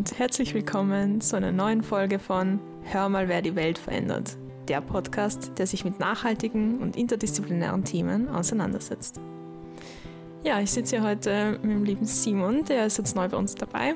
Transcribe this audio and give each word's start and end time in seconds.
und 0.00 0.18
herzlich 0.18 0.54
willkommen 0.54 1.20
zu 1.20 1.36
einer 1.36 1.52
neuen 1.52 1.82
Folge 1.82 2.18
von 2.18 2.58
Hör 2.84 3.10
mal, 3.10 3.28
wer 3.28 3.42
die 3.42 3.54
Welt 3.54 3.76
verändert. 3.76 4.38
Der 4.66 4.80
Podcast, 4.80 5.52
der 5.58 5.66
sich 5.66 5.84
mit 5.84 6.00
nachhaltigen 6.00 6.78
und 6.78 6.96
interdisziplinären 6.96 7.84
Themen 7.84 8.26
auseinandersetzt. 8.30 9.20
Ja, 10.42 10.58
ich 10.58 10.70
sitze 10.70 10.96
hier 10.96 11.06
heute 11.06 11.58
mit 11.62 11.70
dem 11.70 11.84
lieben 11.84 12.06
Simon, 12.06 12.64
der 12.64 12.86
ist 12.86 12.96
jetzt 12.96 13.14
neu 13.14 13.28
bei 13.28 13.36
uns 13.36 13.54
dabei, 13.54 13.94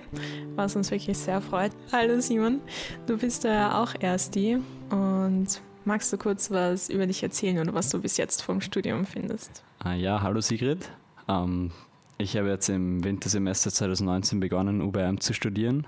was 0.56 0.76
uns 0.76 0.90
wirklich 0.90 1.16
sehr 1.16 1.40
freut. 1.40 1.72
Hallo 1.90 2.20
Simon, 2.20 2.60
du 3.06 3.16
bist 3.16 3.44
ja 3.44 3.82
auch 3.82 3.94
Ersti 3.98 4.58
und 4.90 5.62
magst 5.86 6.12
du 6.12 6.18
kurz 6.18 6.50
was 6.50 6.90
über 6.90 7.06
dich 7.06 7.22
erzählen 7.22 7.58
oder 7.60 7.72
was 7.72 7.88
du 7.88 7.98
bis 7.98 8.18
jetzt 8.18 8.42
vom 8.42 8.60
Studium 8.60 9.06
findest? 9.06 9.64
Ah, 9.78 9.94
ja, 9.94 10.20
hallo 10.20 10.42
Sigrid. 10.42 10.86
Ähm, 11.28 11.70
ich 12.18 12.36
habe 12.36 12.48
jetzt 12.48 12.68
im 12.68 13.02
Wintersemester 13.04 13.70
2019 13.70 14.40
begonnen, 14.40 14.82
UBM 14.82 15.20
zu 15.20 15.32
studieren. 15.32 15.86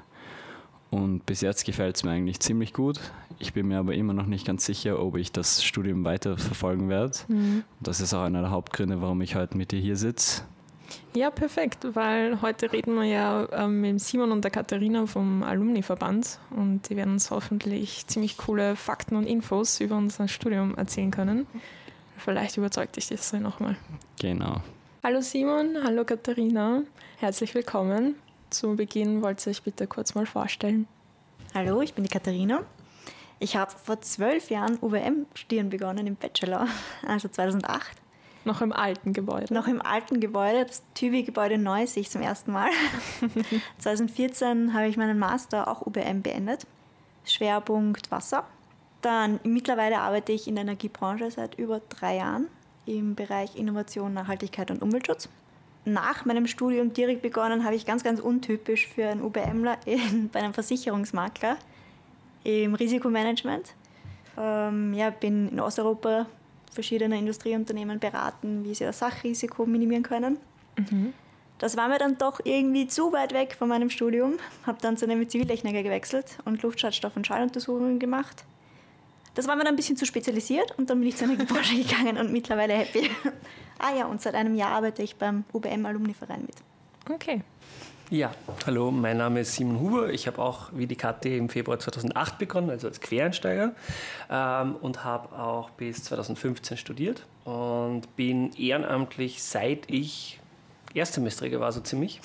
Und 0.90 1.26
bis 1.26 1.40
jetzt 1.40 1.64
gefällt 1.64 1.96
es 1.96 2.04
mir 2.04 2.12
eigentlich 2.12 2.40
ziemlich 2.40 2.72
gut. 2.72 3.00
Ich 3.38 3.52
bin 3.52 3.68
mir 3.68 3.78
aber 3.78 3.94
immer 3.94 4.12
noch 4.12 4.26
nicht 4.26 4.46
ganz 4.46 4.64
sicher, 4.64 5.00
ob 5.00 5.16
ich 5.16 5.32
das 5.32 5.62
Studium 5.64 6.04
weiter 6.04 6.38
verfolgen 6.38 6.88
werde. 6.88 7.18
Mhm. 7.28 7.64
Das 7.80 8.00
ist 8.00 8.14
auch 8.14 8.22
einer 8.22 8.40
der 8.40 8.50
Hauptgründe, 8.50 9.02
warum 9.02 9.20
ich 9.20 9.34
heute 9.34 9.56
mit 9.56 9.72
dir 9.72 9.80
hier 9.80 9.96
sitze. 9.96 10.42
Ja, 11.14 11.30
perfekt, 11.30 11.86
weil 11.94 12.40
heute 12.42 12.72
reden 12.72 12.94
wir 12.94 13.04
ja 13.04 13.48
ähm, 13.50 13.80
mit 13.80 14.00
Simon 14.00 14.30
und 14.30 14.44
der 14.44 14.52
Katharina 14.52 15.06
vom 15.06 15.42
Alumni-Verband 15.42 16.38
und 16.50 16.88
die 16.88 16.96
werden 16.96 17.14
uns 17.14 17.30
hoffentlich 17.30 18.06
ziemlich 18.06 18.36
coole 18.36 18.76
Fakten 18.76 19.16
und 19.16 19.26
Infos 19.26 19.80
über 19.80 19.96
unser 19.96 20.28
Studium 20.28 20.76
erzählen 20.76 21.10
können. 21.10 21.46
Vielleicht 22.18 22.56
überzeugt 22.56 22.96
dich 22.96 23.08
das 23.08 23.32
nochmal. 23.32 23.76
Genau. 24.20 24.62
Hallo 25.06 25.20
Simon, 25.20 25.78
hallo 25.84 26.04
Katharina, 26.04 26.82
herzlich 27.18 27.54
willkommen. 27.54 28.16
Zu 28.50 28.74
Beginn 28.74 29.22
wollt 29.22 29.46
ihr 29.46 29.50
euch 29.50 29.62
bitte 29.62 29.86
kurz 29.86 30.16
mal 30.16 30.26
vorstellen. 30.26 30.88
Hallo, 31.54 31.80
ich 31.80 31.94
bin 31.94 32.02
die 32.02 32.10
Katharina. 32.10 32.64
Ich 33.38 33.54
habe 33.54 33.70
vor 33.70 34.00
zwölf 34.00 34.50
Jahren 34.50 34.78
UWM 34.82 35.26
studieren 35.34 35.70
begonnen 35.70 36.08
im 36.08 36.16
Bachelor, 36.16 36.66
also 37.06 37.28
2008. 37.28 37.96
Noch 38.44 38.60
im 38.62 38.72
alten 38.72 39.12
Gebäude? 39.12 39.54
Noch 39.54 39.68
im 39.68 39.80
alten 39.80 40.18
Gebäude, 40.18 40.64
das 40.64 40.82
TÜVI-Gebäude 40.94 41.56
neu 41.56 41.86
sehe 41.86 42.00
ich 42.00 42.10
zum 42.10 42.22
ersten 42.22 42.50
Mal. 42.50 42.70
2014 43.78 44.74
habe 44.74 44.88
ich 44.88 44.96
meinen 44.96 45.20
Master 45.20 45.68
auch 45.68 45.86
UBM 45.86 46.22
beendet. 46.22 46.66
Schwerpunkt 47.24 48.10
Wasser. 48.10 48.42
Dann 49.02 49.38
mittlerweile 49.44 50.00
arbeite 50.00 50.32
ich 50.32 50.48
in 50.48 50.56
der 50.56 50.62
Energiebranche 50.62 51.30
seit 51.30 51.54
über 51.60 51.80
drei 51.90 52.16
Jahren 52.16 52.48
im 52.86 53.14
Bereich 53.14 53.56
Innovation, 53.56 54.14
Nachhaltigkeit 54.14 54.70
und 54.70 54.82
Umweltschutz. 54.82 55.28
Nach 55.84 56.24
meinem 56.24 56.46
Studium 56.46 56.92
direkt 56.92 57.22
begonnen 57.22 57.64
habe 57.64 57.76
ich 57.76 57.86
ganz, 57.86 58.02
ganz 58.02 58.18
untypisch 58.18 58.88
für 58.88 59.06
einen 59.06 59.22
UBMler 59.22 59.78
in, 59.86 60.28
bei 60.30 60.40
einem 60.40 60.54
Versicherungsmakler 60.54 61.56
im 62.44 62.74
Risikomanagement. 62.74 63.74
Ähm, 64.38 64.94
ja, 64.94 65.10
bin 65.10 65.48
in 65.48 65.60
Osteuropa 65.60 66.26
verschiedene 66.72 67.18
Industrieunternehmen 67.18 67.98
beraten, 67.98 68.64
wie 68.64 68.74
sie 68.74 68.84
das 68.84 68.98
Sachrisiko 68.98 69.66
minimieren 69.66 70.02
können. 70.02 70.38
Mhm. 70.76 71.12
Das 71.58 71.76
war 71.76 71.88
mir 71.88 71.98
dann 71.98 72.18
doch 72.18 72.40
irgendwie 72.44 72.86
zu 72.86 73.12
weit 73.12 73.32
weg 73.32 73.56
von 73.58 73.68
meinem 73.68 73.88
Studium. 73.88 74.34
Habe 74.66 74.78
dann 74.82 74.96
zu 74.96 75.06
einem 75.06 75.26
Ziviltechniker 75.26 75.82
gewechselt 75.82 76.38
und 76.44 76.62
Luftschadstoff- 76.62 77.16
und 77.16 77.26
Schalluntersuchungen 77.26 77.98
gemacht. 77.98 78.44
Das 79.36 79.46
war 79.46 79.54
mir 79.54 79.64
dann 79.64 79.74
ein 79.74 79.76
bisschen 79.76 79.98
zu 79.98 80.06
spezialisiert 80.06 80.76
und 80.78 80.88
dann 80.88 80.98
bin 80.98 81.08
ich 81.08 81.16
zu 81.16 81.24
einer 81.24 81.36
Branche 81.44 81.76
gegangen 81.76 82.16
und 82.16 82.32
mittlerweile 82.32 82.72
happy. 82.72 83.10
ah 83.78 83.94
ja, 83.96 84.06
und 84.06 84.20
seit 84.20 84.34
einem 84.34 84.54
Jahr 84.54 84.70
arbeite 84.70 85.02
ich 85.02 85.16
beim 85.16 85.44
UBM 85.52 85.84
Alumni-Verein 85.84 86.40
mit. 86.40 86.56
Okay. 87.14 87.42
Ja, 88.08 88.32
hallo, 88.64 88.90
mein 88.90 89.18
Name 89.18 89.40
ist 89.40 89.54
Simon 89.54 89.80
Huber. 89.80 90.10
Ich 90.10 90.26
habe 90.26 90.40
auch 90.40 90.70
wie 90.72 90.86
die 90.86 90.96
Kathi 90.96 91.36
im 91.36 91.50
Februar 91.50 91.78
2008 91.78 92.38
begonnen, 92.38 92.70
also 92.70 92.86
als 92.88 93.00
Quereinsteiger 93.00 93.74
ähm, 94.30 94.76
und 94.76 95.04
habe 95.04 95.38
auch 95.38 95.70
bis 95.70 96.04
2015 96.04 96.78
studiert 96.78 97.26
und 97.44 98.16
bin 98.16 98.52
ehrenamtlich 98.54 99.42
seit 99.42 99.90
ich 99.90 100.40
Erstsemestriger 100.96 101.60
war 101.60 101.72
so 101.72 101.80
ziemlich. 101.80 102.20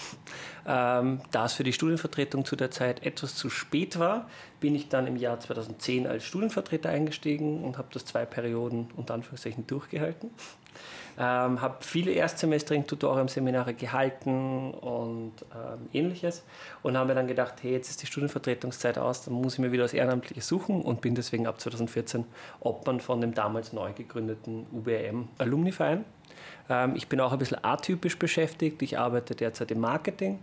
Ähm, 0.65 1.21
da 1.31 1.45
es 1.45 1.53
für 1.53 1.63
die 1.63 1.73
Studienvertretung 1.73 2.45
zu 2.45 2.55
der 2.55 2.71
Zeit 2.71 3.03
etwas 3.05 3.35
zu 3.35 3.49
spät 3.49 3.99
war, 3.99 4.29
bin 4.59 4.75
ich 4.75 4.89
dann 4.89 5.07
im 5.07 5.15
Jahr 5.15 5.39
2010 5.39 6.07
als 6.07 6.23
Studienvertreter 6.23 6.89
eingestiegen 6.89 7.63
und 7.63 7.77
habe 7.77 7.87
das 7.91 8.05
zwei 8.05 8.25
Perioden 8.25 8.89
unter 8.95 9.13
Anführungszeichen 9.13 9.67
durchgehalten. 9.67 10.29
Ähm, 11.17 11.61
habe 11.61 11.77
viele 11.81 12.11
Erstsemester 12.11 12.75
Tutorium-Seminare 12.85 13.73
gehalten 13.73 14.71
und 14.71 15.33
ähm, 15.53 15.89
ähnliches 15.91 16.43
und 16.83 16.97
habe 16.97 17.09
mir 17.09 17.15
dann 17.15 17.27
gedacht, 17.27 17.55
hey, 17.61 17.73
jetzt 17.73 17.89
ist 17.89 18.01
die 18.01 18.07
Studienvertretungszeit 18.07 18.97
aus, 18.97 19.25
dann 19.25 19.33
muss 19.33 19.53
ich 19.53 19.59
mir 19.59 19.71
wieder 19.71 19.83
was 19.83 19.93
Ehrenamtliches 19.93 20.47
suchen 20.47 20.81
und 20.81 21.01
bin 21.01 21.13
deswegen 21.13 21.47
ab 21.47 21.59
2014 21.59 22.25
Obmann 22.61 23.01
von 23.01 23.19
dem 23.19 23.33
damals 23.33 23.73
neu 23.73 23.91
gegründeten 23.93 24.65
UBM 24.71 25.27
Alumni-Verein. 25.38 26.05
Ähm, 26.71 26.95
ich 26.95 27.07
bin 27.07 27.19
auch 27.19 27.33
ein 27.33 27.39
bisschen 27.39 27.63
atypisch 27.63 28.17
beschäftigt. 28.17 28.81
Ich 28.81 28.97
arbeite 28.97 29.35
derzeit 29.35 29.69
im 29.71 29.81
Marketing, 29.81 30.39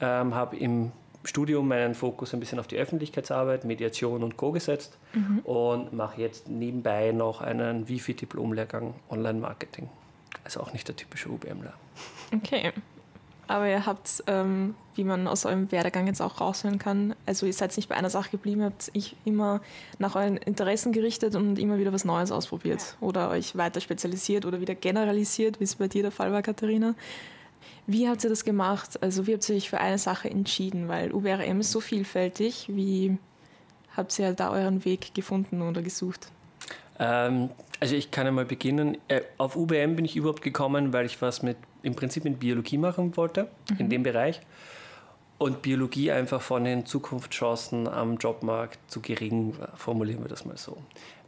ähm, 0.00 0.34
habe 0.34 0.56
im 0.56 0.92
Studium 1.24 1.68
meinen 1.68 1.94
Fokus 1.94 2.34
ein 2.34 2.40
bisschen 2.40 2.58
auf 2.58 2.66
die 2.66 2.76
Öffentlichkeitsarbeit, 2.76 3.64
Mediation 3.64 4.22
und 4.22 4.36
Co. 4.36 4.52
gesetzt 4.52 4.98
mhm. 5.14 5.38
und 5.40 5.92
mache 5.92 6.20
jetzt 6.20 6.48
nebenbei 6.48 7.12
noch 7.12 7.40
einen 7.40 7.88
Wifi-Diplom-Lehrgang 7.88 8.94
Online-Marketing. 9.08 9.88
Also 10.44 10.60
auch 10.60 10.72
nicht 10.72 10.88
der 10.88 10.96
typische 10.96 11.28
UBMler. 11.28 11.72
Okay. 12.34 12.72
Aber 13.48 13.68
ihr 13.68 13.84
habt, 13.84 14.22
ähm, 14.26 14.74
wie 14.94 15.04
man 15.04 15.26
aus 15.26 15.44
eurem 15.44 15.70
Werdegang 15.72 16.06
jetzt 16.06 16.20
auch 16.20 16.40
raushören 16.40 16.78
kann, 16.78 17.14
also 17.26 17.46
ihr 17.46 17.52
seid 17.52 17.76
nicht 17.76 17.88
bei 17.88 17.96
einer 17.96 18.10
Sache 18.10 18.30
geblieben, 18.30 18.62
habt 18.62 18.90
ich 18.94 19.16
immer 19.24 19.60
nach 19.98 20.14
euren 20.14 20.36
Interessen 20.36 20.92
gerichtet 20.92 21.34
und 21.34 21.58
immer 21.58 21.78
wieder 21.78 21.92
was 21.92 22.04
Neues 22.04 22.30
ausprobiert 22.30 22.80
ja. 22.80 23.06
oder 23.06 23.30
euch 23.30 23.56
weiter 23.56 23.80
spezialisiert 23.80 24.44
oder 24.46 24.60
wieder 24.60 24.74
generalisiert, 24.74 25.60
wie 25.60 25.64
es 25.64 25.74
bei 25.74 25.88
dir 25.88 26.02
der 26.02 26.12
Fall 26.12 26.32
war, 26.32 26.42
Katharina. 26.42 26.94
Wie 27.86 28.08
habt 28.08 28.22
ihr 28.22 28.30
das 28.30 28.44
gemacht? 28.44 29.02
Also 29.02 29.26
wie 29.26 29.34
habt 29.34 29.48
ihr 29.48 29.56
euch 29.56 29.68
für 29.68 29.78
eine 29.78 29.98
Sache 29.98 30.30
entschieden? 30.30 30.88
Weil 30.88 31.12
UBRM 31.12 31.60
ist 31.60 31.72
so 31.72 31.80
vielfältig. 31.80 32.66
Wie 32.68 33.18
habt 33.96 34.16
ihr 34.18 34.32
da 34.32 34.50
euren 34.50 34.84
Weg 34.84 35.14
gefunden 35.14 35.62
oder 35.62 35.82
gesucht? 35.82 36.30
Ähm, 36.98 37.50
also 37.80 37.96
ich 37.96 38.12
kann 38.12 38.26
einmal 38.26 38.44
beginnen. 38.44 38.98
Äh, 39.08 39.22
auf 39.36 39.56
UBM 39.56 39.96
bin 39.96 40.04
ich 40.04 40.14
überhaupt 40.14 40.42
gekommen, 40.42 40.92
weil 40.92 41.06
ich 41.06 41.20
was 41.20 41.42
mit 41.42 41.56
im 41.82 41.94
Prinzip 41.94 42.24
mit 42.24 42.40
Biologie 42.40 42.78
machen 42.78 43.16
wollte, 43.16 43.48
mhm. 43.70 43.76
in 43.78 43.90
dem 43.90 44.02
Bereich. 44.02 44.40
Und 45.38 45.62
Biologie 45.62 46.12
einfach 46.12 46.40
von 46.40 46.64
den 46.64 46.86
Zukunftschancen 46.86 47.88
am 47.88 48.16
Jobmarkt 48.16 48.78
zu 48.88 49.00
gering 49.00 49.58
war, 49.58 49.76
formulieren 49.76 50.22
wir 50.22 50.28
das 50.28 50.44
mal 50.44 50.56
so. 50.56 50.78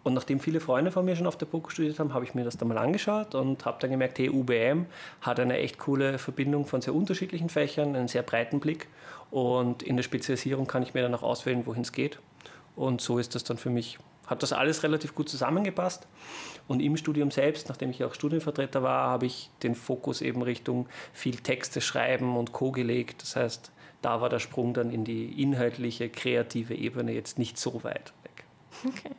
Und 0.04 0.12
nachdem 0.12 0.38
viele 0.38 0.60
Freunde 0.60 0.92
von 0.92 1.04
mir 1.04 1.16
schon 1.16 1.26
auf 1.26 1.38
der 1.38 1.46
BOKU 1.46 1.70
studiert 1.70 1.98
haben, 1.98 2.12
habe 2.12 2.24
ich 2.24 2.34
mir 2.34 2.44
das 2.44 2.58
dann 2.58 2.68
mal 2.68 2.78
angeschaut 2.78 3.34
und 3.34 3.64
habe 3.64 3.78
dann 3.80 3.90
gemerkt, 3.90 4.18
hey, 4.18 4.28
UBM 4.28 4.86
hat 5.22 5.40
eine 5.40 5.56
echt 5.56 5.78
coole 5.78 6.18
Verbindung 6.18 6.66
von 6.66 6.82
sehr 6.82 6.94
unterschiedlichen 6.94 7.48
Fächern, 7.48 7.96
einen 7.96 8.06
sehr 8.06 8.22
breiten 8.22 8.60
Blick. 8.60 8.86
Und 9.30 9.82
in 9.82 9.96
der 9.96 10.02
Spezialisierung 10.02 10.66
kann 10.66 10.82
ich 10.82 10.92
mir 10.92 11.02
dann 11.02 11.14
auch 11.14 11.22
auswählen, 11.22 11.64
wohin 11.64 11.82
es 11.82 11.90
geht. 11.90 12.18
Und 12.76 13.00
so 13.00 13.18
ist 13.18 13.34
das 13.34 13.44
dann 13.44 13.56
für 13.56 13.70
mich 13.70 13.98
hat 14.26 14.42
das 14.42 14.52
alles 14.52 14.82
relativ 14.82 15.14
gut 15.14 15.28
zusammengepasst. 15.28 16.06
Und 16.66 16.80
im 16.80 16.96
Studium 16.96 17.30
selbst, 17.30 17.68
nachdem 17.68 17.90
ich 17.90 18.04
auch 18.04 18.14
Studienvertreter 18.14 18.82
war, 18.82 19.08
habe 19.10 19.26
ich 19.26 19.50
den 19.62 19.74
Fokus 19.74 20.22
eben 20.22 20.42
Richtung 20.42 20.86
viel 21.12 21.36
Texte 21.36 21.80
schreiben 21.80 22.36
und 22.36 22.52
Co. 22.52 22.70
gelegt. 22.70 23.22
Das 23.22 23.36
heißt, 23.36 23.70
da 24.00 24.20
war 24.20 24.28
der 24.28 24.38
Sprung 24.38 24.72
dann 24.72 24.90
in 24.90 25.04
die 25.04 25.42
inhaltliche, 25.42 26.08
kreative 26.08 26.74
Ebene 26.74 27.12
jetzt 27.12 27.38
nicht 27.38 27.58
so 27.58 27.84
weit 27.84 28.12
weg. 28.22 28.44
Okay. 28.86 29.14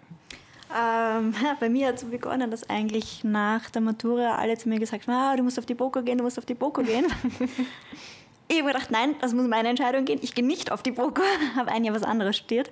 Ähm, 0.76 1.34
bei 1.60 1.70
mir 1.70 1.88
hat 1.88 1.96
es 1.96 2.02
so 2.02 2.08
begonnen, 2.08 2.50
dass 2.52 2.70
eigentlich 2.70 3.24
nach 3.24 3.70
der 3.70 3.82
Matura 3.82 4.36
alle 4.36 4.58
zu 4.58 4.70
mir 4.70 4.80
gesagt 4.80 5.08
haben, 5.08 5.14
ah, 5.14 5.36
du 5.36 5.44
musst 5.44 5.60
auf 5.60 5.66
die 5.66 5.76
Boko 5.76 6.02
gehen, 6.02 6.18
du 6.18 6.24
musst 6.24 6.40
auf 6.40 6.46
die 6.46 6.56
Boko 6.56 6.82
gehen. 6.82 7.06
ich 8.48 8.58
habe 8.60 8.68
gedacht, 8.68 8.92
nein, 8.92 9.16
das 9.22 9.34
muss 9.34 9.48
meine 9.48 9.70
Entscheidung 9.70 10.06
gehen. 10.06 10.20
Ich 10.22 10.34
gehe 10.34 10.46
nicht 10.46 10.72
auf 10.72 10.84
die 10.84 10.92
Boko, 10.92 11.22
habe 11.56 11.72
ein 11.72 11.84
Jahr 11.84 11.96
was 11.96 12.04
anderes 12.04 12.38
studiert. 12.38 12.70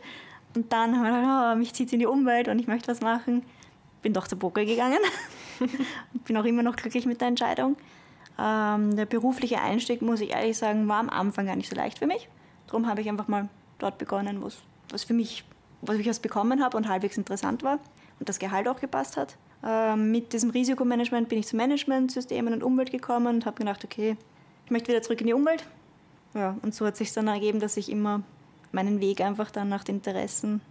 Und 0.56 0.72
dann 0.72 0.96
haben 0.96 1.04
wir 1.04 1.12
gedacht, 1.12 1.54
oh, 1.54 1.58
mich 1.58 1.74
zieht 1.74 1.88
es 1.88 1.94
in 1.94 2.00
die 2.00 2.06
Umwelt 2.06 2.48
und 2.48 2.60
ich 2.60 2.68
möchte 2.68 2.90
was 2.90 3.02
machen. 3.02 3.44
Bin 4.04 4.14
doch 4.14 4.28
zur 4.28 4.38
Poker 4.38 4.64
gegangen. 4.64 5.00
bin 6.26 6.38
auch 6.38 6.46
immer 6.46 6.62
noch 6.62 6.76
glücklich 6.76 7.08
mit 7.08 7.22
der 7.22 7.30
Entscheidung. 7.30 7.76
Ähm, 8.38 8.96
der 8.96 9.06
berufliche 9.06 9.60
Einstieg, 9.60 10.02
muss 10.02 10.22
ich 10.22 10.32
ehrlich 10.32 10.58
sagen, 10.58 10.88
war 10.88 11.00
am 11.00 11.10
Anfang 11.10 11.48
gar 11.48 11.56
nicht 11.56 11.70
so 11.70 11.76
leicht 11.76 11.98
für 11.98 12.08
mich. 12.08 12.30
Darum 12.68 12.88
habe 12.88 13.02
ich 13.02 13.10
einfach 13.10 13.28
mal 13.28 13.50
dort 13.80 13.98
begonnen, 13.98 14.44
was 14.44 15.04
für 15.04 15.14
mich, 15.14 15.44
was 15.82 15.98
ich 15.98 16.08
was 16.08 16.20
bekommen 16.20 16.64
habe 16.64 16.78
und 16.78 16.88
halbwegs 16.88 17.18
interessant 17.18 17.64
war 17.64 17.80
und 18.20 18.30
das 18.30 18.40
Gehalt 18.40 18.68
auch 18.68 18.80
gepasst 18.80 19.18
hat. 19.18 19.38
Ähm, 19.66 20.12
mit 20.12 20.34
diesem 20.34 20.50
Risikomanagement 20.50 21.30
bin 21.30 21.40
ich 21.40 21.48
zu 21.48 21.56
Managementsystemen 21.56 22.54
und 22.54 22.64
Umwelt 22.64 22.92
gekommen 22.92 23.36
und 23.36 23.46
habe 23.46 23.58
gedacht, 23.58 23.84
okay, 23.86 24.18
ich 24.66 24.72
möchte 24.72 24.90
wieder 24.90 25.02
zurück 25.02 25.22
in 25.22 25.28
die 25.28 25.34
Umwelt. 25.34 25.66
Ja, 26.34 26.58
und 26.62 26.74
so 26.74 26.86
hat 26.86 26.98
sich 26.98 27.14
dann 27.14 27.28
ergeben, 27.28 27.60
dass 27.60 27.78
ich 27.78 27.90
immer 27.90 28.24
meinen 28.72 29.00
Weg 29.00 29.22
einfach 29.22 29.52
dann 29.52 29.70
nach 29.70 29.84
den 29.84 29.96
Interessen 29.96 30.62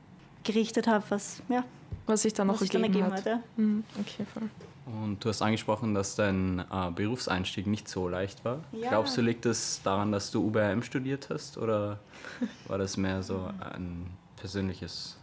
gerichtet 0.44 0.88
habe, 0.88 1.04
was 1.08 1.42
ja, 1.48 1.64
Was 2.06 2.22
sich 2.22 2.32
dann 2.32 2.48
noch 2.48 2.54
was 2.54 2.60
sich 2.60 2.70
dann 2.70 2.82
ergeben, 2.82 3.04
ergeben 3.04 3.16
hat. 3.16 3.26
hat. 3.26 3.42
Ja. 3.56 3.62
Mhm, 3.62 3.84
okay, 4.00 4.26
voll. 4.32 4.48
Und 4.86 5.24
du 5.24 5.28
hast 5.28 5.42
angesprochen, 5.42 5.94
dass 5.94 6.16
dein 6.16 6.58
äh, 6.58 6.90
Berufseinstieg 6.90 7.66
nicht 7.66 7.88
so 7.88 8.08
leicht 8.08 8.44
war. 8.44 8.60
Ja. 8.72 8.88
Glaubst 8.88 9.16
du, 9.16 9.20
liegt 9.20 9.44
das 9.44 9.80
daran, 9.84 10.10
dass 10.10 10.30
du 10.32 10.44
UBM 10.44 10.82
studiert 10.82 11.28
hast 11.30 11.56
oder 11.56 12.00
war 12.66 12.78
das 12.78 12.96
mehr 12.96 13.22
so 13.22 13.48
ein 13.60 14.10
persönliches 14.36 15.16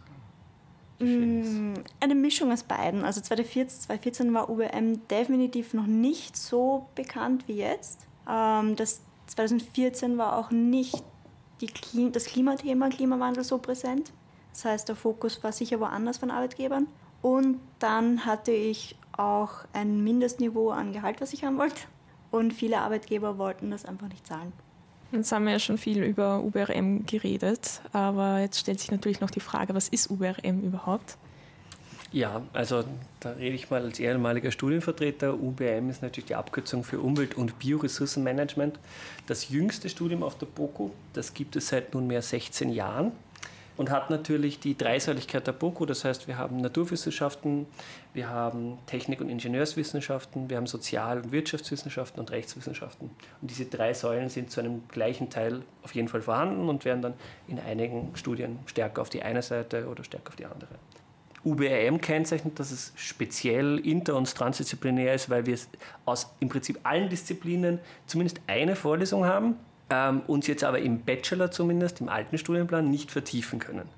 Geschehnis? 0.98 1.48
Mm, 1.48 1.74
Eine 2.00 2.14
Mischung 2.14 2.52
aus 2.52 2.62
beiden. 2.62 3.04
Also 3.04 3.20
2014, 3.20 3.80
2014 3.80 4.34
war 4.34 4.48
UBM 4.48 5.06
definitiv 5.08 5.74
noch 5.74 5.86
nicht 5.86 6.36
so 6.36 6.88
bekannt 6.94 7.46
wie 7.46 7.56
jetzt. 7.58 8.06
Ähm, 8.28 8.76
das 8.76 9.02
2014 9.26 10.18
war 10.18 10.36
auch 10.38 10.50
nicht 10.50 11.02
die 11.60 11.66
Kli 11.66 12.10
das 12.10 12.24
Klimathema, 12.24 12.88
Klimawandel 12.88 13.44
so 13.44 13.58
präsent. 13.58 14.12
Das 14.52 14.64
heißt, 14.64 14.88
der 14.88 14.96
Fokus 14.96 15.42
war 15.42 15.52
sicher 15.52 15.80
woanders 15.80 16.18
von 16.18 16.30
Arbeitgebern. 16.30 16.86
Und 17.22 17.60
dann 17.78 18.24
hatte 18.24 18.52
ich 18.52 18.96
auch 19.16 19.50
ein 19.72 20.02
Mindestniveau 20.02 20.70
an 20.70 20.92
Gehalt, 20.92 21.20
was 21.20 21.32
ich 21.32 21.44
haben 21.44 21.58
wollte. 21.58 21.82
Und 22.30 22.52
viele 22.52 22.78
Arbeitgeber 22.78 23.38
wollten 23.38 23.70
das 23.70 23.84
einfach 23.84 24.08
nicht 24.08 24.26
zahlen. 24.26 24.52
Jetzt 25.12 25.32
haben 25.32 25.44
wir 25.44 25.52
ja 25.52 25.58
schon 25.58 25.76
viel 25.76 26.02
über 26.04 26.40
UBRM 26.40 27.04
geredet, 27.04 27.80
aber 27.92 28.38
jetzt 28.38 28.60
stellt 28.60 28.78
sich 28.78 28.92
natürlich 28.92 29.20
noch 29.20 29.30
die 29.30 29.40
Frage, 29.40 29.74
was 29.74 29.88
ist 29.88 30.08
UBRM 30.08 30.60
überhaupt? 30.62 31.16
Ja, 32.12 32.42
also 32.52 32.84
da 33.18 33.30
rede 33.30 33.54
ich 33.54 33.70
mal 33.70 33.82
als 33.82 33.98
ehemaliger 33.98 34.50
Studienvertreter. 34.50 35.34
UBM 35.34 35.90
ist 35.90 36.02
natürlich 36.02 36.26
die 36.26 36.34
Abkürzung 36.34 36.84
für 36.84 37.00
Umwelt- 37.00 37.36
und 37.36 37.58
Bioressourcenmanagement. 37.58 38.78
Das 39.26 39.48
jüngste 39.48 39.88
Studium 39.88 40.22
auf 40.22 40.38
der 40.38 40.46
BOKU, 40.46 40.90
das 41.12 41.34
gibt 41.34 41.56
es 41.56 41.68
seit 41.68 41.94
nunmehr 41.94 42.22
16 42.22 42.70
Jahren 42.70 43.12
und 43.80 43.90
hat 43.90 44.10
natürlich 44.10 44.60
die 44.60 44.76
Dreisäuligkeit 44.76 45.46
der 45.46 45.52
BOKU. 45.52 45.86
Das 45.86 46.04
heißt, 46.04 46.28
wir 46.28 46.36
haben 46.36 46.58
Naturwissenschaften, 46.58 47.66
wir 48.12 48.28
haben 48.28 48.76
Technik- 48.84 49.22
und 49.22 49.30
Ingenieurswissenschaften, 49.30 50.50
wir 50.50 50.58
haben 50.58 50.66
Sozial- 50.66 51.22
und 51.22 51.32
Wirtschaftswissenschaften 51.32 52.20
und 52.20 52.30
Rechtswissenschaften. 52.30 53.08
Und 53.40 53.50
diese 53.50 53.64
drei 53.64 53.94
Säulen 53.94 54.28
sind 54.28 54.50
zu 54.50 54.60
einem 54.60 54.86
gleichen 54.88 55.30
Teil 55.30 55.62
auf 55.82 55.94
jeden 55.94 56.08
Fall 56.08 56.20
vorhanden 56.20 56.68
und 56.68 56.84
werden 56.84 57.00
dann 57.00 57.14
in 57.48 57.58
einigen 57.58 58.14
Studien 58.16 58.58
stärker 58.66 59.00
auf 59.00 59.08
die 59.08 59.22
eine 59.22 59.40
Seite 59.40 59.88
oder 59.88 60.04
stärker 60.04 60.28
auf 60.28 60.36
die 60.36 60.44
andere. 60.44 60.74
UBRM 61.42 62.02
kennzeichnet, 62.02 62.58
dass 62.58 62.72
es 62.72 62.92
speziell 62.96 63.78
inter- 63.78 64.16
und 64.16 64.34
transdisziplinär 64.34 65.14
ist, 65.14 65.30
weil 65.30 65.46
wir 65.46 65.56
aus 66.04 66.34
im 66.40 66.50
Prinzip 66.50 66.80
allen 66.82 67.08
Disziplinen 67.08 67.78
zumindest 68.06 68.42
eine 68.46 68.76
Vorlesung 68.76 69.24
haben, 69.24 69.56
ähm, 69.90 70.22
uns 70.26 70.46
jetzt 70.46 70.62
aber 70.64 70.78
im 70.78 71.00
Bachelor 71.00 71.50
zumindest, 71.50 72.00
im 72.00 72.08
alten 72.08 72.38
Studienplan, 72.38 72.88
nicht 72.88 73.10
vertiefen 73.10 73.58
können. 73.58 73.88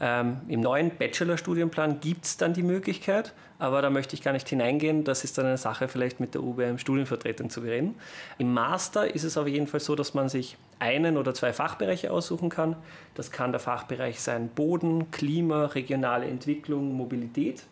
Ähm, 0.00 0.38
Im 0.48 0.60
neuen 0.60 0.90
Bachelor-Studienplan 0.90 2.00
gibt 2.00 2.24
es 2.24 2.36
dann 2.36 2.52
die 2.52 2.64
Möglichkeit, 2.64 3.32
aber 3.58 3.80
da 3.80 3.88
möchte 3.88 4.14
ich 4.14 4.22
gar 4.22 4.32
nicht 4.32 4.48
hineingehen. 4.48 5.04
Das 5.04 5.24
ist 5.24 5.38
dann 5.38 5.46
eine 5.46 5.56
Sache 5.56 5.88
vielleicht 5.88 6.20
mit 6.20 6.34
der 6.34 6.42
UBM-Studienvertretung 6.42 7.48
zu 7.48 7.62
bereden. 7.62 7.94
Im 8.38 8.52
Master 8.52 9.14
ist 9.14 9.24
es 9.24 9.38
aber 9.38 9.48
jedenfalls 9.48 9.84
so, 9.84 9.94
dass 9.94 10.14
man 10.14 10.28
sich 10.28 10.56
einen 10.80 11.16
oder 11.16 11.32
zwei 11.32 11.52
Fachbereiche 11.52 12.10
aussuchen 12.10 12.50
kann. 12.50 12.76
Das 13.14 13.30
kann 13.30 13.52
der 13.52 13.60
Fachbereich 13.60 14.20
sein 14.20 14.48
Boden, 14.48 15.10
Klima, 15.12 15.66
regionale 15.66 16.26
Entwicklung, 16.26 16.92
Mobilität 16.92 17.62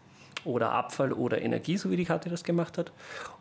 oder 0.44 0.72
Abfall 0.72 1.12
oder 1.12 1.40
Energie, 1.40 1.76
so 1.76 1.90
wie 1.90 1.96
die 1.96 2.04
Karte 2.04 2.28
das 2.28 2.44
gemacht 2.44 2.78
hat. 2.78 2.92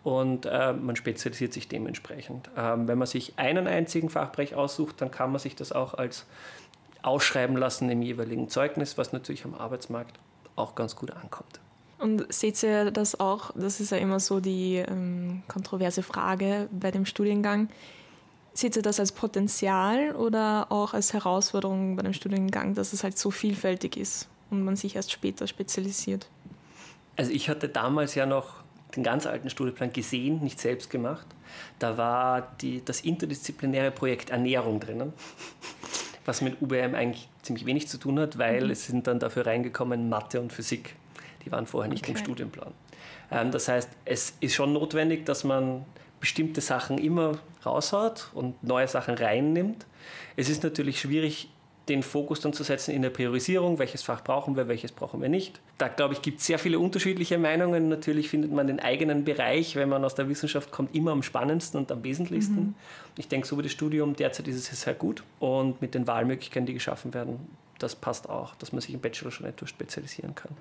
Und 0.03 0.45
äh, 0.45 0.73
man 0.73 0.95
spezialisiert 0.95 1.53
sich 1.53 1.67
dementsprechend. 1.67 2.49
Ähm, 2.57 2.87
wenn 2.87 2.97
man 2.97 3.07
sich 3.07 3.33
einen 3.37 3.67
einzigen 3.67 4.09
Fachbereich 4.09 4.55
aussucht, 4.55 5.01
dann 5.01 5.11
kann 5.11 5.31
man 5.31 5.39
sich 5.39 5.55
das 5.55 5.71
auch 5.71 5.93
als 5.93 6.25
ausschreiben 7.01 7.57
lassen 7.57 7.89
im 7.89 8.01
jeweiligen 8.01 8.49
Zeugnis, 8.49 8.97
was 8.97 9.13
natürlich 9.13 9.45
am 9.45 9.53
Arbeitsmarkt 9.53 10.17
auch 10.55 10.75
ganz 10.75 10.95
gut 10.95 11.11
ankommt. 11.11 11.59
Und 11.99 12.31
seht 12.33 12.61
ihr 12.63 12.91
das 12.91 13.19
auch, 13.19 13.51
das 13.55 13.79
ist 13.79 13.91
ja 13.91 13.97
immer 13.97 14.19
so 14.19 14.39
die 14.39 14.75
ähm, 14.75 15.43
kontroverse 15.47 16.03
Frage 16.03 16.67
bei 16.71 16.91
dem 16.91 17.05
Studiengang, 17.05 17.69
seht 18.53 18.75
ihr 18.75 18.81
das 18.81 18.99
als 18.99 19.11
Potenzial 19.11 20.15
oder 20.15 20.67
auch 20.69 20.93
als 20.93 21.13
Herausforderung 21.13 21.95
bei 21.95 22.03
dem 22.03 22.13
Studiengang, 22.13 22.75
dass 22.75 22.93
es 22.93 23.03
halt 23.03 23.17
so 23.17 23.31
vielfältig 23.31 23.97
ist 23.97 24.27
und 24.49 24.63
man 24.63 24.75
sich 24.75 24.95
erst 24.95 25.11
später 25.11 25.47
spezialisiert? 25.47 26.27
Also 27.15 27.31
ich 27.31 27.49
hatte 27.49 27.69
damals 27.69 28.15
ja 28.15 28.25
noch 28.25 28.63
den 28.95 29.03
ganz 29.03 29.25
alten 29.25 29.49
Studienplan 29.49 29.91
gesehen, 29.91 30.43
nicht 30.43 30.59
selbst 30.59 30.89
gemacht. 30.89 31.25
Da 31.79 31.97
war 31.97 32.53
die, 32.61 32.83
das 32.83 33.01
interdisziplinäre 33.01 33.91
Projekt 33.91 34.29
Ernährung 34.29 34.79
drinnen, 34.79 35.13
was 36.25 36.41
mit 36.41 36.61
UBM 36.61 36.95
eigentlich 36.95 37.27
ziemlich 37.41 37.65
wenig 37.65 37.87
zu 37.87 37.97
tun 37.97 38.19
hat, 38.19 38.37
weil 38.37 38.71
es 38.71 38.85
sind 38.85 39.07
dann 39.07 39.19
dafür 39.19 39.45
reingekommen 39.45 40.09
Mathe 40.09 40.39
und 40.39 40.53
Physik. 40.53 40.95
Die 41.45 41.51
waren 41.51 41.67
vorher 41.67 41.91
nicht 41.91 42.07
im 42.07 42.15
Okay. 42.15 42.23
Studienplan. 42.23 42.71
Ähm, 43.31 43.51
das 43.51 43.67
heißt, 43.67 43.89
es 44.05 44.33
ist 44.39 44.53
schon 44.53 44.73
notwendig, 44.73 45.25
dass 45.25 45.43
man 45.43 45.85
bestimmte 46.19 46.61
Sachen 46.61 46.97
immer 46.97 47.39
raushaut 47.65 48.29
und 48.33 48.63
neue 48.63 48.87
Sachen 48.87 49.15
reinnimmt. 49.15 49.85
Es 50.37 50.49
ist 50.49 50.63
natürlich 50.63 51.01
schwierig, 51.01 51.49
den 51.89 52.01
Fokus 52.01 52.39
dann 52.39 52.53
zu 52.53 52.63
setzen 52.63 52.91
in 52.91 53.01
der 53.01 53.09
Priorisierung, 53.09 53.77
welches 53.77 54.03
Fach 54.03 54.23
brauchen 54.23 54.55
wir, 54.55 54.67
welches 54.69 54.93
brauchen 54.93 55.21
wir 55.21 55.27
nicht. 55.27 55.59
Da 55.77 55.89
glaube 55.89 56.13
ich, 56.13 56.21
gibt 56.21 56.39
es 56.39 56.45
sehr 56.45 56.57
viele 56.57 56.79
unterschiedliche 56.79 57.37
Meinungen. 57.37 57.89
Natürlich 57.89 58.29
findet 58.29 58.51
man 58.53 58.67
den 58.67 58.79
eigenen 58.79 59.25
Bereich, 59.25 59.75
wenn 59.75 59.89
man 59.89 60.05
aus 60.05 60.15
der 60.15 60.29
Wissenschaft 60.29 60.71
kommt, 60.71 60.95
immer 60.95 61.11
am 61.11 61.23
spannendsten 61.23 61.79
und 61.79 61.91
am 61.91 62.03
wesentlichsten. 62.03 62.75
Ich 63.17 63.27
denke, 63.27 63.47
so 63.47 63.57
wie 63.57 63.63
das 63.63 63.71
Studium 63.73 64.15
derzeit 64.15 64.47
ist 64.47 64.71
es 64.71 64.81
sehr 64.81 64.93
gut 64.93 65.23
und 65.39 65.81
mit 65.81 65.93
den 65.93 66.07
Wahlmöglichkeiten, 66.07 66.65
die 66.65 66.73
geschaffen 66.73 67.13
werden, 67.13 67.39
das 67.79 67.95
passt 67.95 68.29
auch, 68.29 68.55
dass 68.55 68.71
man 68.71 68.79
sich 68.79 68.93
im 68.93 69.01
Bachelor 69.01 69.31
schon 69.31 69.45
etwas 69.45 69.69
spezialisieren 69.69 70.35
kann. 70.35 70.51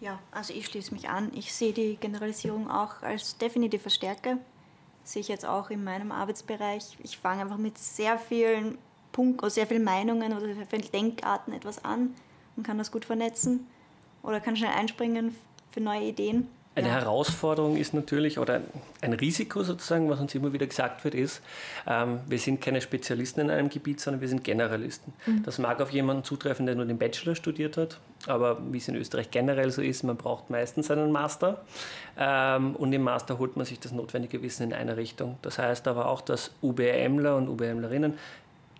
Ja, 0.00 0.18
also 0.30 0.52
ich 0.52 0.66
schließe 0.66 0.92
mich 0.92 1.08
an. 1.08 1.32
Ich 1.34 1.54
sehe 1.54 1.72
die 1.72 1.96
Generalisierung 1.96 2.70
auch 2.70 3.02
als 3.02 3.38
definitive 3.38 3.88
Stärke. 3.88 4.36
Sehe 5.04 5.20
ich 5.20 5.28
jetzt 5.28 5.46
auch 5.46 5.70
in 5.70 5.84
meinem 5.84 6.12
Arbeitsbereich. 6.12 6.98
Ich 7.02 7.16
fange 7.16 7.42
einfach 7.42 7.56
mit 7.56 7.78
sehr 7.78 8.18
vielen 8.18 8.76
Punkten, 9.16 9.48
sehr 9.48 9.66
vielen 9.66 9.82
Meinungen 9.82 10.36
oder 10.36 10.44
sehr 10.54 10.66
vielen 10.68 10.90
Denkarten 10.92 11.54
etwas 11.54 11.82
an 11.82 12.14
und 12.54 12.66
kann 12.66 12.76
das 12.76 12.92
gut 12.92 13.06
vernetzen 13.06 13.66
oder 14.22 14.40
kann 14.40 14.56
schnell 14.56 14.72
einspringen 14.76 15.34
für 15.70 15.80
neue 15.80 16.02
Ideen. 16.02 16.48
Eine 16.74 16.88
Ja. 16.88 16.94
Herausforderung 16.96 17.78
ist 17.78 17.94
natürlich, 17.94 18.38
oder 18.38 18.60
ein 19.00 19.14
Risiko 19.14 19.62
sozusagen, 19.62 20.10
was 20.10 20.20
uns 20.20 20.34
immer 20.34 20.52
wieder 20.52 20.66
gesagt 20.66 21.02
wird, 21.04 21.14
ist, 21.14 21.40
ähm, 21.86 22.20
wir 22.26 22.38
sind 22.38 22.60
keine 22.60 22.82
Spezialisten 22.82 23.40
in 23.40 23.48
einem 23.50 23.70
Gebiet, 23.70 23.98
sondern 23.98 24.20
wir 24.20 24.28
sind 24.28 24.44
Generalisten. 24.44 25.14
Das 25.46 25.56
mag 25.58 25.80
auf 25.80 25.90
jemanden 25.90 26.22
zutreffen, 26.22 26.66
der 26.66 26.74
nur 26.74 26.84
den 26.84 26.98
Bachelor 26.98 27.34
studiert 27.34 27.78
hat, 27.78 27.98
aber 28.26 28.58
wie 28.70 28.76
es 28.76 28.88
in 28.88 28.96
Österreich 28.96 29.30
generell 29.30 29.70
so 29.70 29.80
ist, 29.80 30.02
man 30.02 30.18
braucht 30.18 30.50
meistens 30.50 30.90
einen 30.90 31.10
Master 31.12 31.64
ähm, 32.18 32.76
und 32.76 32.92
im 32.92 33.04
Master 33.04 33.38
holt 33.38 33.56
man 33.56 33.64
sich 33.64 33.80
das 33.80 33.92
notwendige 33.92 34.42
Wissen 34.42 34.64
in 34.64 34.74
einer 34.74 34.98
Richtung. 34.98 35.38
Das 35.40 35.58
heißt 35.58 35.88
aber 35.88 36.04
auch, 36.08 36.20
dass 36.20 36.50
UBMler 36.60 37.36
und 37.38 37.48
UBMlerinnen 37.48 38.18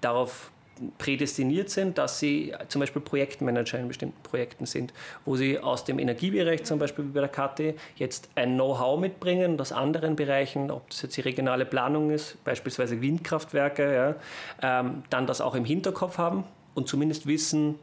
darauf 0.07 0.51
prädestiniert 0.99 1.71
sind, 1.71 1.99
dass 1.99 2.19
sie 2.19 2.53
zum 2.69 2.81
Beispiel 2.81 3.01
Projektmanager 3.01 3.79
in 3.79 3.89
bestimmten 3.89 4.23
Projekten 4.23 4.67
sind, 4.67 4.93
wo 5.25 5.37
sie 5.37 5.59
aus 5.59 5.85
dem 5.85 5.99
Energiebereich 5.99 6.65
zum 6.65 6.79
Beispiel 6.79 7.07
wie 7.07 7.13
bei 7.13 7.21
der 7.21 7.29
KT 7.29 7.79
jetzt 7.97 8.29
ein 8.35 8.55
Know-how 8.55 9.01
mitbringen, 9.01 9.59
aus 9.59 9.73
anderen 9.73 10.17
Bereichen, 10.17 10.71
ob 10.71 10.89
das 10.91 11.03
jetzt 11.03 11.17
die 11.17 11.23
regionale 11.23 11.65
Planung 11.65 12.11
ist, 12.11 12.43
beispielsweise 12.45 13.01
Windkraftwerke, 13.01 13.95
ja, 13.95 14.81
ähm, 14.81 15.03
dann 15.11 15.27
das 15.27 15.41
auch 15.41 15.55
im 15.55 15.65
Hinterkopf 15.65 16.19
haben 16.19 16.45
und 16.75 16.89
zumindest 16.89 17.27
wissen, 17.27 17.77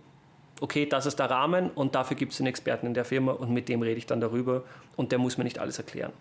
okay, 0.61 0.85
das 0.85 1.05
ist 1.05 1.17
der 1.17 1.29
Rahmen 1.29 1.71
und 1.71 1.95
dafür 1.95 2.15
gibt 2.15 2.33
es 2.33 2.39
einen 2.39 2.47
Experten 2.47 2.85
in 2.85 2.93
der 2.93 3.05
Firma 3.05 3.31
und 3.31 3.51
mit 3.51 3.69
dem 3.69 3.81
rede 3.81 3.97
ich 3.97 4.05
dann 4.05 4.21
darüber 4.21 4.63
und 4.95 5.11
der 5.11 5.17
muss 5.17 5.37
mir 5.37 5.43
nicht 5.43 5.57
alles 5.57 5.79
erklären. 5.79 6.13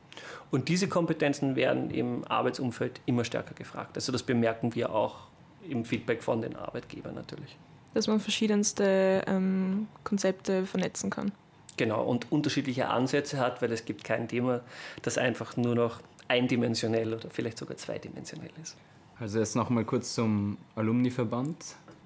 Und 0.50 0.68
diese 0.68 0.88
Kompetenzen 0.88 1.54
werden 1.54 1.90
im 1.90 2.24
Arbeitsumfeld 2.24 3.00
immer 3.04 3.24
stärker 3.24 3.54
gefragt. 3.54 3.96
Also 3.96 4.10
das 4.10 4.22
bemerken 4.22 4.74
wir 4.74 4.94
auch 4.94 5.31
im 5.68 5.84
Feedback 5.84 6.22
von 6.22 6.42
den 6.42 6.56
Arbeitgebern 6.56 7.14
natürlich. 7.14 7.56
Dass 7.94 8.06
man 8.06 8.20
verschiedenste 8.20 9.22
ähm, 9.26 9.86
Konzepte 10.04 10.66
vernetzen 10.66 11.10
kann. 11.10 11.32
Genau, 11.76 12.04
und 12.04 12.30
unterschiedliche 12.30 12.88
Ansätze 12.88 13.38
hat, 13.38 13.62
weil 13.62 13.72
es 13.72 13.84
gibt 13.84 14.04
kein 14.04 14.28
Thema, 14.28 14.60
das 15.02 15.18
einfach 15.18 15.56
nur 15.56 15.74
noch 15.74 16.00
eindimensionell 16.28 17.14
oder 17.14 17.30
vielleicht 17.30 17.58
sogar 17.58 17.76
zweidimensionell 17.76 18.50
ist. 18.62 18.76
Also 19.18 19.38
jetzt 19.38 19.56
nochmal 19.56 19.84
kurz 19.84 20.14
zum 20.14 20.58
Alumni-Verband. 20.74 21.56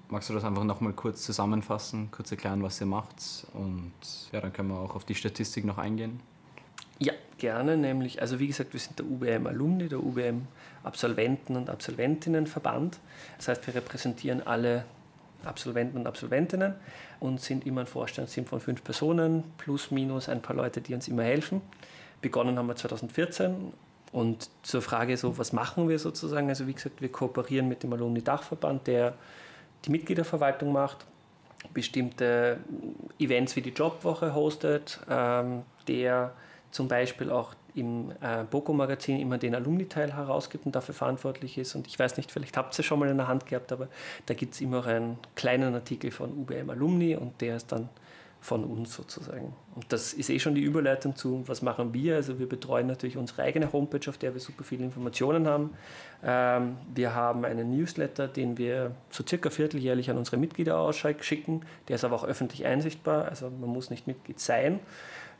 Magst 0.09 0.29
du 0.29 0.33
das 0.33 0.43
einfach 0.43 0.63
nochmal 0.63 0.93
kurz 0.93 1.23
zusammenfassen, 1.23 2.09
kurz 2.11 2.31
erklären, 2.31 2.63
was 2.63 2.79
ihr 2.79 2.87
macht? 2.87 3.15
Und 3.53 3.91
ja, 4.31 4.39
dann 4.39 4.53
können 4.53 4.69
wir 4.69 4.79
auch 4.79 4.95
auf 4.95 5.03
die 5.03 5.15
Statistik 5.15 5.65
noch 5.65 5.77
eingehen. 5.77 6.21
Ja, 6.99 7.13
gerne, 7.37 7.77
nämlich, 7.77 8.21
also 8.21 8.39
wie 8.39 8.47
gesagt, 8.47 8.73
wir 8.73 8.79
sind 8.79 8.97
der 8.97 9.05
UBM 9.05 9.47
Alumni, 9.47 9.87
der 9.87 9.99
UBM 9.99 10.47
Absolventen- 10.83 11.55
und 11.55 11.69
Absolventinnenverband. 11.69 12.97
Das 13.37 13.49
heißt, 13.49 13.67
wir 13.67 13.75
repräsentieren 13.75 14.45
alle 14.45 14.85
Absolventen 15.45 15.97
und 15.97 16.07
Absolventinnen 16.07 16.73
und 17.19 17.41
sind 17.41 17.65
immer 17.65 17.81
ein 17.81 17.87
Vorstandsteam 17.87 18.45
von 18.45 18.59
fünf 18.59 18.83
Personen, 18.83 19.43
plus 19.57 19.91
minus 19.91 20.29
ein 20.29 20.41
paar 20.41 20.55
Leute, 20.55 20.81
die 20.81 20.93
uns 20.93 21.07
immer 21.07 21.23
helfen. 21.23 21.61
Begonnen 22.21 22.57
haben 22.57 22.67
wir 22.67 22.75
2014 22.75 23.73
und 24.11 24.49
zur 24.63 24.81
Frage 24.81 25.15
so, 25.17 25.37
was 25.37 25.53
machen 25.53 25.89
wir 25.89 25.99
sozusagen? 25.99 26.49
Also 26.49 26.67
wie 26.67 26.73
gesagt, 26.73 27.01
wir 27.01 27.11
kooperieren 27.11 27.67
mit 27.67 27.83
dem 27.83 27.93
Alumni-Dachverband, 27.93 28.87
der 28.87 29.13
die 29.85 29.91
Mitgliederverwaltung 29.91 30.71
macht, 30.71 31.05
bestimmte 31.73 32.57
Events 33.19 33.55
wie 33.55 33.61
die 33.61 33.71
Jobwoche 33.71 34.33
hostet, 34.33 34.99
ähm, 35.09 35.63
der 35.87 36.31
zum 36.71 36.87
Beispiel 36.87 37.31
auch 37.31 37.53
im 37.75 38.11
äh, 38.21 38.43
Boko-Magazin 38.49 39.19
immer 39.19 39.37
den 39.37 39.53
Alumni-Teil 39.53 40.13
herausgibt 40.13 40.65
und 40.65 40.75
dafür 40.75 40.95
verantwortlich 40.95 41.57
ist. 41.57 41.75
Und 41.75 41.87
ich 41.87 41.97
weiß 41.97 42.17
nicht, 42.17 42.31
vielleicht 42.31 42.57
habt 42.57 42.77
ihr 42.77 42.83
schon 42.83 42.99
mal 42.99 43.09
in 43.09 43.17
der 43.17 43.27
Hand 43.27 43.45
gehabt, 43.45 43.71
aber 43.71 43.87
da 44.25 44.33
gibt 44.33 44.55
es 44.55 44.61
immer 44.61 44.85
einen 44.85 45.19
kleinen 45.35 45.73
Artikel 45.75 46.11
von 46.11 46.31
UBM 46.31 46.69
Alumni 46.69 47.15
und 47.15 47.39
der 47.41 47.57
ist 47.57 47.71
dann 47.71 47.89
von 48.39 48.63
uns 48.63 48.95
sozusagen. 48.95 49.53
Und 49.75 49.85
das 49.89 50.13
ist 50.13 50.29
eh 50.29 50.39
schon 50.39 50.55
die 50.55 50.61
Überleitung 50.61 51.15
zu, 51.15 51.43
was 51.47 51.61
machen 51.61 51.93
wir? 51.93 52.15
Also 52.15 52.39
wir 52.39 52.47
betreuen 52.47 52.87
natürlich 52.87 53.17
unsere 53.17 53.41
eigene 53.41 53.71
Homepage, 53.73 54.09
auf 54.09 54.17
der 54.17 54.33
wir 54.33 54.39
super 54.39 54.63
viele 54.63 54.85
Informationen 54.85 55.47
haben. 55.47 55.71
Ähm, 56.23 56.77
wir 56.93 57.13
haben 57.13 57.45
einen 57.45 57.75
Newsletter, 57.75 58.27
den 58.27 58.57
wir 58.57 58.91
so 59.09 59.23
circa 59.27 59.49
vierteljährlich 59.49 60.09
an 60.09 60.17
unsere 60.17 60.37
Mitglieder 60.37 60.77
ausschicken. 60.77 61.63
Der 61.87 61.95
ist 61.95 62.05
aber 62.05 62.15
auch 62.15 62.23
öffentlich 62.23 62.65
einsichtbar, 62.65 63.25
also 63.25 63.49
man 63.49 63.69
muss 63.69 63.89
nicht 63.89 64.07
Mitglied 64.07 64.39
sein. 64.39 64.79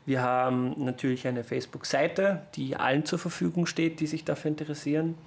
Wir 0.08 0.22
haben 0.22 0.72
natürlich 0.82 1.26
eine 1.26 1.44
Facebook-Seite, 1.44 2.40
die 2.54 2.76
allen 2.76 3.04
zur 3.04 3.18
Verfügung 3.18 3.66
steht, 3.66 4.00
die 4.00 4.06
sich 4.06 4.24
dafür 4.24 4.48
interessieren. 4.50 5.18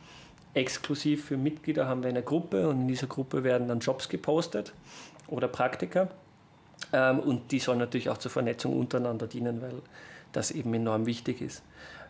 Exklusiv 0.55 1.25
für 1.25 1.37
Mitglieder 1.37 1.87
haben 1.87 2.01
wir 2.01 2.09
eine 2.09 2.23
Gruppe 2.23 2.67
und 2.67 2.81
in 2.81 2.87
dieser 2.87 3.05
Gruppe 3.05 3.43
werden 3.43 3.67
dann 3.67 3.77
Jobs 3.77 4.09
gepostet 4.09 4.73
oder 5.27 5.47
Praktika. 5.47 6.09
Ähm, 6.93 7.19
und 7.19 7.51
die 7.51 7.59
sollen 7.59 7.77
natürlich 7.77 8.09
auch 8.09 8.17
zur 8.17 8.31
Vernetzung 8.31 8.75
untereinander 8.75 9.27
dienen, 9.27 9.61
weil 9.61 9.83
das 10.31 10.49
eben 10.49 10.73
enorm 10.73 11.05
wichtig 11.05 11.43
ist. 11.43 11.61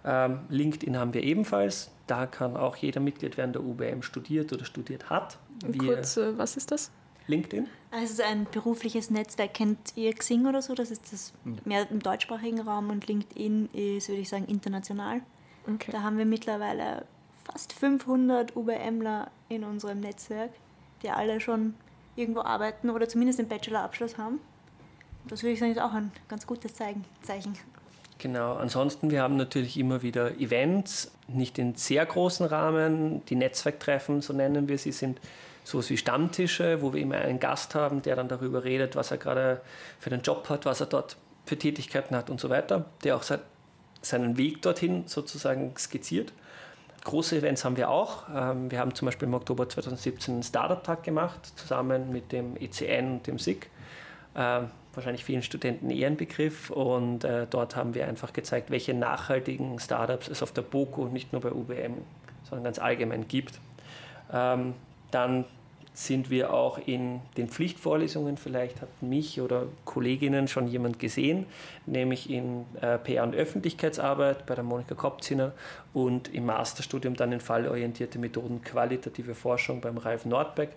Ähm, 0.05 0.39
LinkedIn 0.47 0.97
haben 0.97 1.13
wir 1.13 1.23
ebenfalls. 1.23 1.91
Da 2.07 2.25
kann 2.25 2.55
auch 2.55 2.77
jeder 2.77 3.01
Mitglied 3.01 3.35
werden, 3.35 3.51
der 3.51 3.63
UBM 3.63 4.01
studiert 4.01 4.53
oder 4.53 4.63
studiert 4.63 5.09
hat. 5.09 5.37
Wir 5.67 5.95
Kurz, 5.95 6.15
äh, 6.15 6.37
was 6.37 6.55
ist 6.55 6.71
das? 6.71 6.89
LinkedIn? 7.27 7.67
Also 7.91 8.23
ein 8.23 8.47
berufliches 8.51 9.09
Netzwerk. 9.09 9.53
Kennt 9.53 9.93
ihr 9.95 10.13
Xing 10.13 10.45
oder 10.47 10.61
so? 10.61 10.73
Das 10.73 10.91
ist 10.91 11.11
das 11.11 11.33
mehr 11.65 11.89
im 11.91 11.99
deutschsprachigen 11.99 12.61
Raum 12.61 12.89
und 12.89 13.07
LinkedIn 13.07 13.69
ist, 13.73 14.09
würde 14.09 14.21
ich 14.21 14.29
sagen, 14.29 14.45
international. 14.45 15.21
Okay. 15.67 15.91
Da 15.91 16.01
haben 16.01 16.17
wir 16.17 16.25
mittlerweile 16.25 17.05
fast 17.43 17.73
500 17.73 18.55
UBMler 18.55 19.29
in 19.49 19.63
unserem 19.63 19.99
Netzwerk, 19.99 20.51
die 21.03 21.09
alle 21.09 21.39
schon 21.39 21.75
irgendwo 22.15 22.41
arbeiten 22.41 22.89
oder 22.89 23.07
zumindest 23.07 23.39
einen 23.39 23.49
Bachelorabschluss 23.49 24.17
haben. 24.17 24.39
Das 25.27 25.43
würde 25.43 25.53
ich 25.53 25.59
sagen, 25.59 25.71
ist 25.71 25.81
auch 25.81 25.93
ein 25.93 26.11
ganz 26.27 26.47
gutes 26.47 26.73
Zeichen. 26.73 27.05
Genau, 28.17 28.55
ansonsten, 28.55 29.09
wir 29.11 29.21
haben 29.21 29.35
natürlich 29.35 29.77
immer 29.77 30.01
wieder 30.01 30.39
Events, 30.39 31.11
nicht 31.27 31.57
in 31.57 31.75
sehr 31.75 32.05
großen 32.05 32.45
Rahmen. 32.45 33.25
Die 33.25 33.35
Netzwerktreffen, 33.35 34.21
so 34.21 34.33
nennen 34.33 34.67
wir 34.67 34.77
sie, 34.77 34.91
sind 34.91 35.19
sowas 35.63 35.89
wie 35.89 35.97
Stammtische, 35.97 36.81
wo 36.81 36.93
wir 36.93 37.01
immer 37.01 37.17
einen 37.17 37.39
Gast 37.39 37.75
haben, 37.75 38.01
der 38.01 38.15
dann 38.15 38.27
darüber 38.27 38.63
redet, 38.63 38.95
was 38.95 39.11
er 39.11 39.17
gerade 39.17 39.61
für 39.99 40.11
einen 40.11 40.21
Job 40.21 40.49
hat, 40.49 40.65
was 40.65 40.79
er 40.79 40.87
dort 40.87 41.17
für 41.45 41.57
Tätigkeiten 41.57 42.15
hat 42.15 42.29
und 42.29 42.39
so 42.39 42.49
weiter, 42.49 42.85
der 43.03 43.15
auch 43.15 43.23
seinen 44.01 44.37
Weg 44.37 44.61
dorthin 44.61 45.07
sozusagen 45.07 45.73
skizziert. 45.77 46.33
Große 47.03 47.37
Events 47.37 47.65
haben 47.65 47.77
wir 47.77 47.89
auch. 47.89 48.25
Ähm, 48.33 48.69
wir 48.69 48.79
haben 48.79 48.93
zum 48.93 49.07
Beispiel 49.07 49.27
im 49.27 49.33
Oktober 49.33 49.67
2017 49.67 50.35
einen 50.35 50.43
Startup-Tag 50.43 51.03
gemacht, 51.03 51.53
zusammen 51.57 52.11
mit 52.11 52.31
dem 52.31 52.55
ECN 52.57 53.13
und 53.13 53.27
dem 53.27 53.39
SIG 53.39 53.69
wahrscheinlich 54.93 55.23
vielen 55.23 55.43
Studenten 55.43 55.89
eher 55.89 56.07
ein 56.07 56.17
Begriff. 56.17 56.69
Und 56.69 57.23
äh, 57.23 57.47
dort 57.49 57.75
haben 57.75 57.93
wir 57.93 58.07
einfach 58.07 58.33
gezeigt, 58.33 58.69
welche 58.69 58.93
nachhaltigen 58.93 59.79
Startups 59.79 60.27
es 60.27 60.43
auf 60.43 60.51
der 60.51 60.61
BOKU, 60.63 61.05
nicht 61.05 61.31
nur 61.31 61.41
bei 61.41 61.51
UBM, 61.51 61.97
sondern 62.43 62.65
ganz 62.65 62.79
allgemein 62.79 63.27
gibt. 63.27 63.59
Dann 65.11 65.45
sind 65.93 66.29
wir 66.29 66.53
auch 66.53 66.79
in 66.85 67.19
den 67.35 67.49
Pflichtvorlesungen, 67.49 68.37
vielleicht 68.37 68.81
hat 68.81 68.89
mich 69.01 69.41
oder 69.41 69.65
Kolleginnen 69.83 70.47
schon 70.47 70.67
jemand 70.67 70.99
gesehen, 70.99 71.45
nämlich 71.85 72.29
in 72.29 72.65
äh, 72.79 72.97
PR 72.97 73.23
und 73.23 73.35
Öffentlichkeitsarbeit 73.35 74.45
bei 74.45 74.55
der 74.55 74.63
Monika 74.63 74.95
Kopziner 74.95 75.51
und 75.93 76.33
im 76.33 76.45
Masterstudium 76.45 77.15
dann 77.15 77.33
in 77.33 77.41
fallorientierte 77.41 78.19
Methoden 78.19 78.61
qualitative 78.61 79.35
Forschung 79.35 79.81
beim 79.81 79.97
Ralf 79.97 80.25
Nordbeck 80.25 80.69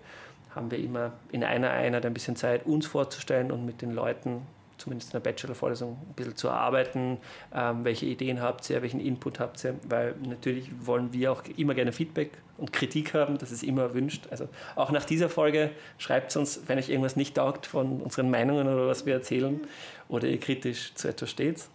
haben 0.55 0.71
wir 0.71 0.79
immer 0.79 1.11
in 1.31 1.43
einer 1.43 1.71
Einheit 1.71 2.05
ein 2.05 2.13
bisschen 2.13 2.35
Zeit, 2.35 2.65
uns 2.65 2.87
vorzustellen 2.87 3.51
und 3.51 3.65
mit 3.65 3.81
den 3.81 3.91
Leuten, 3.91 4.41
zumindest 4.77 5.13
in 5.13 5.21
der 5.21 5.29
Bachelor-Vorlesung, 5.29 5.97
ein 6.09 6.13
bisschen 6.15 6.35
zu 6.35 6.49
arbeiten. 6.49 7.17
Ähm, 7.53 7.83
welche 7.83 8.05
Ideen 8.05 8.41
habt 8.41 8.69
ihr, 8.69 8.81
welchen 8.81 9.01
Input 9.01 9.39
habt 9.39 9.63
ihr? 9.65 9.75
Weil 9.87 10.15
natürlich 10.25 10.71
wollen 10.85 11.11
wir 11.11 11.31
auch 11.31 11.43
immer 11.57 11.73
gerne 11.73 11.91
Feedback 11.91 12.31
und 12.57 12.71
Kritik 12.71 13.13
haben, 13.13 13.37
das 13.37 13.51
ist 13.51 13.63
immer 13.63 13.83
erwünscht. 13.83 14.27
Also 14.31 14.47
auch 14.75 14.91
nach 14.91 15.05
dieser 15.05 15.29
Folge 15.29 15.71
schreibt 15.97 16.35
uns, 16.35 16.61
wenn 16.67 16.77
euch 16.77 16.89
irgendwas 16.89 17.15
nicht 17.15 17.35
taugt 17.35 17.65
von 17.65 18.01
unseren 18.01 18.29
Meinungen 18.29 18.67
oder 18.67 18.87
was 18.87 19.05
wir 19.05 19.13
erzählen 19.13 19.61
oder 20.07 20.27
ihr 20.27 20.39
kritisch 20.39 20.93
zu 20.95 21.07
etwas 21.07 21.29
steht. 21.29 21.65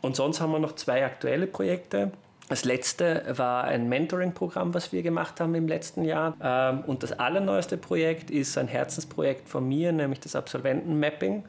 Und 0.00 0.16
sonst 0.16 0.40
haben 0.40 0.52
wir 0.52 0.58
noch 0.58 0.74
zwei 0.74 1.04
aktuelle 1.04 1.46
Projekte. 1.46 2.12
Das 2.48 2.64
letzte 2.64 3.24
war 3.36 3.64
ein 3.64 3.88
Mentoring-Programm, 3.88 4.72
was 4.72 4.92
wir 4.92 5.02
gemacht 5.02 5.40
haben 5.40 5.54
im 5.56 5.66
letzten 5.66 6.04
Jahr. 6.04 6.36
Ähm, 6.40 6.84
und 6.86 7.02
das 7.02 7.12
allerneueste 7.18 7.76
Projekt 7.76 8.30
ist 8.30 8.56
ein 8.56 8.68
Herzensprojekt 8.68 9.48
von 9.48 9.66
mir, 9.66 9.90
nämlich 9.90 10.20
das 10.20 10.36
Absolventen-Mapping. 10.36 11.44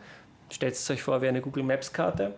Stellt 0.49 0.73
es 0.73 0.89
euch 0.89 1.03
vor 1.03 1.21
wie 1.21 1.27
eine 1.27 1.41
Google 1.41 1.63
Maps-Karte, 1.63 2.33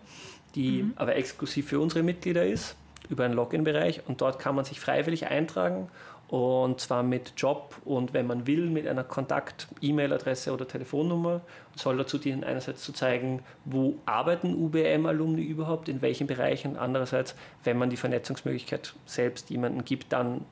die 0.56 0.84
mhm. 0.84 0.94
aber 0.98 1.16
exklusiv 1.16 1.70
für 1.70 1.80
unsere 1.80 2.04
Mitglieder 2.04 2.46
ist, 2.46 2.76
über 3.10 3.24
einen 3.24 3.34
Login-Bereich. 3.34 4.02
Und 4.08 4.20
dort 4.20 4.40
kann 4.40 4.56
man 4.56 4.66
sich 4.66 4.82
freiwillig 4.82 5.28
eintragen 5.28 5.88
und 6.30 6.80
zwar 6.80 7.02
mit 7.02 7.34
Job 7.38 7.76
und 7.86 8.14
wenn 8.14 8.28
man 8.28 8.46
will, 8.46 8.70
mit 8.70 8.88
einer 8.88 9.04
Kontakt-E-Mail-Adresse 9.04 10.54
oder 10.54 10.68
Telefonnummer. 10.68 11.42
Soll 11.76 11.98
dazu 11.98 12.20
dienen, 12.20 12.44
einerseits 12.44 12.84
zu 12.84 12.94
zeigen, 12.94 13.42
wo 13.66 13.96
arbeiten 14.06 14.54
UBM-Alumni 14.54 15.42
überhaupt, 15.42 15.90
in 15.90 16.04
welchen 16.04 16.28
Bereichen. 16.28 16.78
Andererseits, 16.78 17.34
wenn 17.64 17.80
man 17.80 17.90
die 17.90 17.98
Vernetzungsmöglichkeit 17.98 18.94
selbst 19.08 19.50
jemanden 19.50 19.84
gibt, 19.84 20.14
dann 20.14 20.46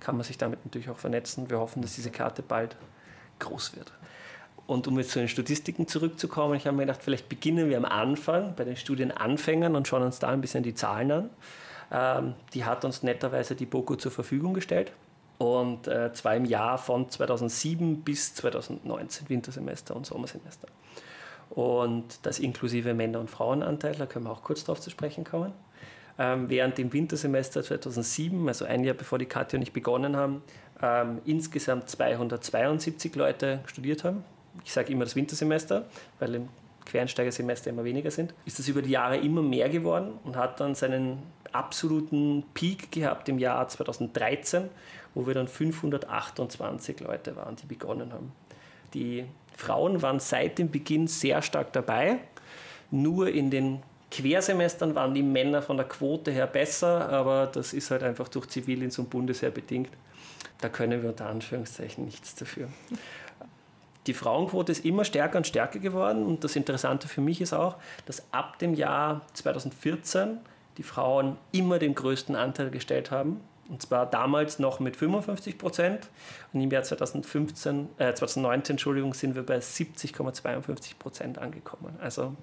kann 0.00 0.16
man 0.16 0.24
sich 0.24 0.38
damit 0.38 0.64
natürlich 0.64 0.88
auch 0.88 0.98
vernetzen. 0.98 1.50
Wir 1.50 1.58
hoffen, 1.58 1.82
dass 1.82 1.94
diese 1.94 2.10
Karte 2.10 2.42
bald 2.42 2.76
groß 3.38 3.76
wird. 3.76 3.92
Und 4.66 4.88
um 4.88 4.98
jetzt 4.98 5.10
zu 5.10 5.18
den 5.18 5.28
Statistiken 5.28 5.88
zurückzukommen, 5.88 6.54
ich 6.54 6.66
habe 6.66 6.76
mir 6.76 6.84
gedacht, 6.84 7.02
vielleicht 7.02 7.28
beginnen 7.28 7.68
wir 7.68 7.76
am 7.76 7.84
Anfang 7.84 8.54
bei 8.56 8.64
den 8.64 8.76
Studienanfängern 8.76 9.76
und 9.76 9.86
schauen 9.86 10.02
uns 10.02 10.20
da 10.20 10.28
ein 10.28 10.40
bisschen 10.40 10.62
die 10.62 10.74
Zahlen 10.74 11.10
an. 11.10 11.30
Ähm, 11.90 12.34
die 12.54 12.64
hat 12.64 12.86
uns 12.86 13.02
netterweise 13.02 13.54
die 13.54 13.66
BOKU 13.66 13.96
zur 13.96 14.12
Verfügung 14.12 14.54
gestellt 14.54 14.92
und 15.38 15.86
äh, 15.86 16.12
zwar 16.12 16.36
im 16.36 16.44
Jahr 16.44 16.78
von 16.78 17.08
2007 17.08 18.02
bis 18.02 18.34
2019, 18.34 19.28
Wintersemester 19.28 19.94
und 19.94 20.04
Sommersemester. 20.04 20.68
Und 21.50 22.18
das 22.24 22.40
inklusive 22.40 22.92
Männer- 22.92 23.20
und 23.20 23.30
Frauenanteil, 23.30 23.94
da 23.94 24.06
können 24.06 24.26
wir 24.26 24.32
auch 24.32 24.42
kurz 24.42 24.64
darauf 24.64 24.80
zu 24.80 24.90
sprechen 24.90 25.24
kommen. 25.24 25.52
Ähm, 26.18 26.50
während 26.50 26.76
dem 26.76 26.92
Wintersemester 26.92 27.62
2007, 27.62 28.48
also 28.48 28.64
ein 28.64 28.82
Jahr 28.82 28.94
bevor 28.94 29.18
die 29.18 29.26
Katja 29.26 29.56
und 29.56 29.62
ich 29.62 29.72
begonnen 29.72 30.16
haben, 30.16 30.42
ähm, 30.82 31.20
insgesamt 31.24 31.88
272 31.88 33.14
Leute 33.14 33.60
studiert 33.66 34.02
haben. 34.02 34.24
Ich 34.64 34.72
sage 34.72 34.92
immer 34.92 35.04
das 35.04 35.14
Wintersemester, 35.14 35.86
weil 36.18 36.34
im 36.34 36.48
Quereinsteigersemester 36.86 37.70
immer 37.70 37.84
weniger 37.84 38.10
sind, 38.10 38.34
ist 38.44 38.58
das 38.58 38.66
über 38.66 38.82
die 38.82 38.90
Jahre 38.90 39.18
immer 39.18 39.42
mehr 39.42 39.68
geworden 39.68 40.18
und 40.24 40.36
hat 40.36 40.58
dann 40.58 40.74
seinen 40.74 41.22
absoluten 41.52 42.44
Peak 42.54 42.90
gehabt 42.90 43.28
im 43.28 43.38
Jahr 43.38 43.68
2013 43.68 44.68
wo 45.18 45.26
wir 45.26 45.34
dann 45.34 45.48
528 45.48 47.00
Leute 47.00 47.34
waren, 47.34 47.56
die 47.56 47.66
begonnen 47.66 48.12
haben. 48.12 48.30
Die 48.94 49.24
Frauen 49.56 50.00
waren 50.00 50.20
seit 50.20 50.58
dem 50.58 50.70
Beginn 50.70 51.08
sehr 51.08 51.42
stark 51.42 51.72
dabei. 51.72 52.20
Nur 52.92 53.28
in 53.28 53.50
den 53.50 53.82
Quersemestern 54.12 54.94
waren 54.94 55.14
die 55.14 55.24
Männer 55.24 55.60
von 55.60 55.76
der 55.76 55.86
Quote 55.86 56.30
her 56.30 56.46
besser, 56.46 57.08
aber 57.08 57.48
das 57.48 57.72
ist 57.72 57.90
halt 57.90 58.04
einfach 58.04 58.28
durch 58.28 58.46
Zivildienst 58.46 59.00
und 59.00 59.10
Bundesheer 59.10 59.50
bedingt. 59.50 59.90
Da 60.60 60.68
können 60.68 61.02
wir 61.02 61.10
unter 61.10 61.26
Anführungszeichen 61.26 62.04
nichts 62.04 62.36
dafür. 62.36 62.68
Die 64.06 64.14
Frauenquote 64.14 64.70
ist 64.70 64.84
immer 64.84 65.04
stärker 65.04 65.38
und 65.38 65.48
stärker 65.48 65.80
geworden 65.80 66.24
und 66.24 66.44
das 66.44 66.54
Interessante 66.54 67.08
für 67.08 67.20
mich 67.20 67.40
ist 67.40 67.52
auch, 67.52 67.76
dass 68.06 68.22
ab 68.32 68.60
dem 68.60 68.72
Jahr 68.72 69.22
2014 69.34 70.38
die 70.76 70.84
Frauen 70.84 71.36
immer 71.50 71.80
den 71.80 71.96
größten 71.96 72.36
Anteil 72.36 72.70
gestellt 72.70 73.10
haben 73.10 73.40
und 73.68 73.82
zwar 73.82 74.06
damals 74.06 74.58
noch 74.58 74.80
mit 74.80 74.96
55 74.96 75.58
Prozent. 75.58 76.08
Und 76.52 76.60
im 76.60 76.70
Jahr 76.70 76.82
2015, 76.82 77.88
äh, 77.98 78.14
2019 78.14 78.74
Entschuldigung, 78.74 79.14
sind 79.14 79.34
wir 79.34 79.44
bei 79.44 79.58
70,52 79.58 80.98
Prozent 80.98 81.38
angekommen. 81.38 81.96
Also 82.00 82.34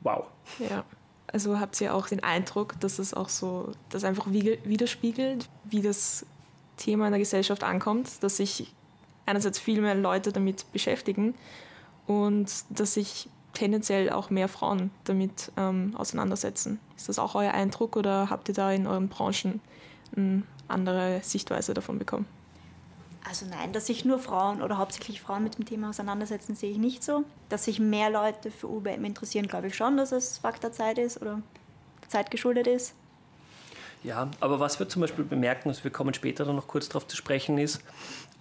wow. 0.00 0.26
Ja. 0.58 0.84
Also 1.26 1.58
habt 1.58 1.80
ihr 1.80 1.94
auch 1.94 2.06
den 2.06 2.22
Eindruck, 2.22 2.78
dass 2.80 2.98
es 2.98 3.12
auch 3.12 3.28
so, 3.28 3.72
das 3.90 4.04
einfach 4.04 4.26
widerspiegelt, 4.28 5.48
wie 5.64 5.82
das 5.82 6.24
Thema 6.76 7.06
in 7.06 7.12
der 7.12 7.18
Gesellschaft 7.18 7.64
ankommt, 7.64 8.22
dass 8.22 8.36
sich 8.36 8.72
einerseits 9.26 9.58
viel 9.58 9.80
mehr 9.80 9.94
Leute 9.94 10.32
damit 10.32 10.70
beschäftigen 10.72 11.34
und 12.06 12.52
dass 12.68 12.94
sich 12.94 13.28
tendenziell 13.52 14.10
auch 14.10 14.30
mehr 14.30 14.48
Frauen 14.48 14.90
damit 15.04 15.50
ähm, 15.56 15.94
auseinandersetzen. 15.96 16.78
Ist 16.96 17.08
das 17.08 17.18
auch 17.18 17.34
euer 17.34 17.52
Eindruck 17.52 17.96
oder 17.96 18.28
habt 18.30 18.48
ihr 18.48 18.54
da 18.54 18.70
in 18.70 18.86
euren 18.86 19.08
Branchen 19.08 19.60
eine 20.16 20.42
andere 20.68 21.20
Sichtweise 21.22 21.74
davon 21.74 21.98
bekommen? 21.98 22.26
Also 23.26 23.46
nein, 23.46 23.72
dass 23.72 23.86
sich 23.86 24.04
nur 24.04 24.18
Frauen 24.18 24.62
oder 24.62 24.76
hauptsächlich 24.76 25.22
Frauen 25.22 25.42
mit 25.42 25.56
dem 25.56 25.64
Thema 25.64 25.90
auseinandersetzen, 25.90 26.54
sehe 26.54 26.70
ich 26.70 26.78
nicht 26.78 27.02
so. 27.02 27.24
Dass 27.48 27.64
sich 27.64 27.80
mehr 27.80 28.10
Leute 28.10 28.50
für 28.50 28.68
UBM 28.68 29.04
interessieren, 29.04 29.48
glaube 29.48 29.68
ich 29.68 29.76
schon, 29.76 29.96
dass 29.96 30.12
es 30.12 30.38
Fakt 30.38 30.62
der 30.62 30.72
Zeit 30.72 30.98
ist 30.98 31.20
oder 31.22 31.40
der 32.02 32.08
Zeit 32.10 32.30
geschuldet 32.30 32.66
ist. 32.66 32.94
Ja, 34.04 34.28
aber 34.40 34.60
was 34.60 34.78
wir 34.78 34.86
zum 34.86 35.00
Beispiel 35.00 35.24
bemerken, 35.24 35.70
also 35.70 35.82
wir 35.82 35.90
kommen 35.90 36.12
später 36.12 36.44
dann 36.44 36.56
noch 36.56 36.68
kurz 36.68 36.90
darauf 36.90 37.06
zu 37.06 37.16
sprechen, 37.16 37.56
ist, 37.56 37.80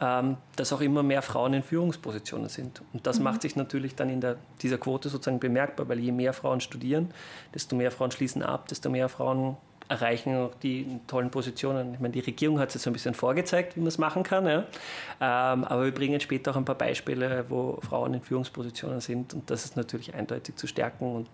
ähm, 0.01 0.36
dass 0.58 0.74
auch 0.74 0.82
immer 0.82 1.03
mehr 1.03 1.22
Frauen 1.22 1.53
in 1.53 1.63
Führungspositionen 1.63 2.50
sind. 2.50 2.82
Und 2.92 3.08
das 3.08 3.20
mhm. 3.20 3.24
macht 3.24 3.42
sich 3.42 3.56
natürlich 3.56 3.96
dann 3.96 4.10
in 4.10 4.20
der, 4.20 4.36
dieser 4.62 4.77
Quote 4.77 5.08
sozusagen 5.08 5.39
bemerkbar, 5.39 5.88
weil 5.88 6.00
je 6.00 6.12
mehr 6.12 6.34
Frauen 6.34 6.60
studieren, 6.60 7.13
desto 7.53 7.77
mehr 7.77 7.92
Frauen 7.92 8.12
schließen 8.12 8.44
ab, 8.44 8.68
desto 8.68 8.89
mehr 8.89 9.08
Frauen 9.08 9.56
erreichen 9.93 10.35
auch 10.35 10.55
die 10.55 11.00
tollen 11.07 11.29
Positionen. 11.29 11.93
Ich 11.93 12.00
meine, 12.00 12.12
die 12.12 12.19
Regierung 12.19 12.59
hat 12.59 12.69
es 12.69 12.75
jetzt 12.75 12.88
ein 12.88 12.93
bisschen 12.93 13.13
vorgezeigt, 13.13 13.75
wie 13.75 13.79
man 13.79 13.88
es 13.88 13.97
machen 13.97 14.23
kann. 14.23 14.45
Ja. 14.45 14.59
Ähm, 15.21 15.63
aber 15.63 15.85
wir 15.85 15.93
bringen 15.93 16.19
später 16.19 16.51
auch 16.51 16.55
ein 16.55 16.65
paar 16.65 16.77
Beispiele, 16.77 17.45
wo 17.50 17.79
Frauen 17.81 18.15
in 18.15 18.21
Führungspositionen 18.21 19.00
sind. 19.00 19.33
Und 19.33 19.50
das 19.50 19.65
ist 19.65 19.77
natürlich 19.77 20.13
eindeutig 20.13 20.55
zu 20.55 20.67
stärken 20.67 21.15
und 21.15 21.29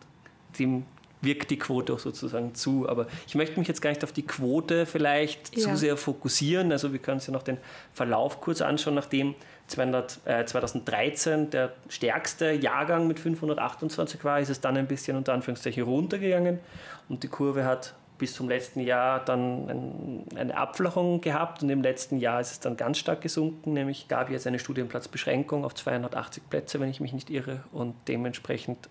dem 0.58 0.86
wirkt 1.22 1.52
die 1.52 1.60
Quote 1.60 1.94
auch 1.94 2.00
sozusagen 2.00 2.56
zu. 2.56 2.88
Aber 2.88 3.08
ich 3.28 3.36
möchte 3.36 3.60
mich 3.60 3.68
jetzt 3.68 3.82
gar 3.82 3.90
nicht 3.90 4.04
auf 4.04 4.12
die 4.12 4.26
Quote 4.26 4.86
vielleicht 4.86 5.58
ja. 5.58 5.64
zu 5.64 5.76
sehr 5.76 5.98
fokussieren. 5.98 6.72
Also 6.72 6.94
wir 6.94 7.00
können 7.00 7.16
uns 7.16 7.28
ja 7.28 7.34
noch 7.34 7.44
den 7.44 7.58
Verlauf 7.94 8.40
kurz 8.42 8.62
anschauen, 8.62 8.96
nachdem 8.96 9.36
200, 9.68 10.20
äh, 10.26 10.46
2013 10.46 11.50
der 11.50 11.74
stärkste 11.90 12.52
Jahrgang 12.52 13.08
mit 13.08 13.20
528 13.20 14.24
war, 14.24 14.40
ist 14.40 14.50
es 14.50 14.62
dann 14.62 14.78
ein 14.78 14.88
bisschen 14.88 15.18
unter 15.18 15.34
Anführungszeichen 15.34 15.84
runtergegangen 15.84 16.60
und 17.08 17.24
die 17.24 17.28
Kurve 17.28 17.66
hat 17.66 17.94
bis 18.20 18.34
zum 18.34 18.48
letzten 18.48 18.82
Jahr 18.82 19.24
dann 19.24 19.70
ein, 19.70 20.26
eine 20.36 20.56
Abflachung 20.56 21.22
gehabt 21.22 21.64
und 21.64 21.70
im 21.70 21.82
letzten 21.82 22.20
Jahr 22.20 22.40
ist 22.40 22.52
es 22.52 22.60
dann 22.60 22.78
ganz 22.78 23.00
stark 23.00 23.22
gesunken, 23.22 23.74
nämlich 23.74 24.08
gab 24.08 24.30
es 24.30 24.46
eine 24.46 24.60
Studienplatzbeschränkung 24.60 25.66
auf 25.66 25.74
280 25.74 26.48
Plätze, 26.50 26.80
wenn 26.80 26.90
ich 26.90 27.00
mich 27.00 27.14
nicht 27.14 27.32
irre, 27.32 27.64
und 27.72 27.96
dementsprechend 28.08 28.90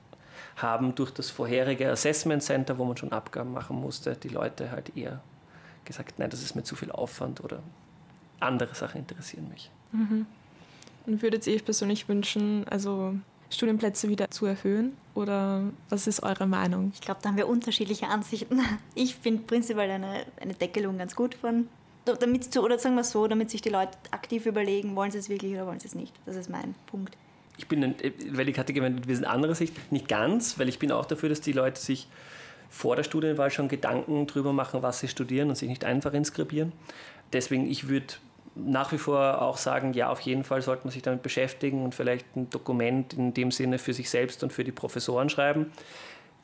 haben 0.57 0.95
durch 0.97 1.13
das 1.13 1.31
vorherige 1.31 1.89
Assessment 1.91 2.43
Center, 2.43 2.79
wo 2.79 2.85
man 2.85 2.97
schon 2.97 3.13
Abgaben 3.13 3.53
machen 3.53 3.81
musste, 3.81 4.17
die 4.17 4.29
Leute 4.29 4.73
halt 4.73 4.97
eher 4.97 5.21
gesagt, 5.85 6.19
nein, 6.19 6.31
das 6.31 6.43
ist 6.43 6.57
mir 6.57 6.65
zu 6.65 6.75
viel 6.75 6.91
Aufwand 6.91 7.43
oder 7.45 7.61
andere 8.41 8.75
Sachen 8.75 8.99
interessieren 8.99 9.49
mich. 9.49 9.71
Mhm. 9.93 10.27
Und 11.07 11.23
würdet 11.23 11.47
ihr 11.47 11.55
euch 11.55 11.65
persönlich 11.65 12.09
wünschen, 12.09 12.67
also 12.69 13.15
Studienplätze 13.51 14.09
wieder 14.09 14.31
zu 14.31 14.47
erhöhen? 14.47 14.97
Oder 15.15 15.65
was 15.89 16.07
ist 16.07 16.23
eure 16.23 16.47
Meinung? 16.47 16.93
Ich 16.95 17.01
glaube, 17.01 17.21
da 17.23 17.31
haben 17.31 17.37
wir 17.37 17.49
unterschiedliche 17.49 18.09
Ansichten. 18.09 18.61
Ich 18.95 19.15
finde 19.15 19.43
prinzipiell 19.43 19.91
eine, 19.91 20.25
eine 20.41 20.55
Deckelung 20.55 20.99
ganz 20.99 21.15
gut 21.15 21.35
von, 21.35 21.69
damit, 22.05 22.57
oder 22.57 22.79
sagen 22.79 22.97
wir 22.97 23.05
so, 23.05 23.27
damit 23.27 23.51
sich 23.51 23.63
die 23.63 23.69
Leute 23.69 23.93
aktiv 24.11 24.47
überlegen, 24.47 24.97
wollen 24.97 25.11
sie 25.11 25.19
es 25.19 25.29
wirklich 25.29 25.53
oder 25.53 25.67
wollen 25.67 25.81
sie 25.81 25.89
es 25.89 25.95
nicht. 25.95 26.13
Das 26.27 26.37
ist 26.37 26.51
mein 26.51 26.75
Punkt. 26.87 27.17
Ich 27.57 27.67
bin, 27.67 27.95
weil 28.31 28.45
die 28.45 28.53
Karte 28.53 28.73
gewendet, 28.73 29.09
wir 29.09 29.17
sind 29.17 29.25
anderer 29.25 29.55
Sicht, 29.55 29.75
nicht 29.93 30.09
ganz, 30.09 30.59
weil 30.59 30.69
ich 30.69 30.79
bin 30.79 30.93
auch 30.93 31.07
dafür, 31.07 31.29
dass 31.29 31.41
die 31.41 31.53
Leute 31.53 31.81
sich 31.81 32.07
vor 32.71 32.97
der 32.97 33.03
Studienwahl 33.03 33.51
schon 33.51 33.69
Gedanken 33.69 34.27
darüber 34.27 34.53
machen, 34.53 34.83
was 34.83 35.01
sie 35.01 35.09
studieren 35.09 35.49
und 35.49 35.57
sich 35.57 35.69
nicht 35.69 35.85
einfach 35.85 36.13
inskribieren. 36.13 36.73
Deswegen, 37.33 37.69
ich 37.69 37.89
würde 37.89 38.15
nach 38.65 38.93
wie 38.93 38.99
vor 38.99 39.43
auch 39.43 39.57
sagen, 39.57 39.93
ja, 39.93 40.11
auf 40.11 40.21
jeden 40.21 40.45
Fall 40.45 40.63
sollte 40.63 40.85
man 40.85 40.93
sich 40.93 41.03
damit 41.03 41.23
beschäftigen 41.23 41.85
und 41.85 41.95
vielleicht 41.95 42.37
ein 42.37 42.51
Dokument 42.51 43.15
in 43.15 43.35
dem 43.35 43.51
Sinne 43.51 43.79
für 43.79 43.95
sich 43.95 44.11
selbst 44.11 44.43
und 44.43 44.53
für 44.53 44.65
die 44.65 44.73
Professoren 44.73 45.29
schreiben. 45.29 45.73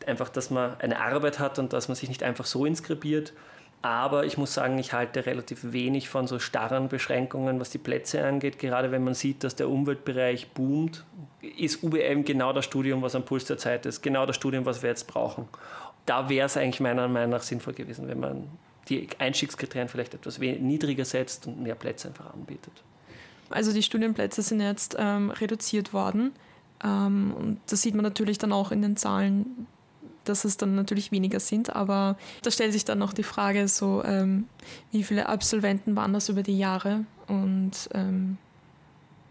Einfach, 0.07 0.29
dass 0.29 0.51
man 0.51 0.79
eine 0.81 1.01
Arbeit 1.01 1.39
hat 1.39 1.59
und 1.59 1.73
dass 1.73 1.89
man 1.89 1.95
sich 1.97 2.09
nicht 2.09 2.23
einfach 2.23 2.47
so 2.47 2.67
inskribiert. 2.67 3.33
Aber 3.83 4.25
ich 4.25 4.39
muss 4.39 4.55
sagen, 4.55 4.79
ich 4.79 4.95
halte 4.95 5.27
relativ 5.27 5.73
wenig 5.73 6.09
von 6.09 6.27
so 6.27 6.39
starren 6.39 6.89
Beschränkungen, 6.89 7.61
was 7.61 7.69
die 7.69 7.79
Plätze 7.79 8.25
angeht. 8.25 8.59
Gerade 8.59 8.91
wenn 8.91 9.05
man 9.05 9.13
sieht, 9.13 9.45
dass 9.45 9.57
der 9.57 9.69
Umweltbereich 9.69 10.53
boomt, 10.53 11.05
ist 11.59 11.83
UBM 11.83 12.25
genau 12.25 12.55
das 12.55 12.65
Studium, 12.65 13.03
was 13.03 13.15
am 13.15 13.25
Puls 13.25 13.45
der 13.45 13.59
Zeit 13.59 13.85
ist. 13.85 14.03
Genau 14.03 14.25
das 14.25 14.37
Studium, 14.37 14.65
was 14.65 14.83
wir 14.83 14.89
jetzt 14.89 15.07
brauchen. 15.07 15.49
Da 16.07 16.31
wäre 16.31 16.47
es 16.47 16.57
eigentlich 16.57 16.81
meiner 16.81 17.09
Meinung 17.09 17.31
nach 17.31 17.43
sinnvoll 17.43 17.75
gewesen, 17.75 18.09
wenn 18.09 18.21
man 18.21 18.49
die 18.89 19.09
Einstiegskriterien 19.19 19.89
vielleicht 19.89 20.15
etwas 20.15 20.39
niedriger 20.39 21.05
setzt 21.05 21.47
und 21.47 21.63
mehr 21.63 21.75
Plätze 21.75 22.09
einfach 22.09 22.33
anbietet. 22.35 22.83
Also 23.51 23.73
die 23.73 23.83
Studienplätze 23.83 24.43
sind 24.43 24.61
jetzt 24.61 24.97
ähm, 24.99 25.31
reduziert 25.31 25.93
worden. 25.93 26.33
Ähm, 26.83 27.35
und 27.37 27.61
das 27.69 27.83
sieht 27.83 27.95
man 27.95 28.03
natürlich 28.03 28.39
dann 28.39 28.53
auch 28.53 28.73
in 28.73 28.83
den 28.83 28.97
Zahlen, 28.97 29.67
dass 30.25 30.45
es 30.45 30.57
dann 30.57 30.75
natürlich 30.75 31.13
weniger 31.13 31.41
sind. 31.41 31.75
Aber 31.75 32.17
da 32.43 32.51
stellt 32.51 32.73
sich 32.73 32.85
dann 32.85 32.99
noch 32.99 33.13
die 33.13 33.23
Frage, 33.23 33.69
so 33.69 34.03
ähm, 34.05 34.49
wie 34.93 35.03
viele 35.03 35.29
Absolventen 35.29 35.97
waren 35.97 36.13
das 36.13 36.29
über 36.29 36.43
die 36.43 36.59
Jahre 36.59 37.05
und 37.29 37.73
ähm, 37.93 38.39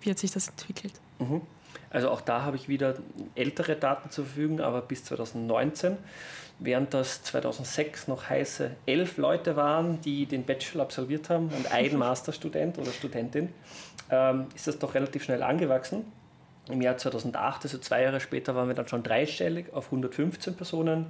wie 0.01 0.09
hat 0.09 0.19
sich 0.19 0.31
das 0.31 0.47
entwickelt? 0.47 0.93
Mhm. 1.19 1.41
Also 1.89 2.09
auch 2.09 2.21
da 2.21 2.41
habe 2.43 2.55
ich 2.57 2.67
wieder 2.67 2.95
ältere 3.35 3.75
Daten 3.75 4.09
zur 4.09 4.25
Verfügung, 4.25 4.61
aber 4.61 4.81
bis 4.81 5.05
2019 5.05 5.97
während 6.59 6.93
das 6.93 7.23
2006 7.23 8.07
noch 8.07 8.29
heiße 8.29 8.71
elf 8.85 9.17
Leute 9.17 9.55
waren, 9.55 10.01
die 10.01 10.25
den 10.25 10.45
Bachelor 10.45 10.83
absolviert 10.83 11.29
haben 11.29 11.49
und 11.49 11.71
ein 11.71 11.97
Masterstudent 11.97 12.77
oder 12.77 12.91
Studentin, 12.91 13.49
ähm, 14.09 14.47
ist 14.55 14.67
das 14.67 14.79
doch 14.79 14.93
relativ 14.93 15.23
schnell 15.23 15.43
angewachsen. 15.43 16.05
Im 16.69 16.81
Jahr 16.81 16.97
2008, 16.97 17.63
also 17.63 17.77
zwei 17.79 18.03
Jahre 18.03 18.21
später, 18.21 18.55
waren 18.55 18.69
wir 18.69 18.75
dann 18.75 18.87
schon 18.87 19.03
dreistellig 19.03 19.73
auf 19.73 19.85
115 19.85 20.55
Personen 20.55 21.07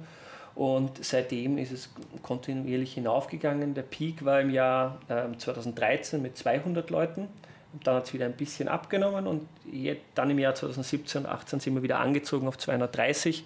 und 0.56 1.04
seitdem 1.04 1.58
ist 1.58 1.72
es 1.72 1.90
kontinuierlich 2.22 2.94
hinaufgegangen. 2.94 3.74
Der 3.74 3.82
Peak 3.82 4.24
war 4.24 4.40
im 4.40 4.50
Jahr 4.50 4.98
äh, 5.08 5.36
2013 5.36 6.20
mit 6.22 6.36
200 6.36 6.90
Leuten. 6.90 7.28
Dann 7.82 7.96
hat 7.96 8.06
es 8.06 8.14
wieder 8.14 8.26
ein 8.26 8.34
bisschen 8.34 8.68
abgenommen 8.68 9.26
und 9.26 9.48
dann 10.14 10.30
im 10.30 10.38
Jahr 10.38 10.54
2017 10.54 11.22
und 11.22 11.24
2018 11.24 11.60
sind 11.60 11.74
wir 11.74 11.82
wieder 11.82 11.98
angezogen 11.98 12.46
auf 12.46 12.58
230 12.58 13.44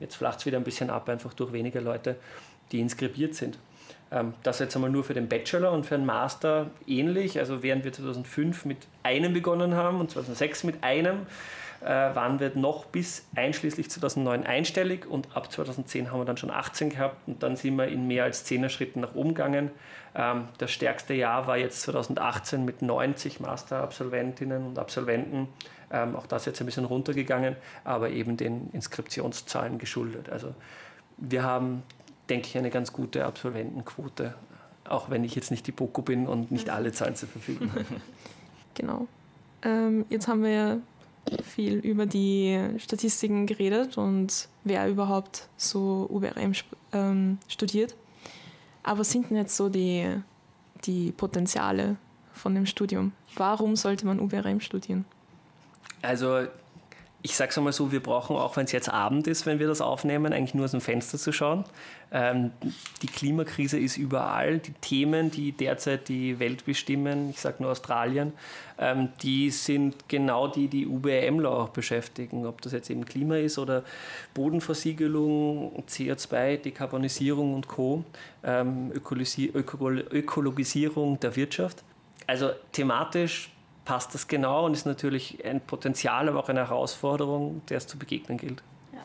Jetzt 0.00 0.16
flacht 0.16 0.40
es 0.40 0.46
wieder 0.46 0.56
ein 0.56 0.64
bisschen 0.64 0.90
ab, 0.90 1.08
einfach 1.08 1.34
durch 1.34 1.52
weniger 1.52 1.80
Leute, 1.80 2.16
die 2.72 2.80
inskribiert 2.80 3.34
sind. 3.34 3.58
Ähm, 4.10 4.32
das 4.42 4.58
jetzt 4.58 4.74
einmal 4.74 4.90
nur 4.90 5.04
für 5.04 5.14
den 5.14 5.28
Bachelor 5.28 5.72
und 5.72 5.84
für 5.84 5.96
den 5.96 6.06
Master 6.06 6.70
ähnlich. 6.86 7.38
Also 7.38 7.62
während 7.62 7.84
wir 7.84 7.92
2005 7.92 8.64
mit 8.64 8.78
einem 9.02 9.34
begonnen 9.34 9.74
haben 9.74 10.00
und 10.00 10.10
2006 10.10 10.64
mit 10.64 10.82
einem, 10.82 11.26
waren 11.80 12.40
wir 12.40 12.52
noch 12.54 12.84
bis 12.84 13.26
einschließlich 13.34 13.90
2009 13.90 14.44
einstellig 14.44 15.06
und 15.06 15.34
ab 15.34 15.50
2010 15.50 16.10
haben 16.10 16.20
wir 16.20 16.24
dann 16.26 16.36
schon 16.36 16.50
18 16.50 16.90
gehabt 16.90 17.16
und 17.26 17.42
dann 17.42 17.56
sind 17.56 17.76
wir 17.76 17.88
in 17.88 18.06
mehr 18.06 18.24
als 18.24 18.46
10er 18.46 18.68
Schritten 18.68 19.00
nach 19.00 19.14
oben 19.14 19.30
gegangen. 19.30 19.70
Ähm, 20.14 20.48
das 20.58 20.70
stärkste 20.70 21.14
Jahr 21.14 21.46
war 21.46 21.56
jetzt 21.56 21.82
2018 21.82 22.64
mit 22.64 22.82
90 22.82 23.40
Masterabsolventinnen 23.40 24.66
und 24.66 24.78
Absolventen. 24.78 25.48
Ähm, 25.90 26.16
auch 26.16 26.26
das 26.26 26.42
ist 26.42 26.46
jetzt 26.46 26.60
ein 26.60 26.66
bisschen 26.66 26.84
runtergegangen, 26.84 27.56
aber 27.84 28.10
eben 28.10 28.36
den 28.36 28.70
Inskriptionszahlen 28.72 29.78
geschuldet. 29.78 30.28
Also 30.30 30.54
wir 31.16 31.42
haben, 31.42 31.82
denke 32.28 32.48
ich, 32.48 32.58
eine 32.58 32.70
ganz 32.70 32.92
gute 32.92 33.24
Absolventenquote, 33.24 34.34
auch 34.88 35.10
wenn 35.10 35.24
ich 35.24 35.34
jetzt 35.34 35.50
nicht 35.50 35.66
die 35.66 35.72
BOKU 35.72 36.02
bin 36.02 36.26
und 36.26 36.50
nicht 36.50 36.70
alle 36.70 36.92
Zahlen 36.92 37.14
zur 37.16 37.28
Verfügung 37.28 37.70
habe. 37.72 37.84
Genau. 38.74 39.08
Ähm, 39.62 40.06
jetzt 40.08 40.28
haben 40.28 40.44
wir 40.44 40.80
viel 41.42 41.74
über 41.74 42.06
die 42.06 42.58
Statistiken 42.78 43.46
geredet 43.46 43.98
und 43.98 44.48
wer 44.64 44.88
überhaupt 44.88 45.48
so 45.56 46.08
UBRM 46.10 46.52
ähm, 46.92 47.38
studiert. 47.48 47.94
Aber 48.82 49.00
was 49.00 49.10
sind 49.10 49.30
denn 49.30 49.36
jetzt 49.36 49.56
so 49.56 49.68
die, 49.68 50.06
die 50.84 51.12
Potenziale 51.12 51.96
von 52.32 52.54
dem 52.54 52.66
Studium? 52.66 53.12
Warum 53.36 53.76
sollte 53.76 54.06
man 54.06 54.18
UBRM 54.18 54.60
studieren? 54.60 55.04
Also 56.02 56.46
ich 57.22 57.36
sage 57.36 57.50
es 57.50 57.58
einmal 57.58 57.72
so, 57.72 57.92
wir 57.92 58.02
brauchen 58.02 58.34
auch, 58.36 58.56
wenn 58.56 58.64
es 58.64 58.72
jetzt 58.72 58.88
Abend 58.88 59.26
ist, 59.26 59.44
wenn 59.44 59.58
wir 59.58 59.66
das 59.66 59.82
aufnehmen, 59.82 60.32
eigentlich 60.32 60.54
nur 60.54 60.64
aus 60.64 60.70
dem 60.70 60.80
Fenster 60.80 61.18
zu 61.18 61.32
schauen. 61.32 61.64
Ähm, 62.12 62.50
die 63.02 63.06
Klimakrise 63.06 63.78
ist 63.78 63.98
überall. 63.98 64.58
Die 64.58 64.72
Themen, 64.72 65.30
die 65.30 65.52
derzeit 65.52 66.08
die 66.08 66.38
Welt 66.38 66.64
bestimmen, 66.64 67.28
ich 67.30 67.40
sage 67.40 67.62
nur 67.62 67.72
Australien, 67.72 68.32
ähm, 68.78 69.10
die 69.22 69.50
sind 69.50 70.08
genau 70.08 70.48
die, 70.48 70.68
die 70.68 70.86
UBMler 70.86 71.50
auch 71.50 71.68
beschäftigen. 71.68 72.46
Ob 72.46 72.62
das 72.62 72.72
jetzt 72.72 72.88
eben 72.88 73.04
Klima 73.04 73.36
ist 73.36 73.58
oder 73.58 73.84
Bodenversiegelung, 74.32 75.84
CO2, 75.88 76.56
Dekarbonisierung 76.56 77.52
und 77.54 77.68
Co., 77.68 78.02
ähm, 78.42 78.92
Ökologisierung 78.92 81.20
der 81.20 81.36
Wirtschaft. 81.36 81.84
Also 82.26 82.50
thematisch 82.72 83.50
passt 83.90 84.14
das 84.14 84.28
genau 84.28 84.66
und 84.66 84.72
ist 84.72 84.86
natürlich 84.86 85.44
ein 85.44 85.60
Potenzial, 85.60 86.28
aber 86.28 86.38
auch 86.38 86.48
eine 86.48 86.60
Herausforderung, 86.60 87.60
der 87.68 87.78
es 87.78 87.88
zu 87.88 87.98
begegnen 87.98 88.38
gilt. 88.38 88.62
Ja. 88.92 89.00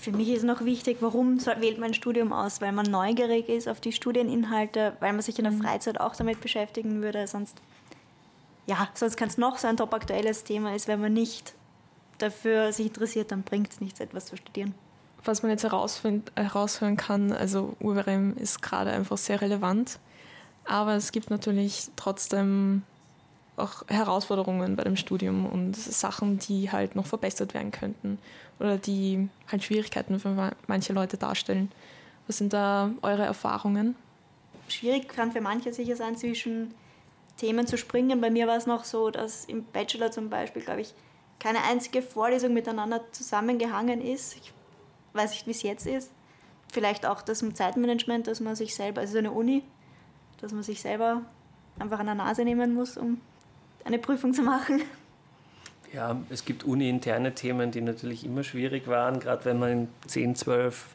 Für 0.00 0.10
mich 0.10 0.30
ist 0.30 0.42
noch 0.42 0.64
wichtig, 0.64 0.96
warum 0.98 1.38
wählt 1.38 1.78
man 1.78 1.90
ein 1.90 1.94
Studium 1.94 2.32
aus? 2.32 2.60
Weil 2.60 2.72
man 2.72 2.86
neugierig 2.86 3.48
ist 3.48 3.68
auf 3.68 3.80
die 3.80 3.92
Studieninhalte, 3.92 4.96
weil 4.98 5.12
man 5.12 5.22
sich 5.22 5.38
in 5.38 5.44
der 5.44 5.52
mhm. 5.52 5.62
Freizeit 5.62 6.00
auch 6.00 6.16
damit 6.16 6.40
beschäftigen 6.40 7.02
würde. 7.02 7.28
Sonst, 7.28 7.56
ja, 8.66 8.88
sonst 8.94 9.16
kann 9.16 9.28
es 9.28 9.38
noch 9.38 9.58
so 9.58 9.68
ein 9.68 9.76
top 9.76 9.94
aktuelles 9.94 10.42
Thema 10.42 10.74
ist, 10.74 10.88
wenn 10.88 11.00
man 11.00 11.12
nicht 11.12 11.54
dafür 12.18 12.72
sich 12.72 12.86
interessiert, 12.86 13.30
dann 13.30 13.44
bringt 13.44 13.70
es 13.70 13.80
nichts, 13.80 14.00
etwas 14.00 14.26
zu 14.26 14.36
studieren. 14.36 14.74
Was 15.24 15.44
man 15.44 15.52
jetzt 15.52 15.62
heraushören 15.62 16.96
kann, 16.96 17.30
also 17.30 17.76
UWRM 17.80 18.36
ist 18.38 18.60
gerade 18.60 18.90
einfach 18.90 19.18
sehr 19.18 19.40
relevant, 19.40 20.00
aber 20.64 20.96
es 20.96 21.12
gibt 21.12 21.30
natürlich 21.30 21.90
trotzdem 21.94 22.82
auch 23.56 23.86
Herausforderungen 23.88 24.76
bei 24.76 24.84
dem 24.84 24.96
Studium 24.96 25.46
und 25.46 25.76
Sachen, 25.76 26.38
die 26.38 26.70
halt 26.72 26.96
noch 26.96 27.06
verbessert 27.06 27.54
werden 27.54 27.70
könnten 27.70 28.18
oder 28.58 28.78
die 28.78 29.28
halt 29.50 29.62
Schwierigkeiten 29.62 30.18
für 30.18 30.52
manche 30.66 30.92
Leute 30.92 31.16
darstellen. 31.16 31.70
Was 32.26 32.38
sind 32.38 32.52
da 32.52 32.90
eure 33.02 33.24
Erfahrungen? 33.24 33.96
Schwierig 34.68 35.08
kann 35.08 35.32
für 35.32 35.40
manche 35.40 35.72
sicher 35.72 35.94
sein, 35.94 36.16
zwischen 36.16 36.74
Themen 37.36 37.66
zu 37.66 37.76
springen. 37.76 38.20
Bei 38.20 38.30
mir 38.30 38.46
war 38.46 38.56
es 38.56 38.66
noch 38.66 38.84
so, 38.84 39.10
dass 39.10 39.44
im 39.44 39.64
Bachelor 39.64 40.10
zum 40.10 40.30
Beispiel, 40.30 40.62
glaube 40.62 40.80
ich, 40.80 40.94
keine 41.38 41.62
einzige 41.64 42.00
Vorlesung 42.00 42.54
miteinander 42.54 43.02
zusammengehangen 43.12 44.00
ist. 44.00 44.36
Ich 44.36 44.52
weiß 45.12 45.30
nicht, 45.32 45.46
wie 45.46 45.50
es 45.50 45.62
jetzt 45.62 45.86
ist. 45.86 46.10
Vielleicht 46.72 47.06
auch 47.06 47.22
das 47.22 47.44
Zeitmanagement, 47.54 48.26
dass 48.26 48.40
man 48.40 48.56
sich 48.56 48.74
selber, 48.74 49.02
also 49.02 49.18
eine 49.18 49.30
Uni, 49.30 49.62
dass 50.40 50.52
man 50.52 50.62
sich 50.62 50.80
selber 50.80 51.22
einfach 51.78 52.00
an 52.00 52.06
der 52.06 52.14
Nase 52.14 52.44
nehmen 52.44 52.74
muss, 52.74 52.96
um 52.96 53.20
eine 53.84 53.98
Prüfung 53.98 54.32
zu 54.34 54.42
machen. 54.42 54.82
Ja, 55.92 56.16
es 56.28 56.44
gibt 56.44 56.64
uni-interne 56.64 57.34
Themen, 57.34 57.70
die 57.70 57.80
natürlich 57.80 58.24
immer 58.24 58.42
schwierig 58.42 58.88
waren, 58.88 59.20
gerade 59.20 59.44
wenn 59.44 59.58
man 59.58 59.70
in 59.70 59.88
10, 60.08 60.34
12 60.34 60.86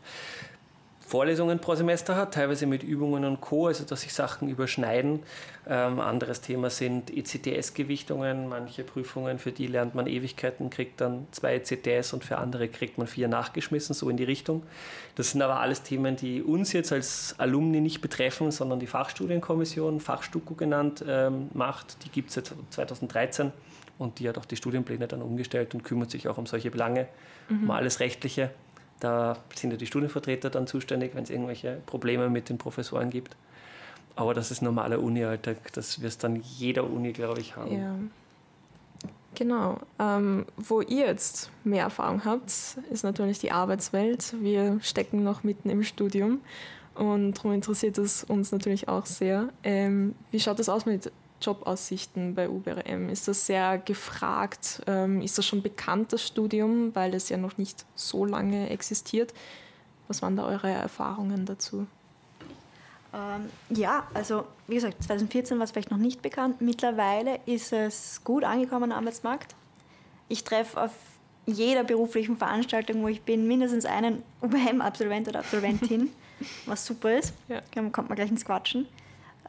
Vorlesungen 1.09 1.57
pro 1.57 1.73
Semester 1.73 2.15
hat, 2.15 2.35
teilweise 2.35 2.67
mit 2.67 2.83
Übungen 2.83 3.25
und 3.25 3.41
Co., 3.41 3.65
also 3.65 3.83
dass 3.83 4.01
sich 4.01 4.13
Sachen 4.13 4.47
überschneiden. 4.47 5.21
Ähm, 5.67 5.99
anderes 5.99 6.41
Thema 6.41 6.69
sind 6.69 7.09
ECTS-Gewichtungen. 7.09 8.47
Manche 8.47 8.83
Prüfungen, 8.83 9.39
für 9.39 9.51
die 9.51 9.65
lernt 9.65 9.95
man 9.95 10.05
Ewigkeiten, 10.05 10.69
kriegt 10.69 11.01
dann 11.01 11.25
zwei 11.31 11.55
ECTS 11.55 12.13
und 12.13 12.23
für 12.23 12.37
andere 12.37 12.67
kriegt 12.67 12.99
man 12.99 13.07
vier 13.07 13.27
nachgeschmissen, 13.27 13.95
so 13.95 14.07
in 14.07 14.17
die 14.17 14.23
Richtung. 14.23 14.61
Das 15.15 15.31
sind 15.31 15.41
aber 15.41 15.59
alles 15.59 15.81
Themen, 15.81 16.15
die 16.15 16.43
uns 16.43 16.73
jetzt 16.73 16.91
als 16.91 17.33
Alumni 17.39 17.81
nicht 17.81 18.01
betreffen, 18.01 18.51
sondern 18.51 18.79
die 18.79 18.85
Fachstudienkommission, 18.85 20.01
Fachstuku 20.01 20.53
genannt, 20.53 21.03
ähm, 21.07 21.49
macht. 21.55 22.05
Die 22.05 22.09
gibt 22.09 22.29
es 22.29 22.35
seit 22.35 22.53
2013 22.69 23.51
und 23.97 24.19
die 24.19 24.29
hat 24.29 24.37
auch 24.37 24.45
die 24.45 24.57
Studienpläne 24.57 25.07
dann 25.07 25.23
umgestellt 25.23 25.73
und 25.73 25.83
kümmert 25.83 26.11
sich 26.11 26.27
auch 26.27 26.37
um 26.37 26.45
solche 26.45 26.69
Belange, 26.69 27.07
mhm. 27.49 27.63
um 27.63 27.71
alles 27.71 27.99
Rechtliche. 27.99 28.51
Da 28.99 29.37
sind 29.55 29.71
ja 29.71 29.77
die 29.77 29.85
Studienvertreter 29.85 30.49
dann 30.49 30.67
zuständig, 30.67 31.15
wenn 31.15 31.23
es 31.23 31.29
irgendwelche 31.29 31.81
Probleme 31.85 32.29
mit 32.29 32.49
den 32.49 32.57
Professoren 32.57 33.09
gibt. 33.09 33.35
Aber 34.15 34.33
das 34.33 34.51
ist 34.51 34.61
normaler 34.61 35.01
Uni-Alltag. 35.01 35.71
Das 35.73 36.01
wirst 36.01 36.23
dann 36.23 36.35
jeder 36.35 36.83
Uni, 36.83 37.13
glaube 37.13 37.39
ich, 37.39 37.55
haben. 37.55 37.71
Ja. 37.71 37.95
Genau. 39.35 39.79
Ähm, 39.99 40.45
wo 40.57 40.81
ihr 40.81 41.05
jetzt 41.05 41.51
mehr 41.63 41.83
Erfahrung 41.83 42.25
habt, 42.25 42.51
ist 42.91 43.03
natürlich 43.03 43.39
die 43.39 43.51
Arbeitswelt. 43.51 44.35
Wir 44.41 44.79
stecken 44.81 45.23
noch 45.23 45.43
mitten 45.43 45.69
im 45.69 45.83
Studium 45.83 46.41
und 46.95 47.37
darum 47.37 47.53
interessiert 47.53 47.97
es 47.97 48.23
uns 48.25 48.51
natürlich 48.51 48.89
auch 48.89 49.05
sehr. 49.05 49.49
Ähm, 49.63 50.15
wie 50.31 50.39
schaut 50.39 50.59
es 50.59 50.67
aus 50.67 50.85
mit 50.85 51.11
Jobaussichten 51.41 52.35
bei 52.35 52.49
UBRM? 52.49 53.09
Ist 53.09 53.27
das 53.27 53.45
sehr 53.45 53.77
gefragt? 53.77 54.81
Ähm, 54.87 55.21
ist 55.21 55.37
das 55.37 55.45
schon 55.45 55.61
bekannt, 55.61 56.13
das 56.13 56.25
Studium, 56.25 56.93
weil 56.95 57.13
es 57.13 57.29
ja 57.29 57.37
noch 57.37 57.57
nicht 57.57 57.85
so 57.95 58.25
lange 58.25 58.69
existiert? 58.69 59.33
Was 60.07 60.21
waren 60.21 60.35
da 60.35 60.45
eure 60.45 60.69
Erfahrungen 60.69 61.45
dazu? 61.45 61.87
Ähm, 63.13 63.49
ja, 63.69 64.07
also 64.13 64.45
wie 64.67 64.75
gesagt, 64.75 65.03
2014 65.03 65.57
war 65.57 65.63
es 65.63 65.71
vielleicht 65.71 65.91
noch 65.91 65.97
nicht 65.97 66.21
bekannt. 66.21 66.61
Mittlerweile 66.61 67.39
ist 67.45 67.73
es 67.73 68.21
gut 68.23 68.43
angekommen 68.43 68.91
am 68.91 68.99
Arbeitsmarkt. 68.99 69.55
Ich 70.27 70.43
treffe 70.43 70.81
auf 70.81 70.91
jeder 71.45 71.83
beruflichen 71.83 72.37
Veranstaltung, 72.37 73.01
wo 73.01 73.07
ich 73.07 73.21
bin, 73.23 73.47
mindestens 73.47 73.85
einen 73.85 74.23
UBM-Absolvent 74.41 75.27
oder 75.27 75.39
Absolventin, 75.39 76.09
was 76.65 76.85
super 76.85 77.17
ist. 77.17 77.33
Ja. 77.47 77.61
Dann 77.73 77.91
kommt 77.91 78.09
man 78.09 78.15
gleich 78.15 78.29
ins 78.29 78.45
Quatschen. 78.45 78.87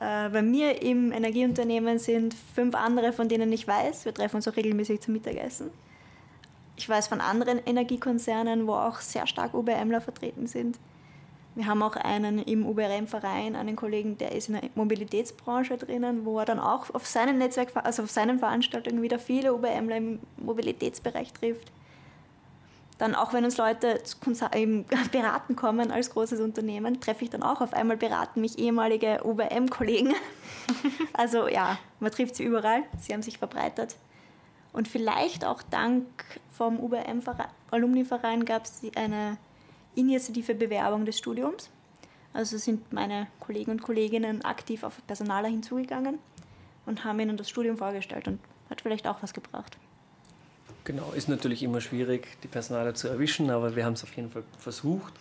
Äh, 0.00 0.30
bei 0.30 0.42
mir 0.42 0.82
im 0.82 1.12
Energieunternehmen 1.12 1.98
sind 1.98 2.34
fünf 2.54 2.74
andere, 2.74 3.12
von 3.12 3.28
denen 3.28 3.52
ich 3.52 3.68
weiß. 3.68 4.06
Wir 4.06 4.14
treffen 4.14 4.36
uns 4.36 4.48
auch 4.48 4.56
regelmäßig 4.56 5.00
zum 5.00 5.12
Mittagessen. 5.12 5.70
Ich 6.76 6.88
weiß 6.88 7.08
von 7.08 7.20
anderen 7.20 7.60
Energiekonzernen, 7.64 8.66
wo 8.66 8.72
auch 8.72 9.00
sehr 9.00 9.26
stark 9.26 9.52
UBMler 9.52 10.00
vertreten 10.00 10.46
sind. 10.46 10.78
Wir 11.54 11.66
haben 11.66 11.82
auch 11.82 11.96
einen 11.96 12.38
im 12.38 12.64
UBRM-Verein, 12.64 13.54
einen 13.56 13.76
Kollegen, 13.76 14.16
der 14.16 14.32
ist 14.32 14.48
in 14.48 14.54
der 14.54 14.70
Mobilitätsbranche 14.74 15.76
drinnen, 15.76 16.24
wo 16.24 16.38
er 16.38 16.46
dann 16.46 16.60
auch 16.60 16.94
auf 16.94 17.06
seinen 17.06 17.36
Netzwerk, 17.36 17.72
also 17.74 18.04
auf 18.04 18.10
seinen 18.10 18.38
Veranstaltungen 18.38 19.02
wieder 19.02 19.18
viele 19.18 19.52
UBMler 19.52 19.96
im 19.96 20.20
Mobilitätsbereich 20.38 21.34
trifft. 21.34 21.70
Dann 23.00 23.14
auch 23.14 23.32
wenn 23.32 23.46
uns 23.46 23.56
Leute 23.56 23.98
beraten 25.10 25.56
kommen 25.56 25.90
als 25.90 26.10
großes 26.10 26.38
Unternehmen, 26.38 27.00
treffe 27.00 27.24
ich 27.24 27.30
dann 27.30 27.42
auch 27.42 27.62
auf 27.62 27.72
einmal 27.72 27.96
beraten 27.96 28.42
mich 28.42 28.58
ehemalige 28.58 29.22
UBM-Kollegen. 29.24 30.14
also 31.14 31.48
ja, 31.48 31.78
man 31.98 32.12
trifft 32.12 32.36
sie 32.36 32.44
überall, 32.44 32.82
sie 32.98 33.14
haben 33.14 33.22
sich 33.22 33.38
verbreitet. 33.38 33.96
Und 34.74 34.86
vielleicht 34.86 35.46
auch 35.46 35.62
dank 35.62 36.06
vom 36.52 36.78
UBM-Alumni-Verein 36.78 38.44
gab 38.44 38.66
es 38.66 38.82
eine 38.94 39.38
initiative 39.94 40.54
Bewerbung 40.54 41.06
des 41.06 41.16
Studiums. 41.16 41.70
Also 42.34 42.58
sind 42.58 42.92
meine 42.92 43.28
Kollegen 43.40 43.70
und 43.70 43.82
Kolleginnen 43.82 44.44
aktiv 44.44 44.82
auf 44.82 45.00
Personaler 45.06 45.48
hinzugegangen 45.48 46.18
und 46.84 47.02
haben 47.04 47.18
ihnen 47.18 47.38
das 47.38 47.48
Studium 47.48 47.78
vorgestellt 47.78 48.28
und 48.28 48.40
hat 48.68 48.82
vielleicht 48.82 49.06
auch 49.06 49.22
was 49.22 49.32
gebracht. 49.32 49.78
Genau, 50.84 51.12
ist 51.12 51.28
natürlich 51.28 51.62
immer 51.62 51.80
schwierig, 51.80 52.26
die 52.42 52.48
Personale 52.48 52.94
zu 52.94 53.08
erwischen, 53.08 53.50
aber 53.50 53.76
wir 53.76 53.84
haben 53.84 53.92
es 53.92 54.02
auf 54.02 54.14
jeden 54.14 54.30
Fall 54.30 54.42
versucht. 54.58 55.12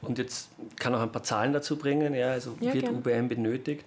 Und 0.00 0.18
jetzt 0.18 0.50
kann 0.76 0.94
auch 0.94 1.00
ein 1.00 1.12
paar 1.12 1.22
Zahlen 1.22 1.52
dazu 1.52 1.76
bringen. 1.76 2.14
Ja, 2.14 2.32
also 2.32 2.56
ja, 2.60 2.72
wird 2.72 2.84
gerne. 2.84 2.98
UBM 2.98 3.28
benötigt. 3.28 3.84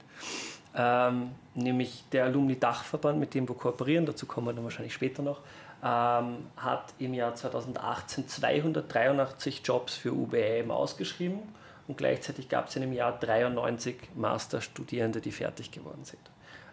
Ähm, 0.75 1.31
nämlich 1.53 2.03
der 2.11 2.25
Alumni-Dachverband, 2.25 3.19
mit 3.19 3.33
dem 3.33 3.47
wir 3.47 3.55
kooperieren, 3.55 4.05
dazu 4.05 4.25
kommen 4.25 4.47
wir 4.47 4.53
dann 4.53 4.63
wahrscheinlich 4.63 4.93
später 4.93 5.21
noch, 5.21 5.41
ähm, 5.83 6.37
hat 6.55 6.93
im 6.99 7.13
Jahr 7.13 7.35
2018 7.35 8.27
283 8.27 9.61
Jobs 9.65 9.95
für 9.95 10.13
UBM 10.13 10.71
ausgeschrieben 10.71 11.39
und 11.87 11.97
gleichzeitig 11.97 12.47
gab 12.47 12.69
es 12.69 12.75
in 12.77 12.83
dem 12.83 12.93
Jahr 12.93 13.19
93 13.19 13.97
Masterstudierende, 14.15 15.19
die 15.19 15.31
fertig 15.31 15.71
geworden 15.71 16.05
sind. 16.05 16.21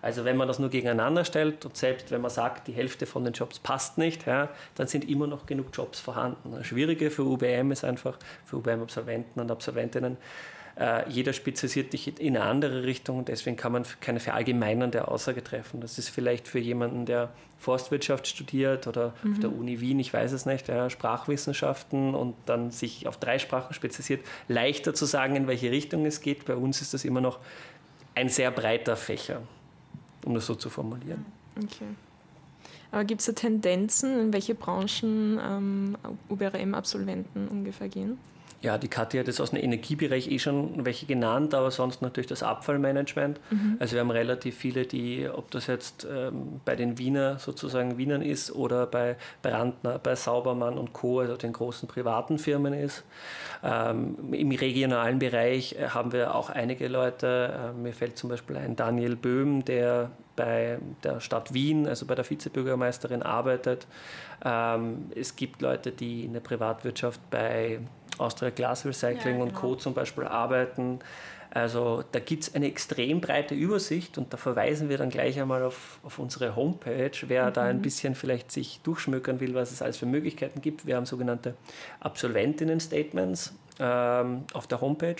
Also 0.00 0.24
wenn 0.24 0.36
man 0.36 0.48
das 0.48 0.58
nur 0.58 0.70
gegeneinander 0.70 1.24
stellt 1.24 1.64
und 1.64 1.76
selbst 1.76 2.10
wenn 2.10 2.20
man 2.20 2.30
sagt, 2.30 2.68
die 2.68 2.72
Hälfte 2.72 3.06
von 3.06 3.24
den 3.24 3.32
Jobs 3.32 3.58
passt 3.58 3.98
nicht, 3.98 4.26
ja, 4.26 4.48
dann 4.76 4.86
sind 4.86 5.08
immer 5.08 5.26
noch 5.26 5.46
genug 5.46 5.68
Jobs 5.72 5.98
vorhanden. 5.98 6.52
Das 6.52 6.66
Schwierige 6.66 7.10
für 7.10 7.24
UBM 7.24 7.72
ist 7.72 7.84
einfach, 7.84 8.18
für 8.44 8.56
UBM-Absolventen 8.56 9.40
und 9.40 9.50
Absolventinnen, 9.50 10.16
äh, 10.78 11.08
jeder 11.10 11.32
spezialisiert 11.32 11.90
sich 11.90 12.20
in 12.20 12.36
eine 12.36 12.46
andere 12.46 12.84
Richtung 12.84 13.18
und 13.18 13.28
deswegen 13.28 13.56
kann 13.56 13.72
man 13.72 13.84
keine 14.00 14.20
verallgemeinernde 14.20 15.08
Aussage 15.08 15.42
treffen. 15.42 15.80
Das 15.80 15.98
ist 15.98 16.08
vielleicht 16.08 16.46
für 16.46 16.60
jemanden, 16.60 17.04
der 17.04 17.30
Forstwirtschaft 17.58 18.28
studiert 18.28 18.86
oder 18.86 19.12
mhm. 19.24 19.32
auf 19.32 19.38
der 19.40 19.52
Uni 19.52 19.80
Wien, 19.80 19.98
ich 19.98 20.14
weiß 20.14 20.30
es 20.30 20.46
nicht, 20.46 20.68
ja, 20.68 20.88
Sprachwissenschaften 20.88 22.14
und 22.14 22.36
dann 22.46 22.70
sich 22.70 23.08
auf 23.08 23.16
drei 23.16 23.40
Sprachen 23.40 23.74
spezialisiert, 23.74 24.24
leichter 24.46 24.94
zu 24.94 25.06
sagen, 25.06 25.34
in 25.34 25.48
welche 25.48 25.72
Richtung 25.72 26.06
es 26.06 26.20
geht. 26.20 26.44
Bei 26.44 26.54
uns 26.54 26.80
ist 26.80 26.94
das 26.94 27.04
immer 27.04 27.20
noch 27.20 27.40
ein 28.14 28.28
sehr 28.28 28.52
breiter 28.52 28.96
Fächer 28.96 29.42
um 30.24 30.34
das 30.34 30.46
so 30.46 30.54
zu 30.54 30.70
formulieren. 30.70 31.24
Okay. 31.56 31.86
Aber 32.90 33.04
gibt 33.04 33.20
es 33.20 33.26
da 33.26 33.32
Tendenzen, 33.32 34.18
in 34.18 34.32
welche 34.32 34.54
Branchen 34.54 35.38
ähm, 35.42 35.98
UBRM-Absolventen 36.28 37.48
ungefähr 37.48 37.88
gehen? 37.88 38.18
Ja, 38.60 38.76
die 38.76 38.88
Kathi 38.88 39.18
hat 39.18 39.28
jetzt 39.28 39.40
aus 39.40 39.50
dem 39.50 39.62
Energiebereich 39.62 40.28
eh 40.30 40.38
schon 40.40 40.84
welche 40.84 41.06
genannt, 41.06 41.54
aber 41.54 41.70
sonst 41.70 42.02
natürlich 42.02 42.26
das 42.26 42.42
Abfallmanagement. 42.42 43.38
Mhm. 43.50 43.76
Also 43.78 43.94
wir 43.94 44.00
haben 44.00 44.10
relativ 44.10 44.56
viele, 44.56 44.84
die, 44.84 45.28
ob 45.32 45.52
das 45.52 45.68
jetzt 45.68 46.04
ähm, 46.10 46.60
bei 46.64 46.74
den 46.74 46.98
Wiener 46.98 47.38
sozusagen 47.38 47.98
Wienern 47.98 48.20
ist 48.20 48.50
oder 48.50 48.86
bei 48.86 49.16
Brandner, 49.42 50.00
bei 50.00 50.16
Saubermann 50.16 50.76
und 50.76 50.92
Co., 50.92 51.20
also 51.20 51.36
den 51.36 51.52
großen 51.52 51.86
privaten 51.88 52.38
Firmen 52.38 52.74
ist. 52.74 53.04
Ähm, 53.62 54.32
Im 54.32 54.50
regionalen 54.50 55.20
Bereich 55.20 55.76
äh, 55.78 55.90
haben 55.90 56.12
wir 56.12 56.34
auch 56.34 56.50
einige 56.50 56.88
Leute. 56.88 57.72
Äh, 57.76 57.80
mir 57.80 57.92
fällt 57.92 58.18
zum 58.18 58.28
Beispiel 58.28 58.56
ein 58.56 58.74
Daniel 58.74 59.14
Böhm, 59.14 59.64
der 59.64 60.10
bei 60.34 60.78
der 61.02 61.20
Stadt 61.20 61.52
Wien, 61.54 61.86
also 61.86 62.06
bei 62.06 62.14
der 62.14 62.28
Vizebürgermeisterin 62.28 63.22
arbeitet. 63.22 63.86
Ähm, 64.44 65.10
es 65.14 65.36
gibt 65.36 65.62
Leute, 65.62 65.92
die 65.92 66.24
in 66.24 66.32
der 66.32 66.40
Privatwirtschaft 66.40 67.20
bei 67.30 67.80
Austria 68.18 68.50
Glass 68.50 68.84
Recycling 68.84 69.18
ja, 69.18 69.32
genau. 69.32 69.44
und 69.44 69.54
Co. 69.54 69.74
zum 69.76 69.94
Beispiel 69.94 70.24
arbeiten. 70.24 71.00
Also 71.50 72.04
da 72.12 72.18
gibt 72.18 72.42
es 72.42 72.54
eine 72.54 72.66
extrem 72.66 73.20
breite 73.20 73.54
Übersicht 73.54 74.18
und 74.18 74.32
da 74.32 74.36
verweisen 74.36 74.90
wir 74.90 74.98
dann 74.98 75.08
gleich 75.08 75.40
einmal 75.40 75.62
auf, 75.62 75.98
auf 76.02 76.18
unsere 76.18 76.54
Homepage, 76.54 77.10
wer 77.26 77.46
mhm. 77.46 77.52
da 77.54 77.62
ein 77.64 77.80
bisschen 77.80 78.14
vielleicht 78.14 78.52
sich 78.52 78.80
durchschmökern 78.82 79.40
will, 79.40 79.54
was 79.54 79.72
es 79.72 79.80
alles 79.80 79.96
für 79.96 80.06
Möglichkeiten 80.06 80.60
gibt. 80.60 80.86
Wir 80.86 80.96
haben 80.96 81.06
sogenannte 81.06 81.54
Absolventinnen-Statements 82.00 83.54
ähm, 83.80 84.44
auf 84.52 84.66
der 84.66 84.80
Homepage 84.80 85.16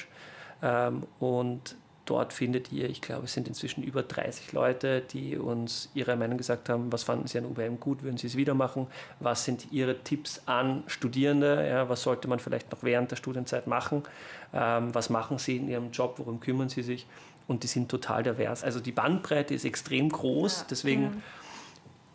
ähm, 0.63 1.05
und 1.19 1.77
Dort 2.09 2.33
findet 2.33 2.73
ihr, 2.73 2.89
ich 2.89 3.03
glaube, 3.03 3.27
es 3.27 3.35
sind 3.35 3.49
inzwischen 3.49 3.83
über 3.83 4.03
30 4.03 4.53
Leute, 4.53 5.03
die 5.03 5.37
uns 5.37 5.91
ihre 5.93 6.17
Meinung 6.17 6.39
gesagt 6.39 6.71
haben, 6.71 6.91
was 6.91 7.03
fanden 7.03 7.27
sie 7.27 7.37
an 7.37 7.45
UBM 7.45 7.79
gut, 7.79 8.03
würden 8.03 8.17
sie 8.17 8.29
es 8.29 8.35
wieder 8.35 8.55
machen, 8.55 8.87
was 9.21 9.45
sind 9.45 9.71
ihre 9.73 9.99
Tipps 9.99 10.41
an 10.47 10.85
Studierende, 10.87 11.69
ja, 11.69 11.91
was 11.91 12.03
sollte 12.03 12.27
man 12.27 12.39
vielleicht 12.39 12.73
noch 12.73 12.83
während 12.83 13.11
der 13.11 13.17
Studienzeit 13.17 13.67
machen, 13.67 14.05
ähm, 14.55 14.95
was 14.95 15.11
machen 15.11 15.37
sie 15.37 15.59
in 15.59 15.69
ihrem 15.69 15.91
Job, 15.91 16.15
worum 16.17 16.41
kümmern 16.41 16.71
sie 16.71 16.83
sich. 16.83 17.07
und 17.47 17.63
die 17.63 17.67
sind 17.67 17.91
total 17.91 18.23
divers. 18.23 18.63
Also 18.65 18.81
die 18.81 18.93
Bandbreite 18.93 19.55
ist 19.55 19.65
extrem 19.65 20.09
groß, 20.09 20.67
deswegen 20.71 21.23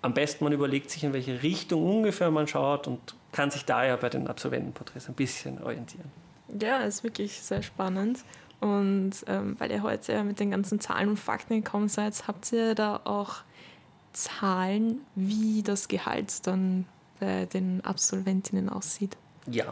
am 0.02 0.14
besten 0.14 0.44
man 0.44 0.54
überlegt 0.54 0.90
sich, 0.90 1.04
in 1.04 1.14
welche 1.14 1.44
Richtung 1.44 1.86
ungefähr 1.86 2.32
man 2.32 2.48
schaut 2.48 2.88
und 2.88 3.16
kann 3.32 3.52
sich 3.52 3.66
daher 3.66 3.98
bei 3.98 4.10
den 4.10 4.28
Absolventenporträts 4.28 5.08
ein 5.08 5.16
bisschen 5.16 5.62
orientieren. 5.64 6.12
Ja, 6.60 6.80
ist 6.80 7.04
wirklich 7.04 7.42
sehr 7.42 7.64
spannend. 7.64 8.20
Und 8.64 9.12
ähm, 9.28 9.58
weil 9.60 9.72
ihr 9.72 9.84
heute 9.84 10.24
mit 10.24 10.40
den 10.40 10.52
ganzen 10.52 10.80
Zahlen 10.80 11.10
und 11.10 11.20
Fakten 11.20 11.62
gekommen 11.62 11.90
seid, 11.90 12.30
habt 12.30 12.54
ihr 12.54 12.76
da 12.76 13.02
auch 13.04 13.42
Zahlen, 14.14 15.00
wie 15.16 15.64
das 15.64 15.90
Gehalt 15.90 16.48
dann 16.48 16.86
bei 17.20 17.46
den 17.46 17.84
Absolventinnen 17.84 18.70
aussieht? 18.70 19.18
Ja, 19.48 19.66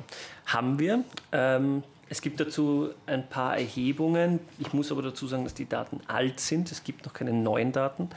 haben 0.45 0.77
wir. 0.77 1.05
Ähm, 1.31 1.83
es 2.11 2.21
gibt 2.21 2.41
dazu 2.41 2.89
ein 3.05 3.25
paar 3.29 3.57
Erhebungen. 3.57 4.41
Ich 4.59 4.73
muss 4.73 4.91
aber 4.91 5.01
dazu 5.01 5.27
sagen, 5.27 5.45
dass 5.45 5.53
die 5.53 5.69
Daten 5.69 6.01
alt 6.07 6.41
sind. 6.41 6.69
Es 6.69 6.83
gibt 6.83 7.05
noch 7.05 7.13
keine 7.13 7.31
neuen 7.31 7.71
Daten. 7.71 8.09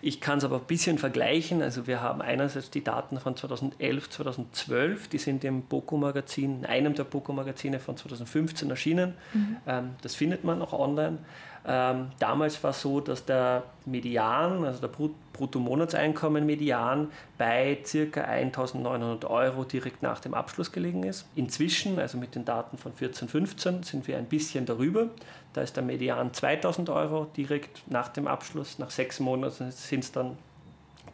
Ich 0.00 0.20
kann 0.20 0.38
es 0.38 0.44
aber 0.44 0.58
ein 0.58 0.66
bisschen 0.68 0.96
vergleichen. 0.96 1.60
Also 1.60 1.88
wir 1.88 2.00
haben 2.00 2.22
einerseits 2.22 2.70
die 2.70 2.84
Daten 2.84 3.18
von 3.18 3.36
2011, 3.36 4.10
2012. 4.10 5.08
Die 5.08 5.18
sind 5.18 5.42
im 5.42 5.62
Boko-Magazin, 5.62 6.60
in 6.60 6.66
einem 6.66 6.94
der 6.94 7.02
Boko-Magazine 7.02 7.80
von 7.80 7.96
2015 7.96 8.70
erschienen. 8.70 9.14
Mhm. 9.34 9.56
Ähm, 9.66 9.90
das 10.02 10.14
findet 10.14 10.44
man 10.44 10.62
auch 10.62 10.72
online. 10.72 11.18
Ähm, 11.64 12.10
damals 12.18 12.62
war 12.64 12.70
es 12.70 12.80
so, 12.80 13.00
dass 13.00 13.24
der 13.24 13.62
Median, 13.86 14.64
also 14.64 14.80
der 14.80 14.90
Bruttomonatseinkommen 15.32 16.44
Median 16.44 17.08
bei 17.38 17.78
ca. 17.84 18.20
1900 18.20 19.24
Euro 19.26 19.64
direkt 19.64 20.02
nach 20.02 20.18
dem 20.18 20.34
Abschluss 20.34 20.72
gelegen 20.72 21.04
ist. 21.04 21.26
Inzwischen, 21.36 21.98
also 22.00 22.18
mit 22.18 22.34
den 22.34 22.44
Daten 22.44 22.78
von 22.78 22.92
14, 22.92 23.28
15, 23.28 23.82
sind 23.84 24.08
wir 24.08 24.18
ein 24.18 24.26
bisschen 24.26 24.66
darüber. 24.66 25.06
Da 25.52 25.62
ist 25.62 25.76
der 25.76 25.84
Median 25.84 26.34
2000 26.34 26.90
Euro 26.90 27.26
direkt 27.36 27.82
nach 27.90 28.08
dem 28.08 28.26
Abschluss. 28.26 28.78
Nach 28.78 28.90
sechs 28.90 29.20
Monaten 29.20 29.70
sind 29.70 30.02
es 30.02 30.10
dann 30.10 30.36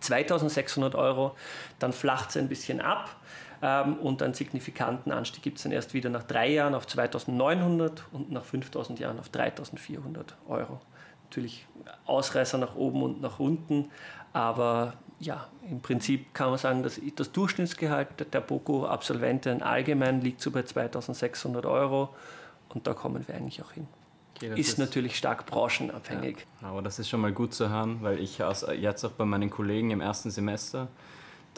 2600 0.01 0.95
Euro. 0.95 1.33
Dann 1.79 1.93
flacht 1.93 2.31
es 2.31 2.37
ein 2.39 2.49
bisschen 2.49 2.81
ab 2.81 3.17
und 3.61 4.23
einen 4.23 4.35
signifikanten 4.35 5.11
Anstieg 5.11 5.43
gibt 5.43 5.57
es 5.57 5.65
dann 5.65 5.73
erst 5.73 5.93
wieder 5.93 6.11
nach 6.11 6.23
drei 6.23 6.49
Jahren 6.49 6.75
auf 6.75 6.87
2900 6.87 8.05
und 8.13 8.31
nach 8.31 8.45
5000 8.45 9.01
Jahren 9.01 9.19
auf 9.19 9.29
3400 9.31 10.37
Euro. 10.49 10.81
Natürlich 11.25 11.67
Ausreißer 12.07 12.57
nach 12.59 12.77
oben 12.77 13.03
und 13.03 13.21
nach 13.21 13.41
unten, 13.41 13.91
aber 14.33 14.95
ja, 15.19 15.49
im 15.69 15.81
Prinzip 15.81 16.33
kann 16.33 16.51
man 16.51 16.59
sagen, 16.59 16.83
dass 16.85 17.01
das 17.17 17.33
Durchschnittsgehalt 17.33 18.33
der 18.33 18.41
BOKU-Absolventen 18.41 19.63
allgemein 19.63 20.21
liegt 20.21 20.41
so 20.41 20.53
bei 20.53 20.63
2600 20.63 21.67
Euro 21.67 22.15
und 22.69 22.87
da 22.87 22.95
kommen 22.95 23.27
wir 23.27 23.35
eigentlich 23.35 23.61
auch 23.63 23.73
hin. 23.73 23.89
Okay, 24.37 24.53
ist, 24.53 24.69
ist, 24.69 24.79
natürlich 24.79 25.17
stark 25.17 25.47
branchenabhängig. 25.47 26.47
Ja, 26.63 26.69
aber 26.69 26.83
das 26.83 27.01
ist 27.01 27.09
schon 27.09 27.21
mal 27.21 27.33
gut 27.33 27.55
zu 27.55 27.69
hören, 27.69 27.99
weil 28.03 28.21
ich 28.21 28.39
jetzt 28.39 29.05
auch 29.05 29.11
bei 29.11 29.25
meinen 29.25 29.51
Kollegen 29.51 29.91
im 29.91 30.01
ersten 30.01 30.31
Semester 30.31 30.87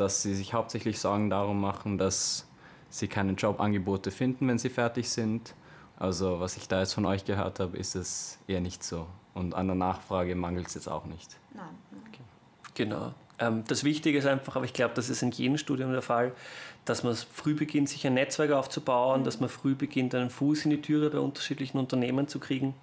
dass 0.01 0.23
sie 0.23 0.35
sich 0.35 0.55
hauptsächlich 0.55 0.99
Sorgen 0.99 1.29
darum 1.29 1.61
machen, 1.61 1.99
dass 1.99 2.47
sie 2.89 3.07
keine 3.07 3.33
Jobangebote 3.33 4.11
finden, 4.11 4.49
wenn 4.49 4.59
sie 4.59 4.71
fertig 4.71 5.11
sind. 5.11 5.55
Also 5.99 6.41
was 6.41 6.57
ich 6.57 6.69
da 6.69 6.81
jetzt 6.81 6.95
von 6.95 7.05
euch 7.05 7.27
gehört 7.27 7.61
habe, 7.61 7.77
ist 7.77 7.95
es 7.95 8.39
eher 8.49 8.63
nicht 8.63 8.83
so. 8.83 9.07
Und 9.35 9.55
an 9.55 9.67
der 9.67 9.77
Nachfrage 9.77 10.35
mangelt 10.35 10.69
es 10.69 10.75
jetzt 10.75 10.89
auch 10.89 11.05
nicht. 11.05 11.37
Nein. 11.55 11.67
Okay. 12.09 12.23
Genau. 12.75 13.13
Ähm, 13.39 13.63
das 13.69 13.85
Wichtige 13.85 14.19
ist 14.19 14.27
einfach, 14.27 14.57
aber 14.57 14.65
ich 14.65 14.73
glaube, 14.73 14.95
das 14.95 15.11
ist 15.11 15.23
in 15.23 15.31
jedem 15.33 15.59
Studium 15.59 15.93
der 15.93 16.03
Fall, 16.03 16.33
dass 16.87 17.05
man 17.05 17.15
früh 17.15 17.55
beginnt, 17.55 17.91
sich 17.91 18.07
ein 18.07 18.15
Netzwerk 18.15 18.53
aufzubauen, 18.53 19.21
mhm. 19.21 19.25
dass 19.25 19.39
man 19.39 19.51
früh 19.51 19.75
beginnt, 19.75 20.15
einen 20.15 20.31
Fuß 20.31 20.65
in 20.65 20.71
die 20.71 20.81
Türe 20.81 21.11
bei 21.11 21.19
unterschiedlichen 21.19 21.79
Unternehmen 21.79 22.27
zu 22.27 22.41
kriegen 22.41 22.75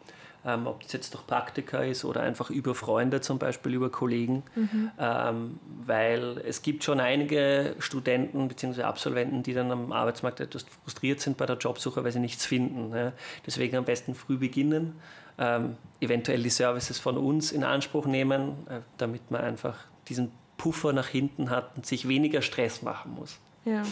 ähm, 0.47 0.65
ob 0.65 0.81
das 0.81 0.93
jetzt 0.93 1.13
durch 1.13 1.27
Praktika 1.27 1.79
ist 1.79 2.05
oder 2.05 2.21
einfach 2.21 2.49
über 2.49 2.73
Freunde 2.73 3.19
zum 3.19 3.37
Beispiel, 3.37 3.73
über 3.73 3.89
Kollegen, 3.89 4.43
mhm. 4.55 4.91
ähm, 4.97 5.59
weil 5.85 6.41
es 6.47 6.61
gibt 6.61 6.85
schon 6.85 7.01
einige 7.01 7.75
Studenten 7.79 8.47
bzw. 8.47 8.83
Absolventen, 8.83 9.43
die 9.43 9.53
dann 9.53 9.69
am 9.71 9.91
Arbeitsmarkt 9.91 10.39
etwas 10.39 10.65
frustriert 10.83 11.19
sind 11.19 11.35
bei 11.35 11.45
der 11.45 11.57
Jobsuche, 11.57 12.03
weil 12.03 12.13
sie 12.13 12.19
nichts 12.19 12.45
finden. 12.45 12.95
Ja. 12.95 13.11
Deswegen 13.45 13.75
am 13.75 13.83
besten 13.83 14.15
früh 14.15 14.37
beginnen, 14.37 14.95
ähm, 15.37 15.75
eventuell 15.99 16.41
die 16.41 16.49
Services 16.49 16.97
von 16.97 17.17
uns 17.17 17.51
in 17.51 17.65
Anspruch 17.65 18.05
nehmen, 18.05 18.67
äh, 18.69 18.79
damit 18.97 19.29
man 19.29 19.41
einfach 19.41 19.77
diesen 20.07 20.31
Puffer 20.57 20.93
nach 20.93 21.07
hinten 21.07 21.49
hat 21.49 21.75
und 21.75 21.85
sich 21.85 22.07
weniger 22.07 22.41
Stress 22.41 22.81
machen 22.81 23.15
muss. 23.15 23.37
Ja. 23.65 23.83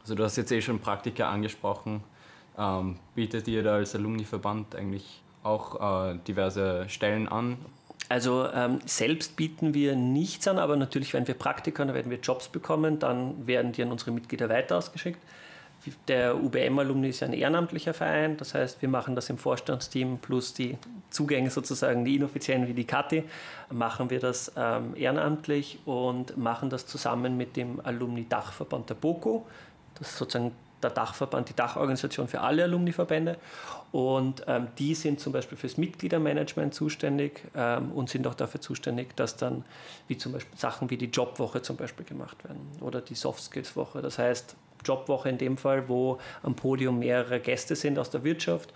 Also 0.00 0.14
du 0.14 0.24
hast 0.24 0.36
jetzt 0.36 0.50
eh 0.50 0.62
schon 0.62 0.80
Praktika 0.80 1.28
angesprochen. 1.28 2.02
Ähm, 2.56 2.96
bietet 3.14 3.48
ihr 3.48 3.62
da 3.62 3.74
als 3.74 3.94
Alumni-Verband 3.94 4.76
eigentlich 4.76 5.23
auch 5.44 6.10
äh, 6.10 6.18
diverse 6.26 6.88
Stellen 6.88 7.28
an? 7.28 7.56
Also 8.08 8.48
ähm, 8.52 8.80
selbst 8.84 9.36
bieten 9.36 9.72
wir 9.72 9.96
nichts 9.96 10.46
an, 10.46 10.58
aber 10.58 10.76
natürlich, 10.76 11.14
wenn 11.14 11.26
wir 11.26 11.34
Praktika, 11.34 11.84
dann 11.84 11.94
werden 11.94 12.10
wir 12.10 12.18
Jobs 12.18 12.48
bekommen, 12.48 12.98
dann 12.98 13.46
werden 13.46 13.72
die 13.72 13.82
an 13.82 13.90
unsere 13.90 14.10
Mitglieder 14.10 14.48
weiter 14.48 14.76
ausgeschickt. 14.76 15.20
Der 16.08 16.42
UBM-Alumni 16.42 17.08
ist 17.08 17.20
ja 17.20 17.26
ein 17.26 17.34
ehrenamtlicher 17.34 17.92
Verein, 17.92 18.38
das 18.38 18.54
heißt, 18.54 18.80
wir 18.80 18.88
machen 18.88 19.14
das 19.14 19.28
im 19.28 19.36
Vorstandsteam 19.36 20.18
plus 20.18 20.54
die 20.54 20.78
Zugänge 21.10 21.50
sozusagen, 21.50 22.06
die 22.06 22.16
inoffiziellen 22.16 22.66
wie 22.68 22.72
die 22.72 22.86
Kati, 22.86 23.24
machen 23.70 24.08
wir 24.08 24.18
das 24.18 24.52
ähm, 24.56 24.94
ehrenamtlich 24.96 25.78
und 25.84 26.38
machen 26.38 26.70
das 26.70 26.86
zusammen 26.86 27.36
mit 27.36 27.56
dem 27.56 27.80
Alumni-Dachverband 27.84 28.90
der 28.90 28.94
BOKO. 28.94 29.46
Das 29.98 30.08
ist 30.08 30.18
sozusagen 30.18 30.52
der 30.84 30.90
Dachverband, 30.90 31.48
die 31.48 31.56
Dachorganisation 31.56 32.28
für 32.28 32.40
alle 32.40 32.64
Alumniverbände. 32.64 33.36
Und 33.90 34.44
ähm, 34.46 34.68
die 34.78 34.94
sind 34.94 35.20
zum 35.20 35.32
Beispiel 35.32 35.56
fürs 35.56 35.76
Mitgliedermanagement 35.76 36.74
zuständig 36.74 37.42
ähm, 37.56 37.92
und 37.92 38.10
sind 38.10 38.26
auch 38.26 38.34
dafür 38.34 38.60
zuständig, 38.60 39.14
dass 39.16 39.36
dann 39.36 39.64
wie 40.08 40.18
zum 40.18 40.32
Beispiel 40.32 40.58
Sachen 40.58 40.90
wie 40.90 40.96
die 40.96 41.06
Jobwoche 41.06 41.62
zum 41.62 41.76
Beispiel 41.76 42.04
gemacht 42.04 42.42
werden 42.44 42.60
oder 42.80 43.00
die 43.00 43.14
Soft 43.14 43.42
Skills 43.42 43.76
Woche. 43.76 44.02
Das 44.02 44.18
heißt, 44.18 44.56
Jobwoche 44.84 45.28
in 45.28 45.38
dem 45.38 45.56
Fall, 45.56 45.88
wo 45.88 46.18
am 46.42 46.54
Podium 46.54 46.98
mehrere 46.98 47.40
Gäste 47.40 47.76
sind 47.76 47.98
aus 47.98 48.10
der 48.10 48.24
Wirtschaft 48.24 48.72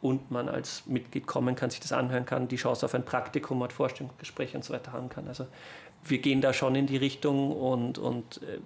und 0.00 0.30
man 0.30 0.48
als 0.48 0.84
Mitglied 0.86 1.26
kommen 1.26 1.54
kann, 1.54 1.70
sich 1.70 1.80
das 1.80 1.92
anhören 1.92 2.26
kann, 2.26 2.48
die 2.48 2.56
Chance 2.56 2.84
auf 2.84 2.94
ein 2.94 3.04
Praktikum 3.04 3.62
hat, 3.62 3.72
Vorstellungsgespräche 3.72 4.56
und 4.56 4.64
so 4.64 4.72
weiter 4.72 4.92
haben 4.92 5.08
kann. 5.08 5.28
Also 5.28 5.46
wir 6.04 6.18
gehen 6.18 6.40
da 6.40 6.52
schon 6.52 6.74
in 6.74 6.86
die 6.86 6.96
Richtung 6.96 7.52
und, 7.52 7.98
und 7.98 8.42
äh, 8.42 8.58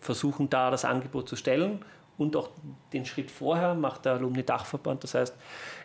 versuchen 0.00 0.50
da 0.50 0.70
das 0.70 0.84
Angebot 0.84 1.28
zu 1.28 1.36
stellen 1.36 1.84
und 2.22 2.36
auch 2.36 2.48
den 2.92 3.04
Schritt 3.04 3.30
vorher 3.30 3.74
macht 3.74 4.04
der 4.04 4.14
Alumni-Dachverband. 4.14 5.04
Das 5.04 5.14
heißt, 5.14 5.34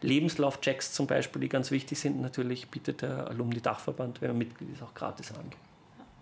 Lebenslaufchecks 0.01 0.93
zum 0.93 1.07
Beispiel, 1.07 1.41
die 1.41 1.49
ganz 1.49 1.71
wichtig 1.71 1.99
sind, 1.99 2.21
natürlich 2.21 2.69
bietet 2.69 3.01
der 3.01 3.27
Alumni-Dachverband, 3.27 4.21
wenn 4.21 4.29
man 4.29 4.37
Mitglied 4.37 4.73
ist, 4.73 4.83
auch 4.83 4.93
gratis 4.93 5.31
an. 5.31 5.51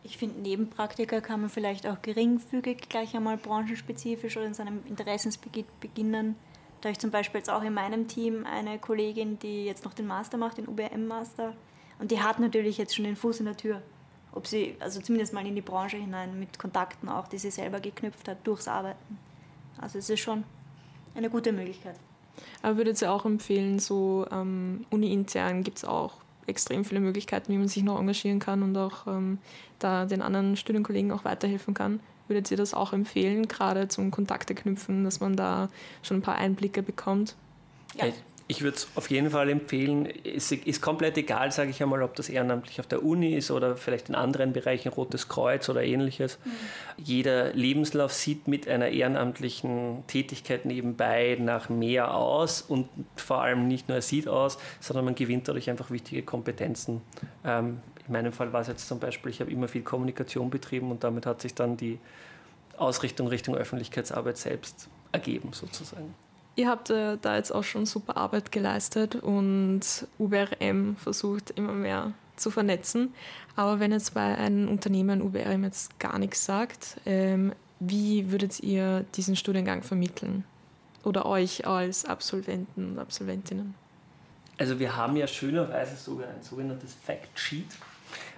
Ich 0.03 0.17
finde, 0.17 0.39
neben 0.41 0.69
Praktika 0.69 1.19
kann 1.19 1.41
man 1.41 1.49
vielleicht 1.49 1.87
auch 1.87 1.99
geringfügig 2.01 2.89
gleich 2.89 3.15
einmal 3.15 3.37
branchenspezifisch 3.37 4.37
oder 4.37 4.45
in 4.45 4.53
seinem 4.53 4.83
Interessensgebiet 4.85 5.65
beginnen. 5.79 6.35
Da 6.81 6.89
ich 6.89 6.99
zum 6.99 7.09
Beispiel 7.09 7.39
jetzt 7.39 7.49
auch 7.49 7.63
in 7.63 7.73
meinem 7.73 8.07
Team 8.07 8.45
eine 8.45 8.77
Kollegin, 8.77 9.39
die 9.39 9.65
jetzt 9.65 9.83
noch 9.83 9.95
den 9.95 10.05
Master 10.05 10.37
macht, 10.37 10.59
den 10.59 10.67
UBM-Master. 10.67 11.53
Und 11.97 12.11
die 12.11 12.21
hat 12.21 12.39
natürlich 12.39 12.77
jetzt 12.77 12.95
schon 12.95 13.05
den 13.05 13.15
Fuß 13.15 13.39
in 13.39 13.45
der 13.45 13.57
Tür. 13.57 13.81
Ob 14.31 14.45
sie, 14.45 14.75
also 14.79 15.01
zumindest 15.01 15.33
mal 15.33 15.47
in 15.47 15.55
die 15.55 15.61
Branche 15.61 15.97
hinein, 15.97 16.39
mit 16.39 16.59
Kontakten 16.59 17.09
auch, 17.09 17.27
die 17.27 17.39
sie 17.39 17.49
selber 17.49 17.79
geknüpft 17.79 18.27
hat, 18.27 18.45
durchs 18.45 18.67
Arbeiten. 18.67 19.17
Also 19.85 19.99
es 19.99 20.09
ist 20.09 20.21
schon 20.21 20.43
eine 21.13 21.29
gute 21.29 21.51
Möglichkeit. 21.51 21.95
Aber 22.63 22.77
würdet 22.77 22.99
ihr 23.03 23.11
auch 23.11 23.23
empfehlen, 23.23 23.77
so 23.77 24.25
ähm, 24.31 24.83
uni-intern 24.89 25.61
gibt 25.61 25.77
es 25.77 25.85
auch 25.85 26.13
extrem 26.47 26.83
viele 26.83 27.01
Möglichkeiten, 27.01 27.53
wie 27.53 27.57
man 27.59 27.67
sich 27.67 27.83
noch 27.83 27.99
engagieren 27.99 28.39
kann 28.39 28.63
und 28.63 28.75
auch 28.75 29.05
ähm, 29.05 29.37
da 29.77 30.05
den 30.05 30.23
anderen 30.23 30.57
Studienkollegen 30.57 31.11
auch 31.11 31.23
weiterhelfen 31.23 31.75
kann. 31.75 31.99
Würdet 32.27 32.49
ihr 32.49 32.57
das 32.57 32.73
auch 32.73 32.93
empfehlen, 32.93 33.47
gerade 33.47 33.87
zum 33.87 34.09
Kontakte 34.09 34.55
knüpfen, 34.55 35.03
dass 35.03 35.19
man 35.19 35.35
da 35.35 35.69
schon 36.01 36.17
ein 36.17 36.23
paar 36.23 36.37
Einblicke 36.37 36.81
bekommt? 36.81 37.35
Ja. 37.93 38.05
Ich 38.47 38.61
würde 38.61 38.77
es 38.77 38.87
auf 38.93 39.09
jeden 39.09 39.31
Fall 39.31 39.49
empfehlen. 39.49 40.07
Es 40.23 40.51
ist 40.51 40.79
komplett 40.79 41.17
egal, 41.17 41.51
sage 41.51 41.71
ich 41.71 41.81
einmal, 41.81 42.03
ob 42.03 42.15
das 42.15 42.29
ehrenamtlich 42.29 42.79
auf 42.79 42.85
der 42.85 43.03
Uni 43.03 43.33
ist 43.33 43.49
oder 43.49 43.75
vielleicht 43.75 44.09
in 44.09 44.15
anderen 44.15 44.53
Bereichen, 44.53 44.89
Rotes 44.89 45.27
Kreuz 45.27 45.67
oder 45.67 45.83
ähnliches. 45.83 46.37
Mhm. 46.43 46.51
Jeder 47.03 47.53
Lebenslauf 47.53 48.13
sieht 48.13 48.47
mit 48.47 48.67
einer 48.67 48.89
ehrenamtlichen 48.89 50.03
Tätigkeit 50.05 50.65
nebenbei 50.65 51.37
nach 51.39 51.69
mehr 51.69 52.13
aus 52.13 52.61
und 52.61 52.87
vor 53.15 53.41
allem 53.41 53.67
nicht 53.67 53.87
nur 53.87 53.97
er 53.97 54.03
sieht 54.03 54.27
aus, 54.27 54.59
sondern 54.79 55.05
man 55.05 55.15
gewinnt 55.15 55.47
dadurch 55.47 55.67
einfach 55.71 55.89
wichtige 55.89 56.21
Kompetenzen. 56.21 57.01
Ähm, 57.43 57.79
in 58.05 58.13
meinem 58.13 58.31
Fall 58.31 58.53
war 58.53 58.61
es 58.61 58.67
jetzt 58.67 58.87
zum 58.87 58.99
Beispiel, 58.99 59.31
ich 59.31 59.41
habe 59.41 59.49
immer 59.49 59.67
viel 59.67 59.81
Kommunikation 59.81 60.51
betrieben 60.51 60.91
und 60.91 61.03
damit 61.03 61.25
hat 61.25 61.41
sich 61.41 61.55
dann 61.55 61.77
die 61.77 61.97
Ausrichtung 62.77 63.27
Richtung 63.27 63.55
Öffentlichkeitsarbeit 63.55 64.37
selbst 64.37 64.87
ergeben, 65.11 65.49
sozusagen. 65.51 66.13
Ihr 66.55 66.69
habt 66.69 66.89
äh, 66.89 67.17
da 67.21 67.35
jetzt 67.35 67.51
auch 67.51 67.63
schon 67.63 67.85
super 67.85 68.15
Arbeit 68.15 68.51
geleistet 68.51 69.15
und 69.15 69.81
UBRM 70.17 70.95
versucht 70.95 71.51
immer 71.51 71.73
mehr 71.73 72.13
zu 72.37 72.49
vernetzen. 72.49 73.13
Aber 73.55 73.79
wenn 73.79 73.91
jetzt 73.91 74.13
bei 74.13 74.37
einem 74.37 74.69
Unternehmen 74.69 75.21
UBRM 75.21 75.63
jetzt 75.63 75.99
gar 75.99 76.17
nichts 76.17 76.45
sagt, 76.45 76.97
ähm, 77.05 77.53
wie 77.79 78.31
würdet 78.31 78.61
ihr 78.61 79.05
diesen 79.15 79.35
Studiengang 79.35 79.83
vermitteln? 79.83 80.45
Oder 81.03 81.25
euch 81.25 81.67
als 81.67 82.05
Absolventen 82.05 82.91
und 82.91 82.99
Absolventinnen? 82.99 83.75
Also 84.57 84.79
wir 84.79 84.95
haben 84.95 85.17
ja 85.17 85.27
schönerweise 85.27 85.95
sogar 85.97 86.29
ein 86.29 86.41
sogenanntes 86.41 86.93
Fact 86.93 87.37
Sheet 87.37 87.67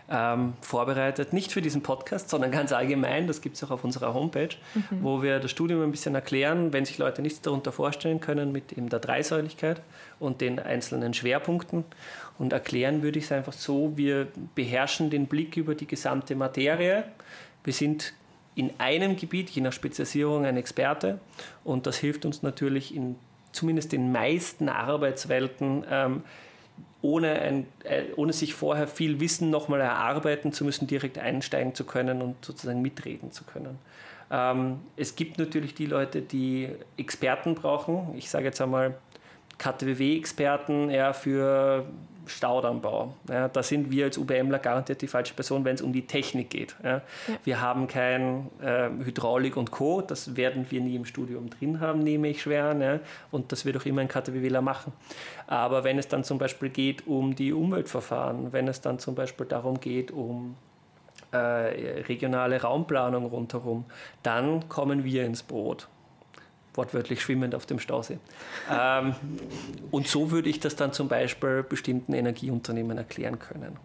ähm, 0.09 0.53
vorbereitet, 0.61 1.33
nicht 1.33 1.51
für 1.51 1.61
diesen 1.61 1.83
Podcast, 1.83 2.29
sondern 2.29 2.51
ganz 2.51 2.71
allgemein, 2.71 3.27
das 3.27 3.41
gibt 3.41 3.57
es 3.57 3.63
auch 3.63 3.71
auf 3.71 3.83
unserer 3.83 4.13
Homepage, 4.13 4.55
mhm. 4.73 5.03
wo 5.03 5.21
wir 5.21 5.39
das 5.39 5.51
Studium 5.51 5.81
ein 5.81 5.91
bisschen 5.91 6.15
erklären, 6.15 6.71
wenn 6.71 6.85
sich 6.85 6.97
Leute 6.97 7.21
nichts 7.21 7.41
darunter 7.41 7.71
vorstellen 7.71 8.19
können 8.19 8.51
mit 8.51 8.71
eben 8.73 8.89
der 8.89 8.99
Dreisäuligkeit 8.99 9.81
und 10.19 10.41
den 10.41 10.59
einzelnen 10.59 11.13
Schwerpunkten. 11.13 11.83
Und 12.39 12.53
erklären 12.53 13.01
würde 13.03 13.19
ich 13.19 13.25
es 13.25 13.31
einfach 13.31 13.53
so, 13.53 13.97
wir 13.97 14.27
beherrschen 14.55 15.09
den 15.09 15.27
Blick 15.27 15.57
über 15.57 15.75
die 15.75 15.87
gesamte 15.87 16.35
Materie. 16.35 17.03
Wir 17.63 17.73
sind 17.73 18.13
in 18.55 18.71
einem 18.79 19.17
Gebiet, 19.17 19.49
je 19.49 19.61
nach 19.61 19.73
Spezialisierung, 19.73 20.45
ein 20.45 20.57
Experte 20.57 21.19
und 21.63 21.85
das 21.85 21.97
hilft 21.97 22.25
uns 22.25 22.41
natürlich 22.43 22.95
in 22.95 23.15
zumindest 23.51 23.91
den 23.91 24.11
meisten 24.11 24.69
Arbeitswelten 24.69 25.83
ähm, 25.89 26.23
ohne, 27.01 27.39
ein, 27.39 27.67
äh, 27.83 28.05
ohne 28.15 28.33
sich 28.33 28.53
vorher 28.53 28.87
viel 28.87 29.19
Wissen 29.19 29.49
nochmal 29.49 29.81
erarbeiten 29.81 30.51
zu 30.51 30.65
müssen, 30.65 30.87
direkt 30.87 31.17
einsteigen 31.17 31.75
zu 31.75 31.85
können 31.85 32.21
und 32.21 32.43
sozusagen 32.43 32.81
mitreden 32.81 33.31
zu 33.31 33.43
können. 33.43 33.77
Ähm, 34.31 34.79
es 34.95 35.15
gibt 35.15 35.37
natürlich 35.37 35.73
die 35.73 35.85
Leute, 35.85 36.21
die 36.21 36.69
Experten 36.97 37.55
brauchen. 37.55 38.13
Ich 38.17 38.29
sage 38.29 38.45
jetzt 38.45 38.59
einmal 38.61 38.97
KTWW-Experten 39.57 40.89
ja, 40.89 41.13
für 41.13 41.85
Staudammbau. 42.27 43.13
Ja, 43.29 43.47
da 43.47 43.63
sind 43.63 43.91
wir 43.91 44.05
als 44.05 44.17
UBMler 44.17 44.59
garantiert 44.59 45.01
die 45.01 45.07
falsche 45.07 45.33
Person, 45.33 45.65
wenn 45.65 45.75
es 45.75 45.81
um 45.81 45.93
die 45.93 46.05
Technik 46.05 46.49
geht. 46.49 46.75
Ja. 46.83 46.97
Ja. 46.97 47.01
Wir 47.43 47.61
haben 47.61 47.87
kein 47.87 48.49
äh, 48.61 48.89
Hydraulik 49.03 49.57
und 49.57 49.71
Co., 49.71 50.01
das 50.01 50.35
werden 50.35 50.65
wir 50.69 50.81
nie 50.81 50.95
im 50.95 51.05
Studium 51.05 51.49
drin 51.49 51.79
haben, 51.79 51.99
nehme 51.99 52.29
ich 52.29 52.41
schwer 52.41 52.65
an. 52.65 52.99
Und 53.31 53.51
das 53.51 53.65
wird 53.65 53.77
auch 53.77 53.85
immer 53.85 54.01
ein 54.01 54.07
KTWWler 54.07 54.61
machen. 54.61 54.93
Aber 55.47 55.83
wenn 55.83 55.97
es 55.97 56.07
dann 56.07 56.23
zum 56.23 56.37
Beispiel 56.37 56.69
geht 56.69 57.07
um 57.07 57.35
die 57.35 57.53
Umweltverfahren, 57.53 58.53
wenn 58.53 58.67
es 58.67 58.81
dann 58.81 58.99
zum 58.99 59.15
Beispiel 59.15 59.45
darum 59.45 59.79
geht, 59.79 60.11
um 60.11 60.55
äh, 61.31 61.37
regionale 61.37 62.61
Raumplanung 62.61 63.25
rundherum, 63.25 63.85
dann 64.23 64.69
kommen 64.69 65.03
wir 65.03 65.25
ins 65.25 65.43
Boot 65.43 65.87
wortwörtlich 66.77 67.21
schwimmend 67.21 67.55
auf 67.55 67.65
dem 67.65 67.79
Stausee. 67.79 68.19
ähm, 68.71 69.15
und 69.91 70.07
so 70.07 70.31
würde 70.31 70.49
ich 70.49 70.59
das 70.59 70.75
dann 70.75 70.93
zum 70.93 71.07
Beispiel 71.07 71.63
bestimmten 71.63 72.13
Energieunternehmen 72.13 72.97
erklären 72.97 73.39
können. 73.39 73.77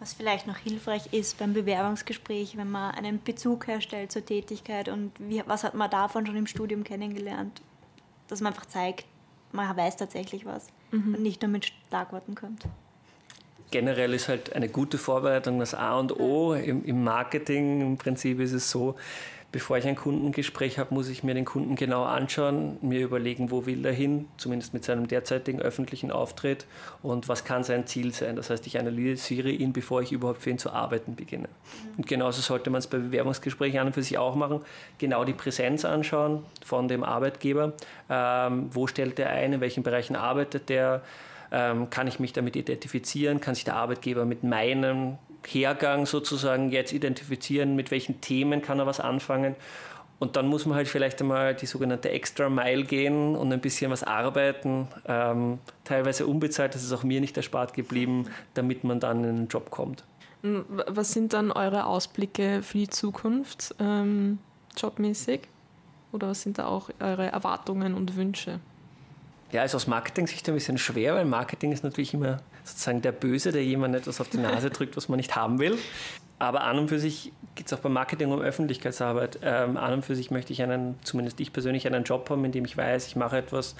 Was 0.00 0.12
vielleicht 0.12 0.46
noch 0.46 0.56
hilfreich 0.56 1.12
ist 1.12 1.38
beim 1.38 1.54
Bewerbungsgespräch, 1.54 2.56
wenn 2.56 2.70
man 2.70 2.94
einen 2.94 3.22
Bezug 3.22 3.66
herstellt 3.68 4.12
zur 4.12 4.24
Tätigkeit 4.24 4.88
und 4.88 5.12
wie, 5.18 5.42
was 5.46 5.64
hat 5.64 5.74
man 5.74 5.90
davon 5.90 6.26
schon 6.26 6.36
im 6.36 6.46
Studium 6.46 6.84
kennengelernt, 6.84 7.62
dass 8.28 8.40
man 8.40 8.52
einfach 8.52 8.66
zeigt, 8.66 9.06
man 9.52 9.76
weiß 9.76 9.96
tatsächlich 9.96 10.44
was 10.44 10.66
mhm. 10.90 11.14
und 11.14 11.22
nicht 11.22 11.42
nur 11.42 11.50
mit 11.50 11.72
Schlagworten 11.88 12.34
kommt 12.34 12.66
generell 13.74 14.14
ist 14.14 14.28
halt 14.28 14.54
eine 14.54 14.68
gute 14.68 14.98
Vorbereitung 14.98 15.58
das 15.58 15.74
A 15.74 15.98
und 15.98 16.20
O. 16.20 16.54
Im, 16.54 16.84
Im, 16.84 17.02
Marketing 17.02 17.80
im 17.80 17.96
Prinzip 17.98 18.38
ist 18.38 18.52
es 18.52 18.70
so, 18.70 18.94
bevor 19.50 19.76
ich 19.78 19.84
ein 19.88 19.96
Kundengespräch 19.96 20.78
habe, 20.78 20.94
muss 20.94 21.08
ich 21.08 21.24
mir 21.24 21.34
den 21.34 21.44
Kunden 21.44 21.74
genau 21.74 22.04
anschauen, 22.04 22.78
mir 22.82 23.00
überlegen, 23.00 23.50
wo 23.50 23.66
will 23.66 23.84
er 23.84 23.92
hin, 23.92 24.28
zumindest 24.36 24.74
mit 24.74 24.84
seinem 24.84 25.08
derzeitigen 25.08 25.60
öffentlichen 25.60 26.12
Auftritt 26.12 26.66
und 27.02 27.28
was 27.28 27.44
kann 27.44 27.64
sein 27.64 27.84
Ziel 27.88 28.14
sein. 28.14 28.36
Das 28.36 28.48
heißt, 28.48 28.64
ich 28.68 28.78
analysiere 28.78 29.50
ihn, 29.50 29.72
bevor 29.72 30.02
ich 30.02 30.12
überhaupt 30.12 30.42
für 30.42 30.50
ihn 30.50 30.58
zu 30.58 30.70
arbeiten 30.70 31.16
beginne. 31.16 31.48
Und 31.96 32.06
genauso 32.06 32.42
sollte 32.42 32.70
man 32.70 32.78
es 32.78 32.86
bei 32.86 32.98
Bewerbungsgesprächen 32.98 33.80
an 33.80 33.88
und 33.88 33.94
für 33.94 34.04
sich 34.04 34.18
auch 34.18 34.36
machen, 34.36 34.60
genau 34.98 35.24
die 35.24 35.32
Präsenz 35.32 35.84
anschauen 35.84 36.44
von 36.64 36.86
dem 36.86 37.02
Arbeitgeber. 37.02 37.72
Ähm, 38.08 38.68
wo 38.70 38.86
stellt 38.86 39.18
er 39.18 39.30
ein, 39.30 39.54
in 39.54 39.60
welchen 39.60 39.82
Bereichen 39.82 40.14
arbeitet 40.14 40.68
der? 40.68 41.02
Ähm, 41.56 41.88
kann 41.88 42.08
ich 42.08 42.18
mich 42.18 42.32
damit 42.32 42.56
identifizieren? 42.56 43.40
Kann 43.40 43.54
sich 43.54 43.62
der 43.62 43.76
Arbeitgeber 43.76 44.24
mit 44.24 44.42
meinem 44.42 45.18
Hergang 45.46 46.04
sozusagen 46.04 46.72
jetzt 46.72 46.92
identifizieren, 46.92 47.76
mit 47.76 47.92
welchen 47.92 48.20
Themen 48.20 48.60
kann 48.60 48.80
er 48.80 48.86
was 48.86 48.98
anfangen. 48.98 49.54
Und 50.18 50.34
dann 50.34 50.48
muss 50.48 50.66
man 50.66 50.74
halt 50.74 50.88
vielleicht 50.88 51.20
einmal 51.20 51.54
die 51.54 51.66
sogenannte 51.66 52.10
Extra 52.10 52.48
Mile 52.48 52.82
gehen 52.82 53.36
und 53.36 53.52
ein 53.52 53.60
bisschen 53.60 53.92
was 53.92 54.02
arbeiten, 54.02 54.88
ähm, 55.06 55.58
teilweise 55.84 56.26
unbezahlt, 56.26 56.74
das 56.74 56.82
ist 56.82 56.92
auch 56.92 57.04
mir 57.04 57.20
nicht 57.20 57.36
erspart 57.36 57.72
geblieben, 57.74 58.24
damit 58.54 58.82
man 58.82 58.98
dann 58.98 59.22
in 59.22 59.30
einen 59.30 59.48
Job 59.48 59.70
kommt. 59.70 60.02
Was 60.42 61.12
sind 61.12 61.34
dann 61.34 61.52
eure 61.52 61.86
Ausblicke 61.86 62.62
für 62.62 62.78
die 62.78 62.88
Zukunft 62.88 63.76
ähm, 63.78 64.38
jobmäßig? 64.76 65.42
Oder 66.10 66.28
was 66.28 66.42
sind 66.42 66.58
da 66.58 66.66
auch 66.66 66.90
eure 67.00 67.26
Erwartungen 67.26 67.94
und 67.94 68.16
Wünsche? 68.16 68.60
Ja, 69.54 69.62
also 69.62 69.76
aus 69.76 69.86
Marketing-Sicht 69.86 70.48
ein 70.48 70.54
bisschen 70.54 70.78
schwer, 70.78 71.14
weil 71.14 71.24
Marketing 71.24 71.70
ist 71.70 71.84
natürlich 71.84 72.12
immer 72.12 72.38
sozusagen 72.64 73.02
der 73.02 73.12
Böse, 73.12 73.52
der 73.52 73.62
jemand 73.62 73.94
etwas 73.94 74.20
auf 74.20 74.28
die 74.28 74.38
Nase 74.38 74.68
drückt, 74.68 74.96
was 74.96 75.08
man 75.08 75.16
nicht 75.16 75.36
haben 75.36 75.60
will. 75.60 75.78
Aber 76.40 76.62
an 76.62 76.76
und 76.76 76.88
für 76.88 76.98
sich 76.98 77.32
geht 77.54 77.68
es 77.68 77.72
auch 77.72 77.78
beim 77.78 77.92
Marketing 77.92 78.32
um 78.32 78.40
Öffentlichkeitsarbeit. 78.40 79.38
Ähm, 79.44 79.76
an 79.76 79.92
und 79.92 80.04
für 80.04 80.16
sich 80.16 80.32
möchte 80.32 80.52
ich 80.52 80.60
einen, 80.60 80.96
zumindest 81.04 81.38
ich 81.38 81.52
persönlich, 81.52 81.86
einen 81.86 82.02
Job 82.02 82.28
haben, 82.30 82.44
in 82.44 82.50
dem 82.50 82.64
ich 82.64 82.76
weiß, 82.76 83.06
ich 83.06 83.14
mache 83.14 83.36
etwas, 83.36 83.76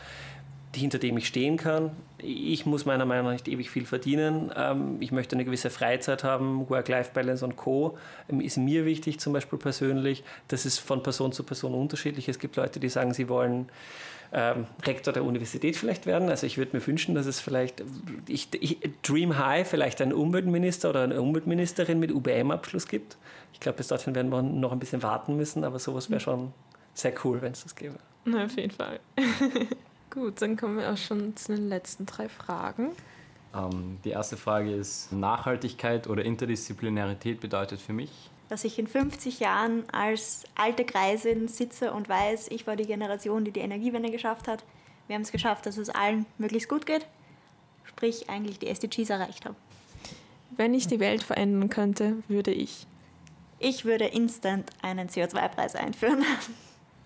hinter 0.77 0.99
dem 0.99 1.17
ich 1.17 1.27
stehen 1.27 1.57
kann. 1.57 1.91
Ich 2.19 2.67
muss 2.67 2.85
meiner 2.85 3.05
Meinung 3.05 3.27
nach 3.27 3.33
nicht 3.33 3.49
ewig 3.49 3.71
viel 3.71 3.87
verdienen. 3.87 4.53
Ähm, 4.57 4.97
ich 5.01 5.13
möchte 5.13 5.37
eine 5.37 5.45
gewisse 5.45 5.71
Freizeit 5.71 6.25
haben, 6.25 6.69
Work-Life-Balance 6.69 7.45
und 7.45 7.57
Co. 7.57 7.99
Ähm, 8.29 8.41
ist 8.41 8.57
mir 8.57 8.85
wichtig, 8.85 9.21
zum 9.21 9.33
Beispiel 9.33 9.59
persönlich. 9.59 10.25
Das 10.49 10.67
ist 10.67 10.79
von 10.79 11.03
Person 11.03 11.33
zu 11.33 11.43
Person 11.43 11.75
unterschiedlich. 11.75 12.29
Es 12.29 12.39
gibt 12.39 12.57
Leute, 12.57 12.81
die 12.81 12.89
sagen, 12.89 13.15
sie 13.15 13.29
wollen 13.29 13.69
ähm, 14.33 14.67
Rektor 14.85 15.13
der 15.13 15.25
Universität 15.25 15.77
vielleicht 15.77 16.07
werden. 16.07 16.29
Also 16.29 16.47
ich 16.47 16.59
würde 16.59 16.77
mir 16.77 16.87
wünschen, 16.87 17.15
dass 17.15 17.27
es 17.27 17.41
vielleicht, 17.41 17.83
ich, 18.27 18.49
ich, 18.61 18.79
Dream 19.03 19.39
High, 19.39 19.67
vielleicht 19.67 20.03
einen 20.03 20.13
Umweltminister 20.13 20.91
oder 20.91 21.03
eine 21.03 21.21
Umweltministerin 21.23 22.01
mit 22.01 22.13
UBM-Abschluss 22.13 22.89
gibt. 22.89 23.17
Ich 23.53 23.61
glaube, 23.61 23.77
bis 23.79 23.89
dorthin 23.89 24.15
werden 24.15 24.31
wir 24.31 24.43
noch 24.43 24.73
ein 24.73 24.81
bisschen 24.81 25.03
warten 25.03 25.37
müssen, 25.37 25.63
aber 25.63 25.79
sowas 25.79 26.11
wäre 26.11 26.21
schon 26.21 26.53
sehr 26.95 27.15
cool, 27.25 27.43
wenn 27.43 27.53
es 27.53 27.63
das 27.63 27.77
gäbe. 27.77 27.95
Na, 28.25 28.45
auf 28.45 28.57
jeden 28.57 28.73
Fall. 28.73 28.99
Gut, 30.15 30.41
dann 30.41 30.57
kommen 30.57 30.79
wir 30.79 30.93
auch 30.93 30.97
schon 30.97 31.37
zu 31.37 31.55
den 31.55 31.69
letzten 31.69 32.07
drei 32.07 32.29
Fragen. 32.29 32.93
Ähm, 33.55 33.99
die 34.05 34.11
erste 34.11 34.37
Frage 34.37 34.73
ist, 34.73 35.13
Nachhaltigkeit 35.13 36.07
oder 36.07 36.25
Interdisziplinarität 36.25 37.41
bedeutet 37.41 37.81
für 37.81 37.93
mich? 37.93 38.31
dass 38.49 38.65
ich 38.65 38.79
in 38.79 38.87
50 38.87 39.41
Jahren 39.41 39.83
als 39.91 40.45
alte 40.55 40.85
Kreisin 40.85 41.49
sitze 41.49 41.93
und 41.93 42.09
weiß, 42.09 42.49
ich 42.49 42.67
war 42.67 42.77
die 42.77 42.87
Generation, 42.87 43.45
die 43.45 43.51
die 43.51 43.61
Energiewende 43.61 44.11
geschafft 44.11 44.49
hat. 44.49 44.65
Wir 45.07 45.15
haben 45.15 45.23
es 45.23 45.33
geschafft, 45.33 45.67
dass 45.67 45.77
es 45.77 45.91
allen 45.91 46.27
möglichst 46.39 46.69
gut 46.69 46.87
geht, 46.87 47.07
sprich 47.85 48.29
eigentlich 48.31 48.59
die 48.59 48.69
SDGs 48.69 49.11
erreicht 49.11 49.45
haben. 49.45 49.57
Wenn 50.57 50.75
ich 50.75 50.87
die 50.87 51.01
Welt 51.01 51.23
verändern 51.23 51.69
könnte, 51.69 52.23
würde 52.29 52.53
ich. 52.53 52.87
Ich 53.59 53.85
würde 53.85 54.05
instant 54.05 54.71
einen 54.83 55.09
CO2-Preis 55.09 55.75
einführen. 55.75 56.25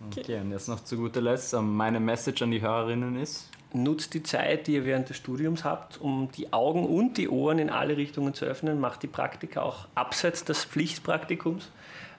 Okay, 0.07 0.41
und 0.41 0.53
jetzt 0.53 0.69
noch 0.69 0.83
zu 0.85 0.97
guter 0.97 1.21
Letzt, 1.21 1.53
ähm, 1.55 1.77
meine 1.77 2.01
Message 2.01 2.43
an 2.43 2.51
die 2.51 2.61
Hörerinnen 2.61 3.21
ist, 3.21 3.51
nutzt 3.73 4.15
die 4.15 4.23
Zeit, 4.23 4.67
die 4.67 4.75
ihr 4.75 4.85
während 4.85 5.09
des 5.09 5.17
Studiums 5.17 5.65
habt, 5.65 6.01
um 6.01 6.31
die 6.37 6.53
Augen 6.53 6.87
und 6.87 7.19
die 7.19 7.29
Ohren 7.29 7.59
in 7.59 7.71
alle 7.71 7.97
Richtungen 7.97 8.33
zu 8.33 8.45
öffnen. 8.45 8.81
Macht 8.81 9.03
die 9.03 9.09
Praktika 9.09 9.63
auch 9.63 9.87
abseits 9.95 10.45
des 10.45 10.65
Pflichtpraktikums 10.65 11.71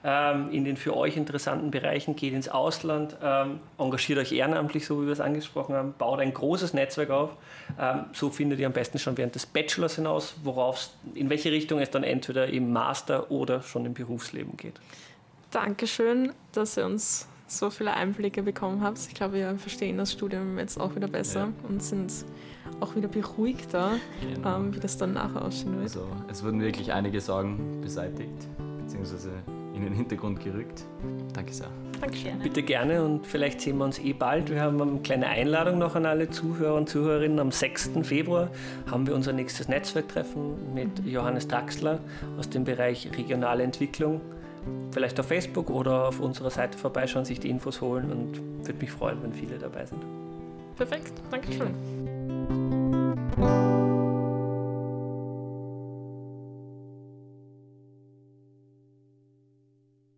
ähm, 0.04 0.50
in 0.52 0.64
den 0.64 0.76
für 0.76 0.96
euch 0.96 1.16
interessanten 1.16 1.70
Bereichen. 1.70 2.16
Geht 2.16 2.34
ins 2.34 2.48
Ausland, 2.48 3.16
ähm, 3.22 3.60
engagiert 3.78 4.18
euch 4.18 4.32
ehrenamtlich, 4.32 4.86
so 4.86 5.02
wie 5.02 5.06
wir 5.06 5.12
es 5.12 5.20
angesprochen 5.20 5.74
haben, 5.74 5.94
baut 5.98 6.20
ein 6.20 6.32
großes 6.32 6.74
Netzwerk 6.74 7.10
auf. 7.10 7.30
Ähm, 7.78 8.04
so 8.12 8.30
findet 8.30 8.60
ihr 8.60 8.66
am 8.66 8.72
besten 8.72 8.98
schon 8.98 9.16
während 9.16 9.34
des 9.34 9.46
Bachelors 9.46 9.96
hinaus, 9.96 10.34
worauf 10.44 10.90
in 11.14 11.30
welche 11.30 11.50
Richtung 11.50 11.80
es 11.80 11.90
dann 11.90 12.04
entweder 12.04 12.46
im 12.46 12.72
Master 12.72 13.30
oder 13.30 13.62
schon 13.62 13.86
im 13.86 13.94
Berufsleben 13.94 14.56
geht. 14.56 14.74
Dankeschön, 15.50 16.32
dass 16.52 16.76
ihr 16.76 16.86
uns 16.86 17.26
so 17.50 17.70
viele 17.70 17.94
Einblicke 17.94 18.42
bekommen 18.42 18.82
habt. 18.82 18.98
Ich 19.08 19.14
glaube, 19.14 19.34
wir 19.34 19.56
verstehen 19.56 19.98
das 19.98 20.12
Studium 20.12 20.58
jetzt 20.58 20.80
auch 20.80 20.94
wieder 20.94 21.08
besser 21.08 21.40
ja. 21.40 21.68
und 21.68 21.82
sind 21.82 22.12
auch 22.80 22.94
wieder 22.94 23.08
beruhigter, 23.08 23.92
genau. 24.20 24.56
ähm, 24.56 24.74
wie 24.74 24.80
das 24.80 24.96
dann 24.96 25.14
nachher 25.14 25.44
aussehen 25.44 25.72
wird. 25.72 25.82
Also, 25.82 26.06
es 26.28 26.44
wurden 26.44 26.60
wirklich 26.60 26.92
einige 26.92 27.20
Sorgen 27.20 27.80
beseitigt, 27.80 28.48
beziehungsweise 28.78 29.30
in 29.74 29.82
den 29.82 29.92
Hintergrund 29.94 30.40
gerückt. 30.40 30.84
Danke 31.32 31.52
sehr. 31.52 31.68
Dankeschön. 32.00 32.38
Bitte 32.38 32.62
gerne 32.62 33.02
und 33.02 33.26
vielleicht 33.26 33.60
sehen 33.60 33.78
wir 33.78 33.84
uns 33.84 33.98
eh 33.98 34.12
bald. 34.12 34.50
Wir 34.50 34.62
haben 34.62 34.80
eine 34.80 35.00
kleine 35.00 35.26
Einladung 35.26 35.78
noch 35.78 35.96
an 35.96 36.06
alle 36.06 36.30
Zuhörer 36.30 36.74
und 36.74 36.88
Zuhörerinnen. 36.88 37.38
Am 37.38 37.50
6. 37.50 37.90
Februar 38.02 38.50
haben 38.90 39.06
wir 39.06 39.14
unser 39.14 39.32
nächstes 39.32 39.68
Netzwerktreffen 39.68 40.72
mit 40.74 41.04
Johannes 41.04 41.46
Draxler 41.46 42.00
aus 42.38 42.48
dem 42.48 42.64
Bereich 42.64 43.10
regionale 43.16 43.62
Entwicklung 43.62 44.20
vielleicht 44.90 45.18
auf 45.20 45.26
Facebook 45.26 45.70
oder 45.70 46.08
auf 46.08 46.20
unserer 46.20 46.50
Seite 46.50 46.78
vorbeischauen, 46.78 47.24
sich 47.24 47.40
die 47.40 47.50
Infos 47.50 47.80
holen 47.80 48.10
und 48.10 48.66
würde 48.66 48.80
mich 48.80 48.90
freuen, 48.90 49.22
wenn 49.22 49.32
viele 49.32 49.58
dabei 49.58 49.86
sind. 49.86 50.02
Perfekt, 50.76 51.12
Dankeschön. 51.30 51.74
Ja. 53.38 53.69